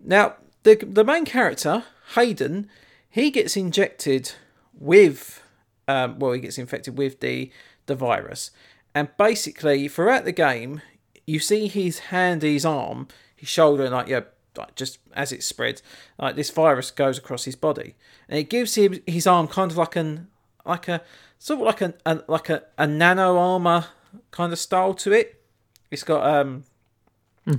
[0.00, 0.34] Now,
[0.64, 1.84] the the main character
[2.14, 2.68] Hayden,
[3.08, 4.32] he gets injected
[4.72, 5.42] with,
[5.86, 7.50] um, well, he gets infected with the
[7.86, 8.50] the virus,
[8.94, 10.82] and basically throughout the game,
[11.26, 13.06] you see his hand, his arm,
[13.36, 14.22] his shoulder, like yeah,
[14.56, 15.82] like just as it spreads,
[16.18, 17.94] like this virus goes across his body,
[18.28, 20.28] and it gives him his arm kind of like an
[20.68, 21.02] like a
[21.38, 23.86] sort of like a, a like a, a nano armor
[24.30, 25.42] kind of style to it.
[25.90, 26.64] It's got um,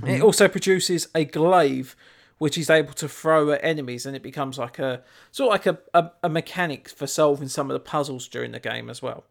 [0.06, 1.96] it also produces a glaive
[2.38, 5.66] which he's able to throw at enemies, and it becomes like a sort of like
[5.66, 9.24] a, a, a mechanic for solving some of the puzzles during the game as well.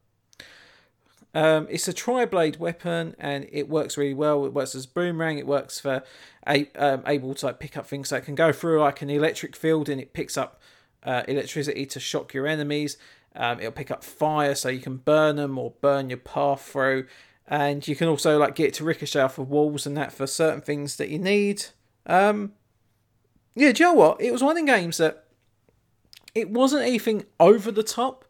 [1.34, 4.46] Um, it's a tri-blade weapon, and it works really well.
[4.46, 5.40] It works as a boomerang.
[5.40, 6.04] It works for
[6.48, 8.10] a, um, able to like pick up things.
[8.10, 10.62] So it can go through like an electric field, and it picks up
[11.02, 12.96] uh, electricity to shock your enemies.
[13.36, 17.08] Um, it'll pick up fire, so you can burn them or burn your path through.
[17.48, 20.62] And you can also like get to ricochet off of walls and that for certain
[20.62, 21.66] things that you need.
[22.06, 22.54] Um,
[23.56, 24.22] yeah, do you know what?
[24.22, 25.26] It was one of the games that
[26.36, 28.26] it wasn't anything over the top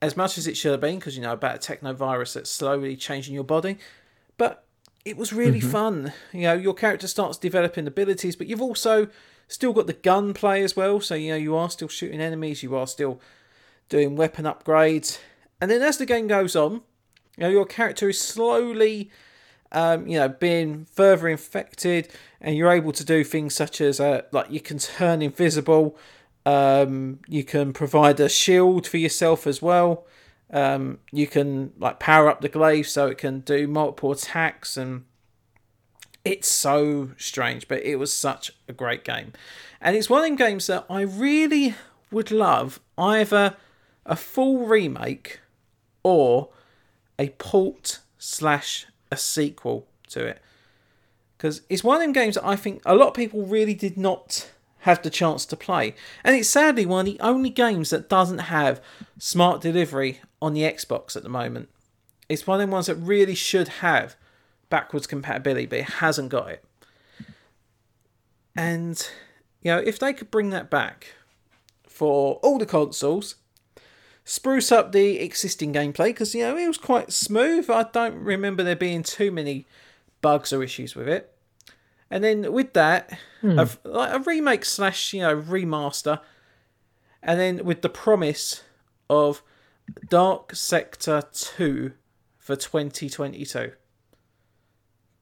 [0.00, 2.50] as much as it should have been because you know about a techno virus that's
[2.50, 3.78] slowly changing your body
[4.36, 4.64] but
[5.04, 9.06] it was really fun you know your character starts developing abilities but you've also
[9.48, 12.74] still got the gunplay as well so you know you are still shooting enemies you
[12.74, 13.20] are still
[13.92, 15.18] doing weapon upgrades
[15.60, 16.72] and then as the game goes on
[17.36, 19.10] you know your character is slowly
[19.72, 22.08] um, you know, being further infected,
[22.40, 25.96] and you're able to do things such as uh, like you can turn invisible,
[26.44, 30.06] um, you can provide a shield for yourself as well.
[30.50, 35.04] Um, you can like power up the glaive so it can do multiple attacks, and
[36.24, 39.32] it's so strange, but it was such a great game,
[39.80, 41.74] and it's one of them games that I really
[42.10, 43.56] would love either
[44.04, 45.40] a full remake
[46.02, 46.50] or
[47.18, 50.42] a port slash a sequel to it
[51.42, 53.96] because it's one of them games that I think a lot of people really did
[53.96, 54.48] not
[54.82, 58.38] have the chance to play, and it's sadly one of the only games that doesn't
[58.38, 58.80] have
[59.18, 61.68] smart delivery on the Xbox at the moment.
[62.28, 64.14] It's one of the ones that really should have
[64.70, 66.64] backwards compatibility, but it hasn't got it.
[68.54, 69.04] And
[69.62, 71.14] you know, if they could bring that back
[71.88, 73.34] for all the consoles,
[74.24, 77.68] spruce up the existing gameplay because you know it was quite smooth.
[77.70, 79.66] I don't remember there being too many
[80.20, 81.28] bugs or issues with it.
[82.10, 83.58] And then with that, Hmm.
[83.58, 86.20] a, like a remake slash you know remaster,
[87.22, 88.62] and then with the promise
[89.10, 89.42] of
[90.08, 91.92] Dark Sector Two
[92.38, 93.72] for 2022.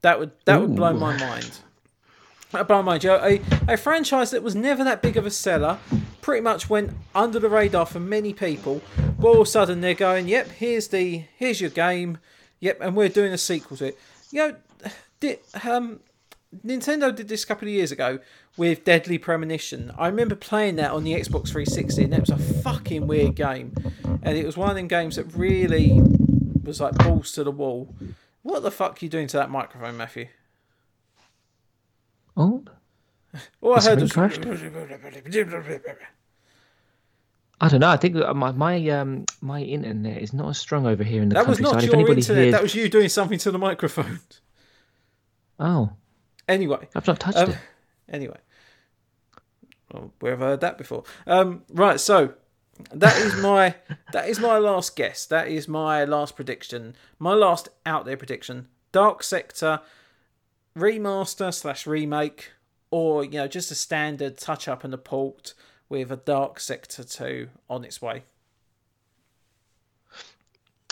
[0.01, 1.59] That would that would blow my mind.
[2.53, 3.01] My mind.
[3.01, 3.19] Joe.
[3.23, 3.41] A,
[3.73, 5.79] a franchise that was never that big of a seller,
[6.21, 8.81] pretty much went under the radar for many people.
[9.17, 12.17] But all of a sudden they're going, "Yep, here's the here's your game.
[12.59, 13.99] Yep, and we're doing a sequel to it."
[14.31, 14.55] You know,
[15.19, 16.01] did um
[16.65, 18.19] Nintendo did this a couple of years ago
[18.57, 19.91] with Deadly Premonition.
[19.97, 23.73] I remember playing that on the Xbox 360, and that was a fucking weird game.
[24.21, 26.01] And it was one of them games that really
[26.63, 27.95] was like balls to the wall.
[28.41, 30.27] What the fuck are you doing to that microphone, Matthew?
[32.41, 32.63] Oh,
[33.61, 34.11] All I heard was.
[37.63, 37.89] I don't know.
[37.89, 41.35] I think my my um my internet is not as strong over here in the
[41.35, 41.73] That was countryside.
[41.75, 42.43] not if your internet.
[42.43, 44.19] hears, That was you doing something to the microphone.
[45.59, 45.91] oh,
[46.47, 47.57] Anyway, I've not touched Um, it.
[48.09, 48.37] anyway,
[49.93, 51.03] well, we've heard that before.
[51.27, 52.33] Um, right, so
[52.91, 53.75] that is my
[54.11, 55.25] that is my last guess.
[55.27, 56.95] That is my last prediction.
[57.19, 59.81] My last out there prediction: Dark Sector
[60.75, 62.51] remaster slash remake,
[62.89, 65.53] or you know just a standard touch up and a port
[65.89, 68.23] with a Dark Sector two on its way.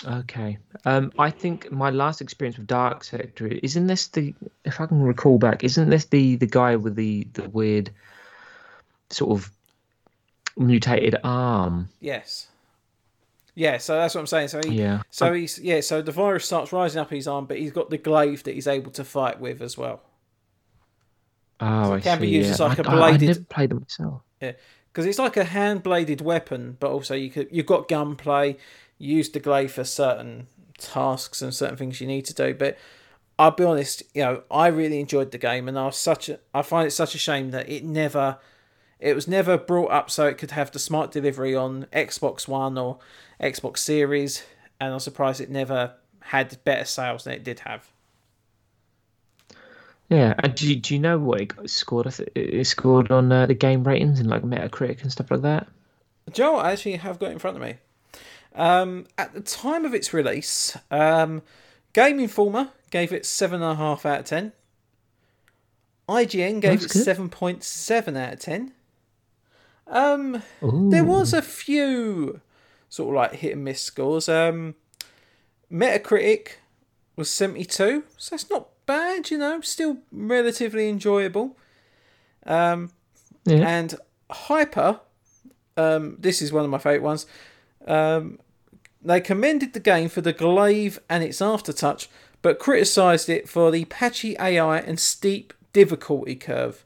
[0.05, 0.57] Okay.
[0.85, 4.33] Um, I think my last experience with Dark Sector isn't this the
[4.63, 7.91] if I can recall back, isn't this the the guy with the the weird
[9.09, 9.51] sort of
[10.57, 11.89] mutated arm?
[11.99, 12.47] Yes.
[13.59, 14.47] Yeah, so that's what I'm saying.
[14.47, 15.01] So he, Yeah.
[15.09, 17.97] so he's yeah, so the virus starts rising up his arm, but he's got the
[17.97, 20.01] glaive that he's able to fight with as well.
[21.59, 22.53] Oh, it I can be used yeah.
[22.53, 24.21] as like I- a I- I bladed- never played them myself.
[24.41, 24.53] Yeah,
[24.91, 28.55] because it's like a hand bladed weapon, but also you could you've got gunplay.
[28.97, 32.53] You use the glaive for certain tasks and certain things you need to do.
[32.53, 32.77] But
[33.37, 36.39] I'll be honest, you know, I really enjoyed the game, and I was such a
[36.53, 38.37] I find it such a shame that it never
[38.99, 42.77] it was never brought up so it could have the smart delivery on Xbox One
[42.77, 42.99] or
[43.41, 44.43] Xbox Series,
[44.79, 47.89] and I'm surprised it never had better sales than it did have.
[50.09, 50.33] Yeah.
[50.39, 52.13] And do you, do you know what it scored?
[52.35, 55.67] It scored on uh, the game ratings and like Metacritic and stuff like that.
[56.31, 57.75] Joe, I actually have got it in front of me.
[58.55, 61.43] Um, at the time of its release, um,
[61.93, 64.51] Game Informer gave it seven and a half out of ten.
[66.07, 68.73] IGN gave That's it seven point seven out of ten.
[69.89, 70.89] Um, Ooh.
[70.91, 72.41] there was a few
[72.89, 74.29] sort of like hit and miss scores.
[74.29, 74.75] Um,
[75.71, 76.53] Metacritic
[77.15, 79.29] was seventy two, so that's not bad.
[79.31, 81.57] You know, still relatively enjoyable.
[82.45, 82.91] Um,
[83.45, 83.67] Yeah.
[83.67, 83.95] and
[84.31, 84.99] Hyper,
[85.77, 87.25] um, this is one of my favourite ones.
[87.87, 88.39] Um,
[89.01, 92.07] they commended the game for the glaive and its aftertouch,
[92.41, 96.83] but criticised it for the patchy AI and steep difficulty curve.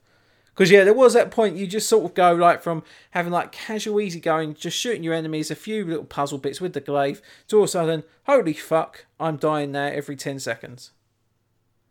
[0.53, 3.51] Because yeah, there was that point you just sort of go like from having like
[3.51, 7.21] casual, easy going, just shooting your enemies, a few little puzzle bits with the glaive,
[7.47, 10.91] to all of a sudden, holy fuck, I'm dying now every ten seconds.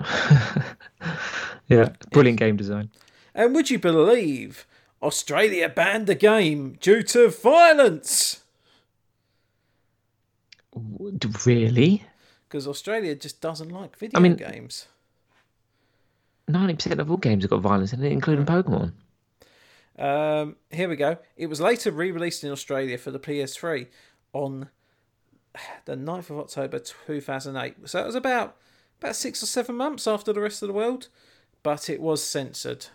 [1.68, 1.90] Yeah.
[2.10, 2.90] Brilliant game design.
[3.34, 4.66] And would you believe
[5.02, 8.42] Australia banned the game due to violence?
[11.46, 12.04] Really?
[12.48, 14.86] Because Australia just doesn't like video mean- games.
[16.48, 18.92] Ninety percent of all games have got violence in it, including Pokemon.
[19.98, 21.18] Um, here we go.
[21.36, 23.86] It was later re-released in Australia for the PS3
[24.32, 24.70] on
[25.84, 27.88] the 9th of October 2008.
[27.88, 28.56] So it was about
[29.00, 31.08] about six or seven months after the rest of the world,
[31.62, 32.86] but it was censored.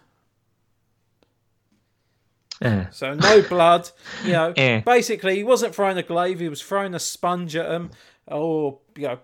[2.62, 2.90] Yeah.
[2.90, 3.90] So no blood,
[4.24, 4.54] you know.
[4.56, 4.82] Eh.
[4.82, 7.92] Basically, he wasn't throwing a glaive; he was throwing a sponge at him,
[8.26, 9.20] or you know,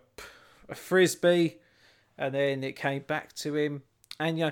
[0.69, 1.57] a frisbee,
[2.17, 3.83] and then it came back to him.
[4.23, 4.51] And you know,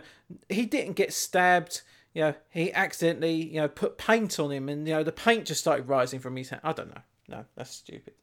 [0.49, 1.81] he didn't get stabbed.
[2.13, 5.45] You know, he accidentally you know put paint on him, and you know the paint
[5.45, 6.61] just started rising from his hand.
[6.63, 7.01] I don't know.
[7.27, 8.13] No, that's stupid.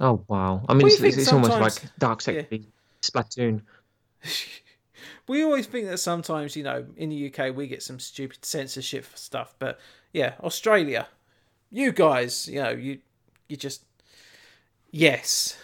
[0.00, 0.64] Oh wow!
[0.68, 2.58] I mean, it's, it's, it's almost like Dark Sector,
[3.02, 3.62] Splatoon.
[5.28, 9.06] We always think that sometimes, you know, in the UK we get some stupid censorship
[9.14, 9.78] stuff, but
[10.12, 11.06] yeah, Australia,
[11.70, 12.98] you guys, you know, you
[13.48, 13.84] you just
[14.90, 15.56] yes,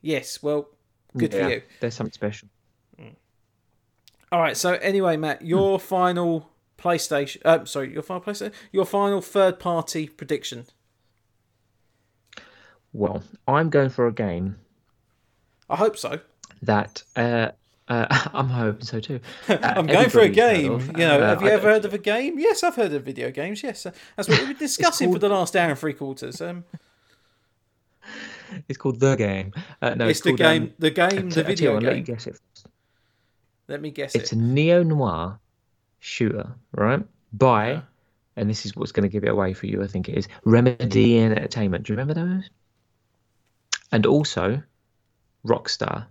[0.00, 0.42] yes.
[0.42, 0.68] Well,
[1.16, 1.62] good Yeah, for you.
[1.80, 2.48] There's something special.
[4.34, 4.56] All right.
[4.56, 7.40] So anyway, Matt, your final PlayStation.
[7.44, 8.52] Uh, sorry, your final PlayStation.
[8.72, 10.66] Your final third-party prediction.
[12.92, 14.56] Well, I'm going for a game
[15.70, 16.18] I hope so.
[16.62, 17.50] that uh,
[17.86, 19.20] uh, I'm hoping so too.
[19.48, 20.80] I'm going for a game.
[20.80, 22.36] You know, have you ever heard of a game?
[22.36, 23.62] Yes, I've heard of video games.
[23.62, 23.84] Yes,
[24.16, 26.40] that's what we've been discussing for the last hour and three quarters.
[26.40, 26.64] Um,
[28.68, 29.52] It's called the game.
[29.80, 31.44] Uh, no, it's, it's, the called, game, Um, the game, I the I tell you
[31.46, 32.14] video what, Let you game.
[32.16, 32.40] guess it.
[33.68, 34.36] Let me guess It's it.
[34.36, 35.38] a neo noir
[36.00, 37.02] shooter, right?
[37.32, 37.80] By, Yeah.
[38.36, 39.82] and this is what's going to give it away for you.
[39.82, 41.86] I think it is Remedy Entertainment.
[41.86, 42.50] Do you remember those?
[43.92, 44.62] And also,
[45.46, 46.06] Rockstar.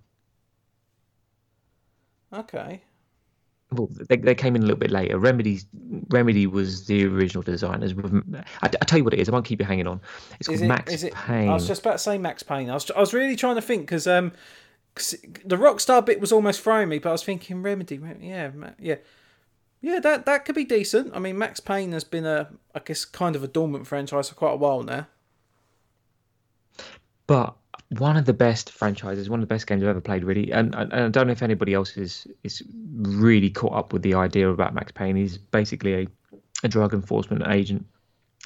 [2.34, 2.82] Okay.
[3.72, 5.18] well, they, they came in a little bit later.
[5.20, 5.66] Remedy's
[6.10, 7.94] Remedy was the original designers.
[7.94, 8.12] With,
[8.64, 9.30] I, I tell you what it is.
[9.30, 10.02] I won't keep you hanging on.
[10.40, 10.68] It's called Is it?
[10.68, 11.14] Max it?
[11.14, 11.50] Payne.
[11.50, 12.70] I was just about to say Max Payne.
[12.70, 14.32] I was, I was really trying to think because um,
[14.96, 15.16] 'cause
[15.46, 17.98] the Rockstar bit was almost throwing me, but I was thinking Remedy.
[17.98, 18.96] Rem- Yeah, yeah,
[19.82, 20.00] yeah.
[20.00, 21.16] That that could be decent.
[21.16, 24.36] I mean, Max Payne has been a, I guess, kind of a dormant franchise for
[24.36, 25.08] quite a while now.
[27.28, 27.56] but
[27.98, 30.52] one of the best franchises, one of the best games I've ever played, really.
[30.52, 32.64] And, and, and I don't know if anybody else is is
[32.96, 35.16] really caught up with the idea about Max Payne.
[35.16, 36.08] He's basically a,
[36.64, 37.86] a drug enforcement agent,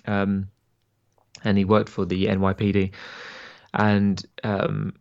[0.06, 0.48] um,
[1.44, 2.92] and he worked for the NYPD,
[3.74, 4.94] and um,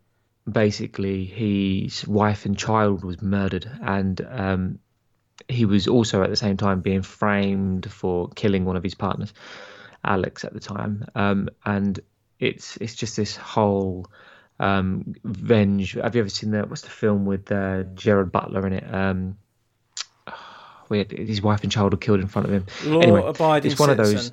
[0.51, 4.79] basically his wife and child was murdered, and um,
[5.49, 9.33] he was also at the same time being framed for killing one of his partners,
[10.05, 12.01] Alex, at the time, um, and
[12.39, 14.07] it's it's just this whole
[14.59, 18.73] um venge have you ever seen that what's the film with uh gerard butler in
[18.73, 18.95] it?
[18.95, 19.37] Um
[20.89, 22.67] where his wife and child were killed in front of him.
[22.85, 24.33] Law anyway abiding it's one of those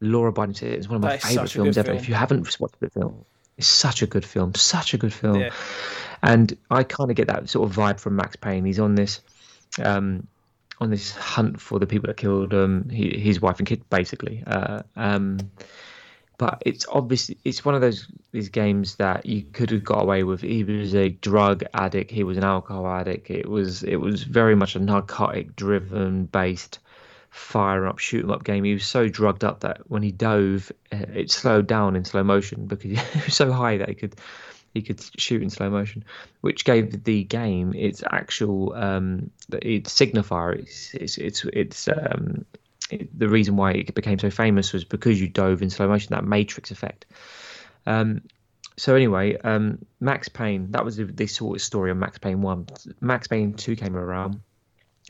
[0.00, 1.86] law abiding it's one of my favorite such a good films ever.
[1.86, 1.98] film.
[1.98, 3.24] if you haven't watched the film
[3.60, 5.50] it's such a good film such a good film Yeah.
[6.22, 8.64] and I kind of get that sort of vibe from Max Payne.
[8.64, 9.20] He's on this,
[9.82, 10.26] um,
[10.80, 14.42] on this hunt for the people that killed um, he, his wife and kid, basically.
[14.46, 15.38] Uh, um,
[16.38, 20.22] but it's obviously it's one of those these games that you could have got away
[20.24, 20.40] with.
[20.40, 22.10] He was a drug addict.
[22.10, 23.28] He was an alcohol addict.
[23.30, 26.78] It was it was very much a narcotic driven based
[27.30, 28.64] fire up shoot 'em up game.
[28.64, 32.24] He was so drugged up that when he dove, uh, it slowed down in slow
[32.24, 34.16] motion because he was so high that he could
[34.74, 36.04] he could shoot in slow motion,
[36.42, 40.58] which gave the game its actual um, its signifier.
[40.58, 42.44] It's it's it's, it's um,
[42.90, 46.14] it, the reason why it became so famous was because you dove in slow motion.
[46.14, 47.06] That Matrix effect.
[47.86, 48.22] Um,
[48.76, 50.70] so anyway, um, Max Payne.
[50.70, 52.66] That was the, the sort of story on Max Payne one.
[53.00, 54.40] Max Payne two came around,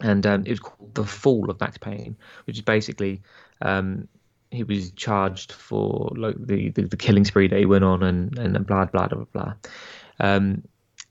[0.00, 2.16] and um, it was called the Fall of Max Payne,
[2.46, 3.22] which is basically
[3.60, 4.08] um,
[4.50, 8.38] he was charged for like the, the, the killing spree that he went on and
[8.38, 9.54] and blah blah blah blah.
[10.18, 10.62] Um,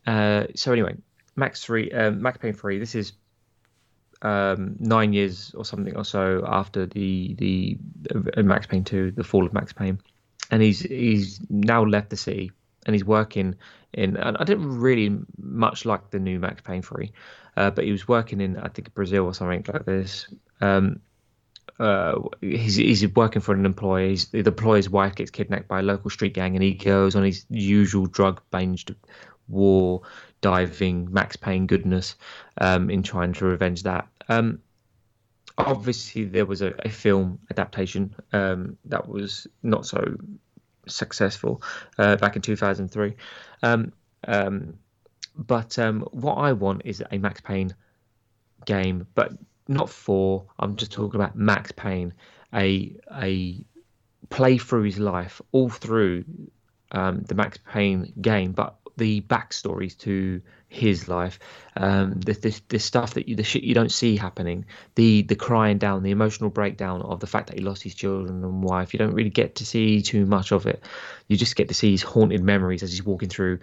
[0.05, 0.95] uh, so anyway,
[1.35, 2.79] Max three, um, Max Payne three.
[2.79, 3.13] This is
[4.21, 7.77] um, nine years or something or so after the the
[8.37, 9.99] uh, Max Payne two, the fall of Max Payne,
[10.51, 12.51] and he's he's now left the city
[12.85, 13.55] and he's working
[13.93, 14.17] in.
[14.17, 17.11] And I didn't really much like the new Max Payne three,
[17.57, 20.27] uh, but he was working in I think Brazil or something like this.
[20.61, 21.01] Um,
[21.79, 24.09] uh, he's he's working for an employee.
[24.09, 27.23] He's, the employer's wife gets kidnapped by a local street gang, and he goes on
[27.23, 28.95] his usual drug-binged
[29.47, 30.01] war
[30.41, 32.15] diving Max Payne goodness
[32.59, 34.07] um, in trying to revenge that.
[34.27, 34.59] Um,
[35.57, 40.17] obviously, there was a, a film adaptation um, that was not so
[40.89, 41.61] successful
[41.97, 43.15] uh, back in 2003.
[43.63, 43.93] Um,
[44.27, 44.75] um,
[45.35, 47.73] but um, what I want is a Max Payne
[48.65, 49.31] game, but
[49.67, 50.45] not for.
[50.59, 52.13] I'm just talking about Max Payne,
[52.53, 53.63] a a
[54.29, 56.25] play through his life all through
[56.91, 61.39] um, the Max Payne game, but the backstories to his life,
[61.75, 64.65] um, the, the the stuff that you, the shit you don't see happening,
[64.95, 68.43] the the crying down, the emotional breakdown of the fact that he lost his children
[68.43, 68.93] and wife.
[68.93, 70.83] You don't really get to see too much of it.
[71.27, 73.59] You just get to see his haunted memories as he's walking through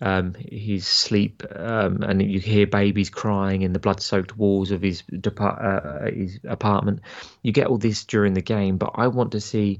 [0.00, 5.02] um, his sleep, um, and you hear babies crying in the blood-soaked walls of his
[5.20, 7.00] depart- uh, his apartment.
[7.42, 9.78] You get all this during the game, but I want to see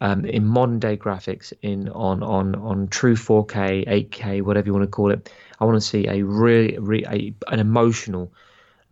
[0.00, 4.84] um, in modern day graphics, in on on on true 4K, 8K, whatever you want
[4.84, 5.30] to call it.
[5.60, 8.32] I want to see a really re, a, an emotional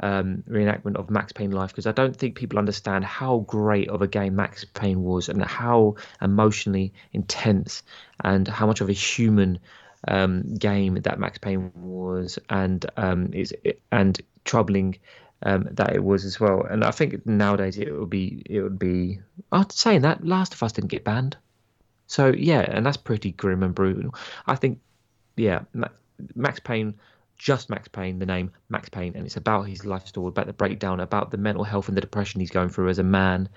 [0.01, 4.03] um, reenactment of Max Payne life because I don't think people understand how great of
[4.03, 7.83] a game Max Payne was and how emotionally intense
[8.23, 9.59] and how much of a human
[10.07, 13.55] um, game that Max Payne was, and um, is
[13.91, 14.99] and troubling
[15.43, 16.63] um, that it was as well.
[16.63, 19.21] And I think nowadays it would be it would be.
[19.53, 21.37] Oh, saying that, Last of Us didn't get banned,
[22.07, 24.15] so yeah, and that's pretty grim and brutal.
[24.47, 24.81] I think,
[25.37, 25.61] yeah,
[26.35, 26.95] Max Payne
[27.39, 30.53] just Max Payne, the name Max Payne, and it's about his life story, about the
[30.53, 33.49] breakdown, about the mental health and the depression he's going through as a man.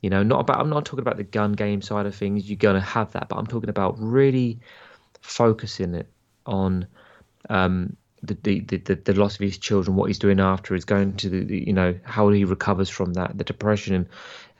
[0.00, 0.58] You know, not about.
[0.58, 2.48] I'm not talking about the gun game side of things.
[2.48, 4.58] You're gonna have that, but I'm talking about really
[5.20, 6.08] focusing it
[6.46, 6.86] on
[7.50, 11.16] um, the, the, the, the loss of his children, what he's doing after, is going
[11.16, 14.06] to the, the, you know how he recovers from that, the depression, and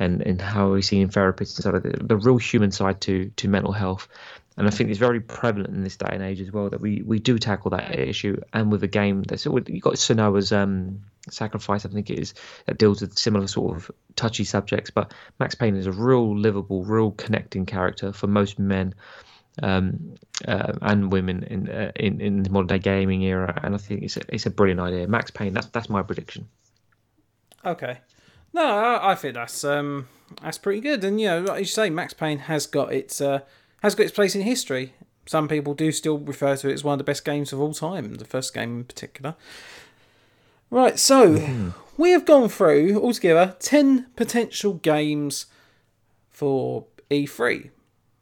[0.00, 3.48] and, and how he's seeing therapists and of the, the real human side to to
[3.48, 4.08] mental health.
[4.56, 7.02] And I think it's very prevalent in this day and age as well that we,
[7.02, 8.38] we do tackle that issue.
[8.52, 11.00] And with a game that's you got Senua's um,
[11.30, 12.34] Sacrifice, I think it is,
[12.66, 14.90] that deals with similar sort of touchy subjects.
[14.90, 18.94] But Max Payne is a real livable, real connecting character for most men
[19.62, 20.14] um,
[20.46, 23.58] uh, and women in, uh, in in the modern day gaming era.
[23.62, 25.06] And I think it's a, it's a brilliant idea.
[25.06, 26.48] Max Payne, that's that's my prediction.
[27.64, 27.98] Okay.
[28.52, 30.08] No, I, I think that's um
[30.42, 31.04] that's pretty good.
[31.04, 33.40] And you know, like you say, Max Payne has got its uh,
[33.82, 34.94] has got its place in history.
[35.26, 37.72] Some people do still refer to it as one of the best games of all
[37.74, 39.36] time, the first game in particular.
[40.70, 41.74] Right, so mm.
[41.96, 45.46] we have gone through altogether 10 potential games
[46.30, 47.70] for E3.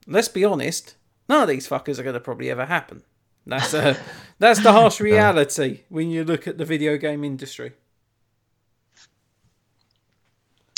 [0.06, 0.94] Let's be honest,
[1.28, 3.02] none of these fuckers are going to probably ever happen.
[3.46, 3.96] That's uh,
[4.38, 7.72] that's the harsh reality when you look at the video game industry.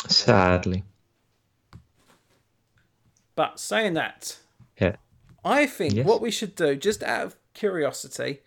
[0.07, 0.85] Sadly.
[3.35, 4.39] But saying that,
[4.79, 4.97] yeah.
[5.45, 6.07] I think yes.
[6.07, 8.41] what we should do, just out of curiosity,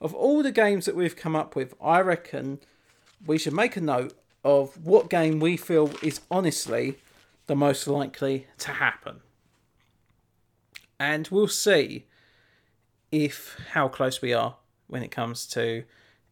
[0.00, 2.60] of all the games that we've come up with, I reckon
[3.26, 4.14] we should make a note
[4.44, 6.98] of what game we feel is honestly
[7.46, 9.20] the most likely to happen.
[11.00, 12.06] And we'll see
[13.10, 14.56] if how close we are
[14.86, 15.84] when it comes to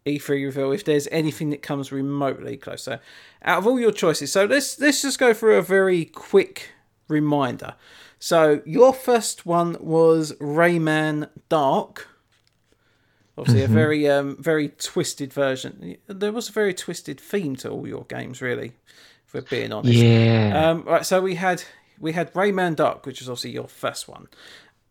[0.06, 3.00] E3 reveal, if there's anything that comes remotely closer.
[3.42, 6.70] Out of all your choices, so let's let's just go through a very quick
[7.08, 7.74] reminder.
[8.18, 12.08] So your first one was Rayman Dark.
[13.36, 13.72] Obviously, mm-hmm.
[13.72, 15.96] a very um, very twisted version.
[16.06, 18.72] There was a very twisted theme to all your games, really.
[19.26, 19.94] If we're being honest.
[19.94, 20.70] Yeah.
[20.70, 21.04] Um, right.
[21.04, 21.64] So we had
[22.00, 24.28] we had Rayman Dark, which was obviously your first one,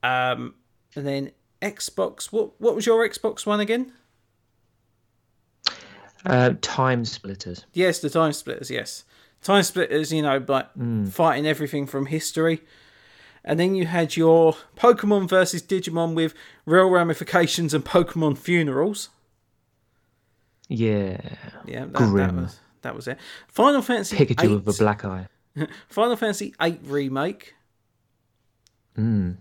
[0.04, 0.56] um,
[0.96, 2.26] and then Xbox.
[2.26, 3.94] What what was your Xbox one again?
[6.26, 7.66] Uh, time splitters.
[7.74, 8.72] Yes, the time splitters.
[8.72, 9.04] Yes,
[9.42, 10.12] time splitters.
[10.12, 11.10] You know, like mm.
[11.10, 12.62] fighting everything from history
[13.46, 16.34] and then you had your Pokemon versus Digimon with
[16.66, 19.10] real ramifications and Pokemon funerals.
[20.68, 21.22] Yeah.
[21.66, 23.20] Yeah, that, that was that was it.
[23.48, 25.28] Final Fantasy Pikachu 8, with a black eye.
[25.90, 27.56] Final Fantasy VIII remake.
[28.98, 29.38] Mm.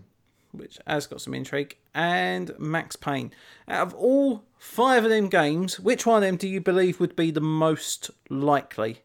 [0.51, 1.77] Which has got some intrigue.
[1.93, 3.31] And Max Payne.
[3.67, 7.15] Out of all five of them games, which one of them do you believe would
[7.15, 9.01] be the most likely?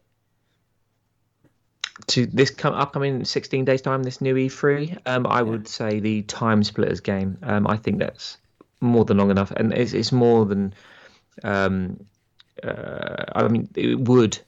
[2.07, 5.41] to this come upcoming 16 days time this new e3 um, i yeah.
[5.41, 8.37] would say the time splitters game um, i think that's
[8.79, 10.73] more than long enough and it's, it's more than
[11.43, 12.03] um,
[12.63, 14.39] uh, i mean it would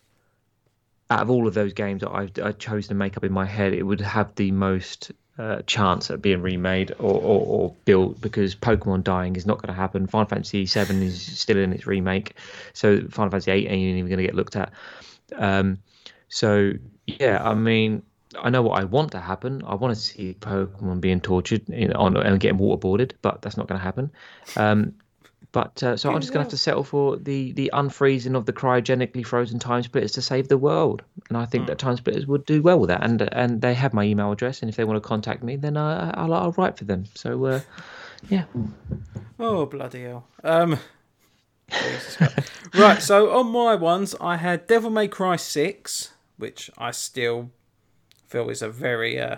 [1.14, 3.45] out of all of those games that I've, i chose to make up in my
[3.45, 8.22] head it would have the most uh, chance at being remade or, or, or, built
[8.22, 10.06] because Pokemon dying is not going to happen.
[10.06, 12.35] Final Fantasy VII is still in its remake,
[12.73, 14.72] so Final Fantasy VIII ain't even going to get looked at.
[15.35, 15.80] Um,
[16.30, 16.73] so
[17.07, 18.03] yeah, I mean,
[18.40, 19.64] I know what I want to happen.
[19.65, 21.64] I want to see Pokemon being tortured
[21.95, 24.11] on and getting waterboarded, but that's not going to happen.
[24.56, 24.94] Um,
[25.54, 28.46] but uh, so I'm just going to have to settle for the the unfreezing of
[28.46, 31.68] the cryogenically frozen time splitters to save the world, and I think mm.
[31.68, 33.04] that time splitters would do well with that.
[33.04, 35.78] And and they have my email address, and if they want to contact me, then
[35.78, 37.06] I, I'll, I'll write for them.
[37.16, 37.62] So uh,
[38.30, 38.44] yeah.
[39.40, 40.28] Oh bloody hell!
[40.44, 40.80] Um,
[42.74, 47.52] right, so on my ones, I had Devil May Cry six which I still
[48.28, 49.38] feel is a very uh,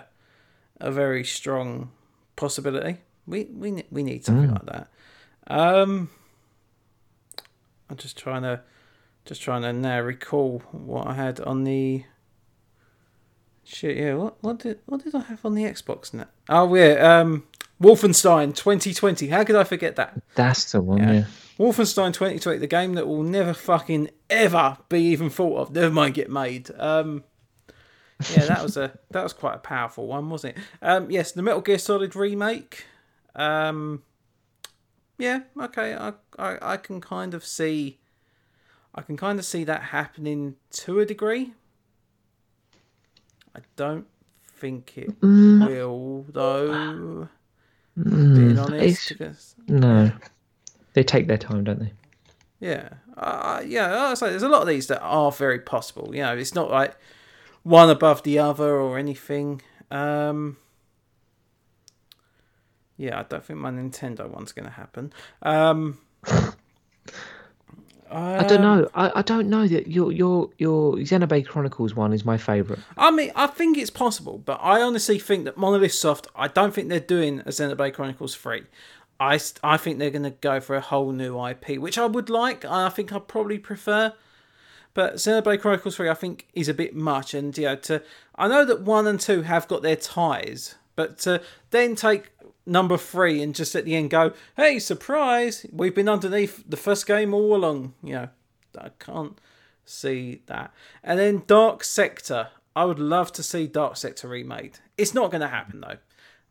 [0.80, 1.90] a very strong
[2.34, 2.98] possibility.
[3.26, 4.54] We we we need something mm.
[4.54, 4.88] like that.
[5.48, 6.10] Um,
[7.88, 8.62] I'm just trying to
[9.24, 12.04] just trying to now recall what I had on the
[13.64, 13.96] shit.
[13.96, 16.26] Yeah, what what did what did I have on the Xbox now?
[16.48, 17.44] Oh yeah, um,
[17.80, 19.28] Wolfenstein 2020.
[19.28, 20.20] How could I forget that?
[20.34, 20.98] That's the one.
[20.98, 21.12] Yeah.
[21.12, 21.24] yeah.
[21.58, 25.74] Wolfenstein 2020, the game that will never fucking ever be even thought of.
[25.74, 26.70] Never mind get made.
[26.78, 27.24] Um,
[28.34, 30.62] yeah, that was a that was quite a powerful one, wasn't it?
[30.82, 32.84] Um, yes, the Metal Gear Solid remake.
[33.34, 34.02] Um,
[35.18, 37.98] yeah, okay, I, I I can kind of see,
[38.94, 41.54] I can kind of see that happening to a degree.
[43.54, 44.06] I don't
[44.46, 45.66] think it mm.
[45.66, 47.28] will, though.
[47.98, 50.12] Mm, being honest, because, no
[50.96, 51.92] they take their time, don't they?
[52.58, 52.88] Yeah,
[53.18, 54.08] uh, yeah.
[54.08, 56.16] Like, there's a lot of these that are very possible.
[56.16, 56.96] You know, it's not like
[57.64, 59.60] one above the other or anything.
[59.90, 60.56] Um,
[62.96, 65.12] yeah, I don't think my Nintendo one's going to happen.
[65.42, 65.98] Um,
[68.10, 68.88] I don't know.
[68.94, 72.80] I, I don't know that your your your Xenoblade Chronicles one is my favourite.
[72.96, 76.28] I mean, I think it's possible, but I honestly think that Monolith Soft.
[76.36, 78.64] I don't think they're doing a Xenoblade Chronicles three.
[79.18, 82.28] I, I think they're going to go for a whole new IP, which I would
[82.28, 82.64] like.
[82.64, 84.12] I think I probably prefer.
[84.92, 87.34] But Xenoblade Chronicles 3, I think, is a bit much.
[87.34, 88.02] And, you know, to,
[88.34, 92.30] I know that 1 and 2 have got their ties, but to then take
[92.66, 97.06] number 3 and just at the end go, hey, surprise, we've been underneath the first
[97.06, 97.94] game all along.
[98.02, 98.28] You know,
[98.78, 99.40] I can't
[99.84, 100.72] see that.
[101.02, 102.48] And then Dark Sector.
[102.74, 104.80] I would love to see Dark Sector remade.
[104.98, 105.96] It's not going to happen, though.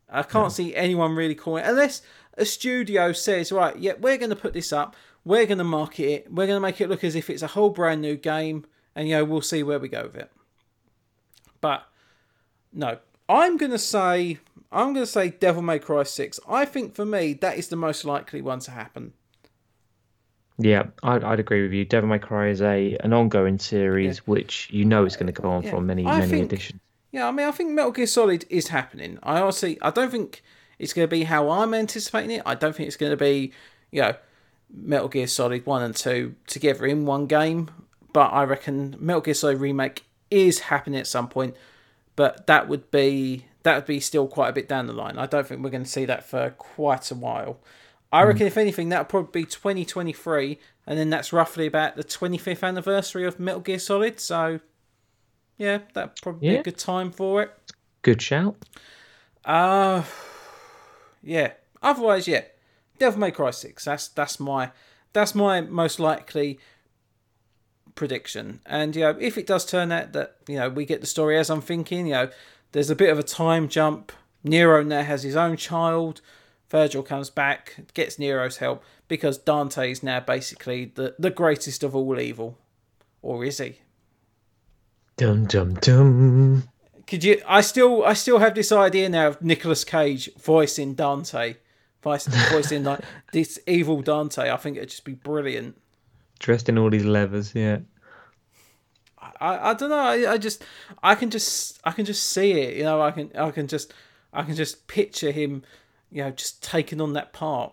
[0.08, 2.02] I can't see anyone really calling it unless
[2.36, 6.04] a studio says, right, yeah, we're going to put this up, we're going to market
[6.04, 8.64] it, we're going to make it look as if it's a whole brand new game,
[8.94, 10.30] and you know we'll see where we go with it.
[11.60, 11.86] But
[12.72, 12.98] no,
[13.28, 14.38] I'm going to say
[14.72, 16.40] I'm going to say Devil May Cry Six.
[16.48, 19.12] I think for me that is the most likely one to happen.
[20.58, 21.84] Yeah, I'd, I'd agree with you.
[21.84, 24.22] Devil May Cry is a an ongoing series, yeah.
[24.24, 25.70] which you know is going to go on yeah.
[25.70, 26.80] for many I many think, editions.
[27.12, 29.18] Yeah, I mean, I think Metal Gear Solid is happening.
[29.22, 30.42] I honestly, I don't think
[30.78, 32.42] it's going to be how I'm anticipating it.
[32.44, 33.52] I don't think it's going to be,
[33.90, 34.14] you know,
[34.70, 37.70] Metal Gear Solid 1 and 2 together in one game.
[38.12, 41.56] But I reckon Metal Gear Solid Remake is happening at some point.
[42.16, 45.18] But that would be that would be still quite a bit down the line.
[45.18, 47.58] I don't think we're going to see that for quite a while.
[48.12, 48.28] I hmm.
[48.28, 48.46] reckon, mm.
[48.46, 53.40] if anything, that'll probably be 2023, and then that's roughly about the 25th anniversary of
[53.40, 54.20] Metal Gear Solid.
[54.20, 54.60] So,
[55.58, 56.54] yeah, that'd probably yeah.
[56.54, 57.50] be a good time for it.
[58.02, 58.54] Good shout.
[59.44, 60.04] Uh,
[61.20, 61.54] yeah.
[61.82, 62.42] Otherwise, yeah.
[63.00, 63.84] Devil May Cry Six.
[63.84, 64.70] That's that's my
[65.12, 66.60] that's my most likely
[67.96, 68.60] prediction.
[68.64, 71.36] And you know, if it does turn out that you know we get the story
[71.36, 72.30] as I'm thinking, you know,
[72.76, 74.12] there's a bit of a time jump.
[74.44, 76.20] Nero now has his own child.
[76.70, 81.96] Vergil comes back, gets Nero's help because Dante is now basically the the greatest of
[81.96, 82.58] all evil,
[83.22, 83.78] or is he?
[85.16, 86.64] Dum dum dum.
[87.06, 87.40] Could you?
[87.46, 91.54] I still, I still have this idea now of Nicolas Cage voicing Dante,
[92.02, 93.00] voicing like
[93.32, 94.50] this evil Dante.
[94.50, 95.80] I think it'd just be brilliant.
[96.40, 97.78] Dressed in all these levers, yeah.
[99.40, 99.96] I, I don't know.
[99.96, 100.64] I, I just,
[101.02, 102.76] I can just, I can just see it.
[102.76, 103.92] You know, I can, I can just,
[104.32, 105.62] I can just picture him,
[106.10, 107.72] you know, just taking on that part.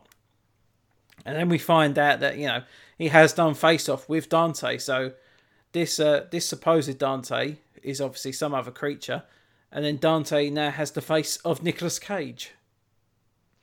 [1.26, 2.64] And then we find out that you know
[2.98, 4.78] he has done face off with Dante.
[4.78, 5.14] So
[5.72, 9.24] this, uh, this supposed Dante is obviously some other creature,
[9.72, 12.52] and then Dante now has the face of Nicolas Cage.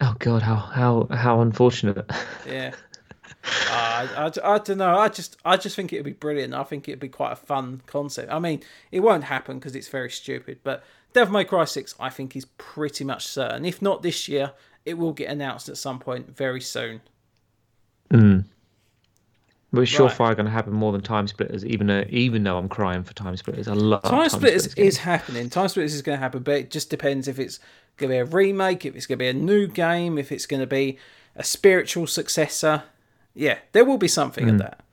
[0.00, 2.10] Oh God, how how how unfortunate.
[2.46, 2.74] Yeah.
[3.44, 4.98] uh, I, I, I don't know.
[4.98, 6.54] I just I just think it'd be brilliant.
[6.54, 8.32] I think it'd be quite a fun concept.
[8.32, 10.60] I mean, it won't happen because it's very stupid.
[10.62, 10.82] But
[11.12, 13.64] Devil May Cry Six, I think, is pretty much certain.
[13.64, 14.52] If not this year,
[14.84, 17.00] it will get announced at some point very soon.
[18.10, 18.40] Hmm.
[19.72, 20.36] We're surefire right.
[20.36, 23.36] going to happen more than Time Splitters, even though, even though I'm crying for Time
[23.36, 23.68] Splitters.
[23.68, 25.48] I love Time, time Splitters, Splitters is happening.
[25.48, 27.60] Time Splitters is going to happen, but it just depends if it's
[27.96, 30.46] going to be a remake, if it's going to be a new game, if it's
[30.46, 30.98] going to be
[31.36, 32.82] a spiritual successor.
[33.34, 34.52] Yeah, there will be something mm.
[34.52, 34.84] of that.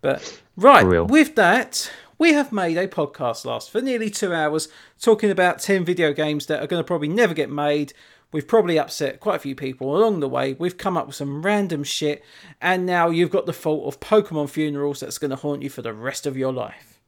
[0.00, 4.68] But right, with that, we have made a podcast last for nearly two hours
[5.00, 7.92] talking about 10 video games that are going to probably never get made
[8.32, 10.54] We've probably upset quite a few people along the way.
[10.54, 12.24] We've come up with some random shit,
[12.60, 15.82] and now you've got the fault of Pokemon funerals that's going to haunt you for
[15.82, 17.00] the rest of your life.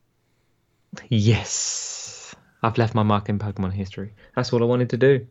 [1.08, 2.34] Yes.
[2.62, 4.14] I've left my mark in Pokemon history.
[4.36, 5.26] That's what I wanted to do.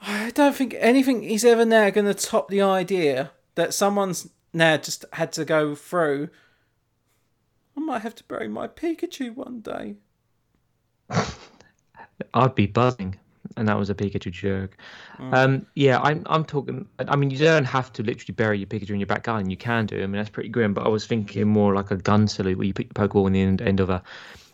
[0.00, 4.76] I don't think anything is ever now going to top the idea that someone's now
[4.76, 6.28] just had to go through.
[7.76, 9.96] I might have to bury my Pikachu one day.
[12.34, 13.18] I'd be buzzing
[13.56, 14.76] and that was a Pikachu joke.
[15.18, 15.34] Mm.
[15.34, 16.86] Um, yeah, I'm I'm talking.
[17.00, 19.50] I mean, you don't have to literally bury your Pikachu in your back garden.
[19.50, 19.96] You can do.
[19.96, 20.72] I mean, that's pretty grim.
[20.72, 23.32] But I was thinking more like a gun salute where you put your Pokeball in
[23.32, 24.02] the end, end of a,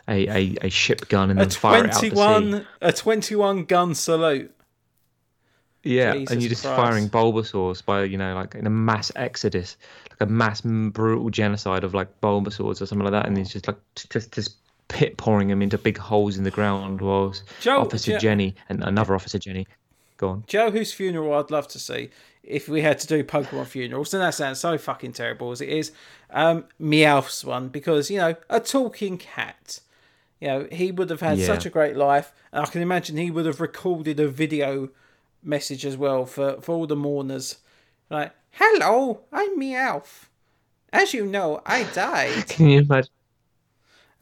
[0.09, 2.67] a, a, a ship gun and then fire it out the sea.
[2.81, 4.55] A twenty-one gun salute.
[5.85, 6.77] Yeah, Jesus and you're just Christ.
[6.77, 9.77] firing Bulbasaurs by you know like in a mass exodus,
[10.11, 13.69] like a mass brutal genocide of like Bulbasaurs or something like that, and it's just
[13.69, 14.57] like just just
[14.89, 18.83] pit pouring them into big holes in the ground whilst Joe, Officer Joe, Jenny and
[18.83, 19.67] another Officer Jenny.
[20.17, 20.45] Go on.
[20.47, 22.11] Joe, whose funeral I'd love to see
[22.43, 25.69] if we had to do Pokemon funerals, and that sounds so fucking terrible as it
[25.69, 25.93] is.
[26.31, 29.81] Um, Meowth's one because you know a talking cat.
[30.41, 31.47] You know he would have had yeah.
[31.47, 34.91] such a great life, and I can imagine he would have recorded a video
[35.45, 37.59] message as well for for all the mourners.
[38.11, 40.29] Like, hello, I'm Meowth.
[40.93, 42.47] As you know, I died.
[42.49, 43.11] can you imagine?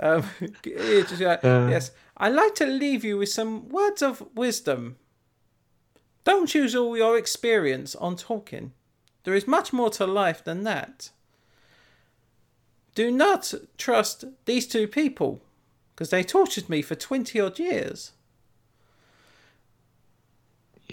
[0.00, 0.24] Um,
[0.64, 1.38] just, uh,
[1.70, 4.96] yes, I'd like to leave you with some words of wisdom.
[6.24, 8.72] Don't use all your experience on talking.
[9.24, 11.10] There is much more to life than that.
[12.94, 15.40] do not trust these two people
[15.94, 18.12] because they tortured me for 20 odd years.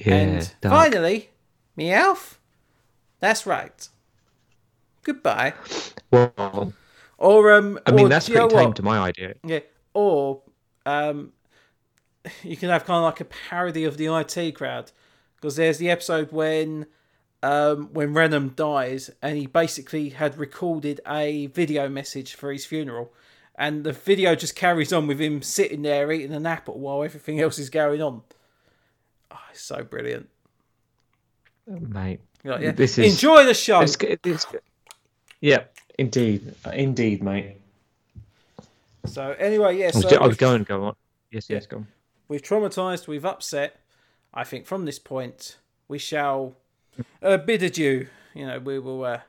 [0.06, 0.14] Yeah.
[0.16, 0.74] and dark.
[0.92, 1.30] finally,
[1.78, 2.36] Meowth,
[3.20, 3.88] that's right.
[5.04, 5.54] Goodbye.
[6.12, 6.74] Well,
[7.18, 8.76] Or, um, I mean, or, that's do you know pretty tame what?
[8.78, 9.36] to my idea.
[9.44, 9.60] Yeah,
[9.94, 10.42] or
[10.86, 11.34] um,
[12.44, 14.92] you can have kind of like a parody of the IT crowd
[15.36, 16.86] because there's the episode when
[17.42, 23.14] um, when Reynholm dies and he basically had recorded a video message for his funeral,
[23.56, 27.40] and the video just carries on with him sitting there eating an apple while everything
[27.40, 28.22] else is going on.
[29.32, 30.30] Oh, it's so brilliant.
[31.68, 32.20] Mate.
[32.44, 33.82] Like, yeah, This is- enjoy the show.
[33.82, 34.46] It's, it's,
[35.42, 35.64] yeah,
[35.98, 36.54] indeed.
[36.74, 37.58] Indeed, mate.
[39.06, 39.92] So anyway, yeah.
[39.94, 40.96] I was, So I was going, go on.
[41.32, 41.88] Yes, yes, go on.
[42.28, 43.80] we've traumatized, we've upset.
[44.34, 45.58] I think from this point
[45.88, 46.56] we shall
[47.22, 48.08] uh, bid adieu.
[48.34, 49.20] You know, we will uh,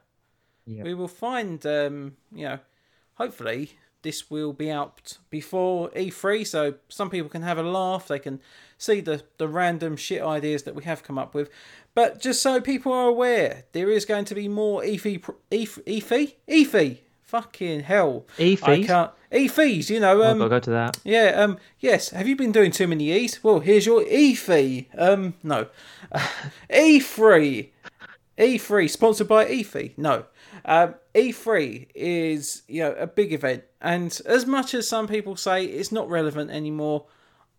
[0.67, 0.83] Yeah.
[0.83, 1.65] we will find.
[1.67, 2.59] Um, you know,
[3.15, 3.73] hopefully
[4.03, 8.09] this will be out before E3, so some people can have a laugh.
[8.09, 8.41] They can
[8.79, 11.51] see the the random shit ideas that we have come up with.
[11.95, 15.33] But just so people are aware, there is going to be more E EFI, pr-
[15.51, 16.99] EF, EFI, EFI.
[17.23, 18.25] Fucking hell!
[18.87, 19.11] Can't.
[19.31, 20.21] EFIs, you know.
[20.21, 20.99] I've Um, got to go to that.
[21.05, 22.11] yeah, um, yes.
[22.11, 23.45] Have you been doing too many E's?
[23.45, 24.89] Well, here's your E fee.
[24.99, 25.67] Um, no.
[26.71, 27.69] E3.
[28.41, 29.93] E3, sponsored by E3.
[29.99, 30.25] No.
[30.65, 33.65] Um, E3 is, you know, a big event.
[33.83, 37.05] And as much as some people say it's not relevant anymore,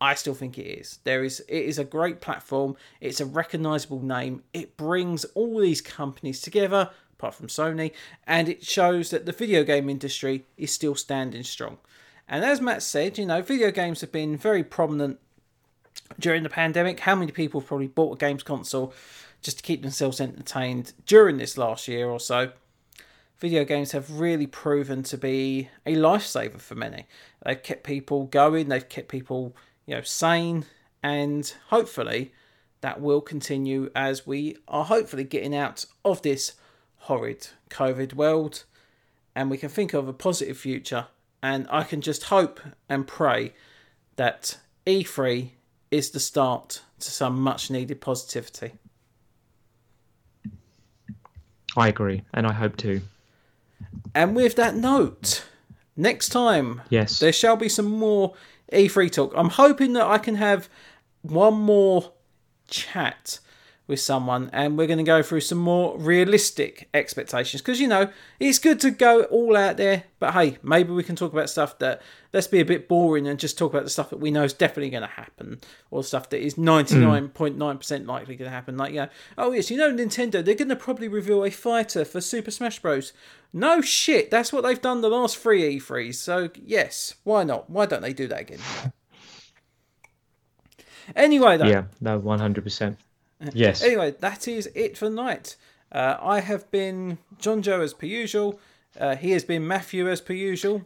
[0.01, 0.97] I still think it is.
[1.03, 2.75] There is it is a great platform.
[2.99, 4.41] It's a recognizable name.
[4.51, 7.91] It brings all these companies together, apart from Sony,
[8.25, 11.77] and it shows that the video game industry is still standing strong.
[12.27, 15.19] And as Matt said, you know, video games have been very prominent
[16.19, 17.01] during the pandemic.
[17.01, 18.93] How many people have probably bought a games console
[19.41, 22.51] just to keep themselves entertained during this last year or so?
[23.39, 27.07] Video games have really proven to be a lifesaver for many.
[27.43, 29.55] They've kept people going, they've kept people,
[29.85, 30.65] you know, sane,
[31.01, 32.33] and hopefully
[32.81, 36.53] that will continue as we are hopefully getting out of this
[36.97, 38.63] horrid COVID world
[39.35, 41.07] and we can think of a positive future.
[41.41, 43.53] And I can just hope and pray
[44.15, 45.51] that E3
[45.89, 48.73] is the start to some much needed positivity.
[51.77, 53.01] I agree, and I hope to.
[54.13, 55.45] And with that note,
[55.95, 57.19] next time Yes.
[57.19, 58.33] there shall be some more
[58.71, 59.33] E3 talk.
[59.35, 60.69] I'm hoping that I can have
[61.21, 62.11] one more
[62.67, 63.39] chat
[63.91, 67.61] with someone and we're going to go through some more realistic expectations.
[67.61, 68.09] Because you know
[68.39, 71.77] it's good to go all out there but hey maybe we can talk about stuff
[71.79, 72.01] that
[72.31, 74.53] let's be a bit boring and just talk about the stuff that we know is
[74.53, 75.59] definitely going to happen
[75.91, 78.77] or stuff that is 99.9% likely going to happen.
[78.77, 82.05] Like you know oh yes you know nintendo they're going to probably reveal a fighter
[82.05, 83.11] for super smash bros.
[83.51, 87.69] No shit that's what they've done the last three e3s so yes why not?
[87.69, 88.59] Why don't they do that again?
[91.15, 92.95] Anyway though Yeah, no, 100%.
[93.53, 93.83] Yes.
[93.83, 95.55] Anyway, that is it for night.
[95.91, 98.59] Uh, I have been John Joe as per usual.
[98.99, 100.83] Uh, he has been Matthew as per usual.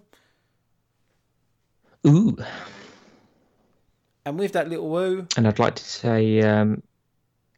[2.07, 2.37] Ooh.
[4.25, 6.81] And with that little woo, And I'd like to say, um,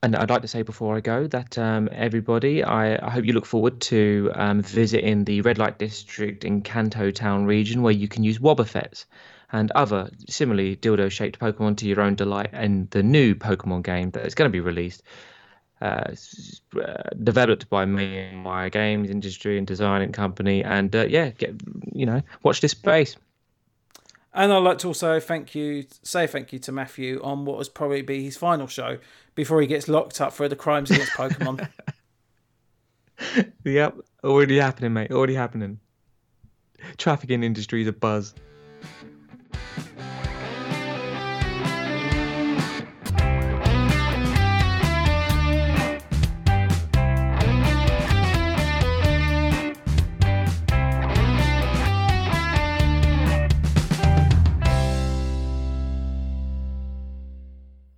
[0.03, 3.33] and I'd like to say before I go that um, everybody, I, I hope you
[3.33, 8.07] look forward to um, visiting the red light district in Kanto Town region, where you
[8.07, 9.05] can use Wobbuffets
[9.51, 14.25] and other similarly dildo-shaped Pokemon to your own delight in the new Pokemon game that
[14.25, 15.03] is going to be released.
[15.79, 16.15] Uh,
[16.75, 21.53] uh, developed by me and my games industry and designing company, and uh, yeah, get
[21.93, 23.15] you know, watch this space.
[24.33, 27.69] and I'd like to also thank you, say thank you to Matthew on what was
[27.69, 28.97] probably be his final show
[29.35, 31.69] before he gets locked up for the crimes against Pokemon.
[33.63, 35.11] Yep, already happening, mate.
[35.11, 35.79] Already happening.
[36.97, 38.33] Trafficking industry is a buzz.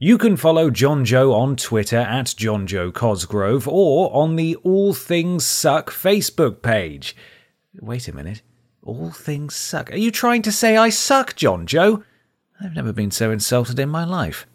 [0.01, 4.93] You can follow John Joe on Twitter at John Joe Cosgrove or on the All
[4.93, 7.17] Things Suck Facebook page.
[7.81, 8.41] Wait a minute.
[8.81, 9.91] All Things Suck?
[9.91, 12.05] Are you trying to say I suck, John Joe?
[12.61, 14.47] I've never been so insulted in my life.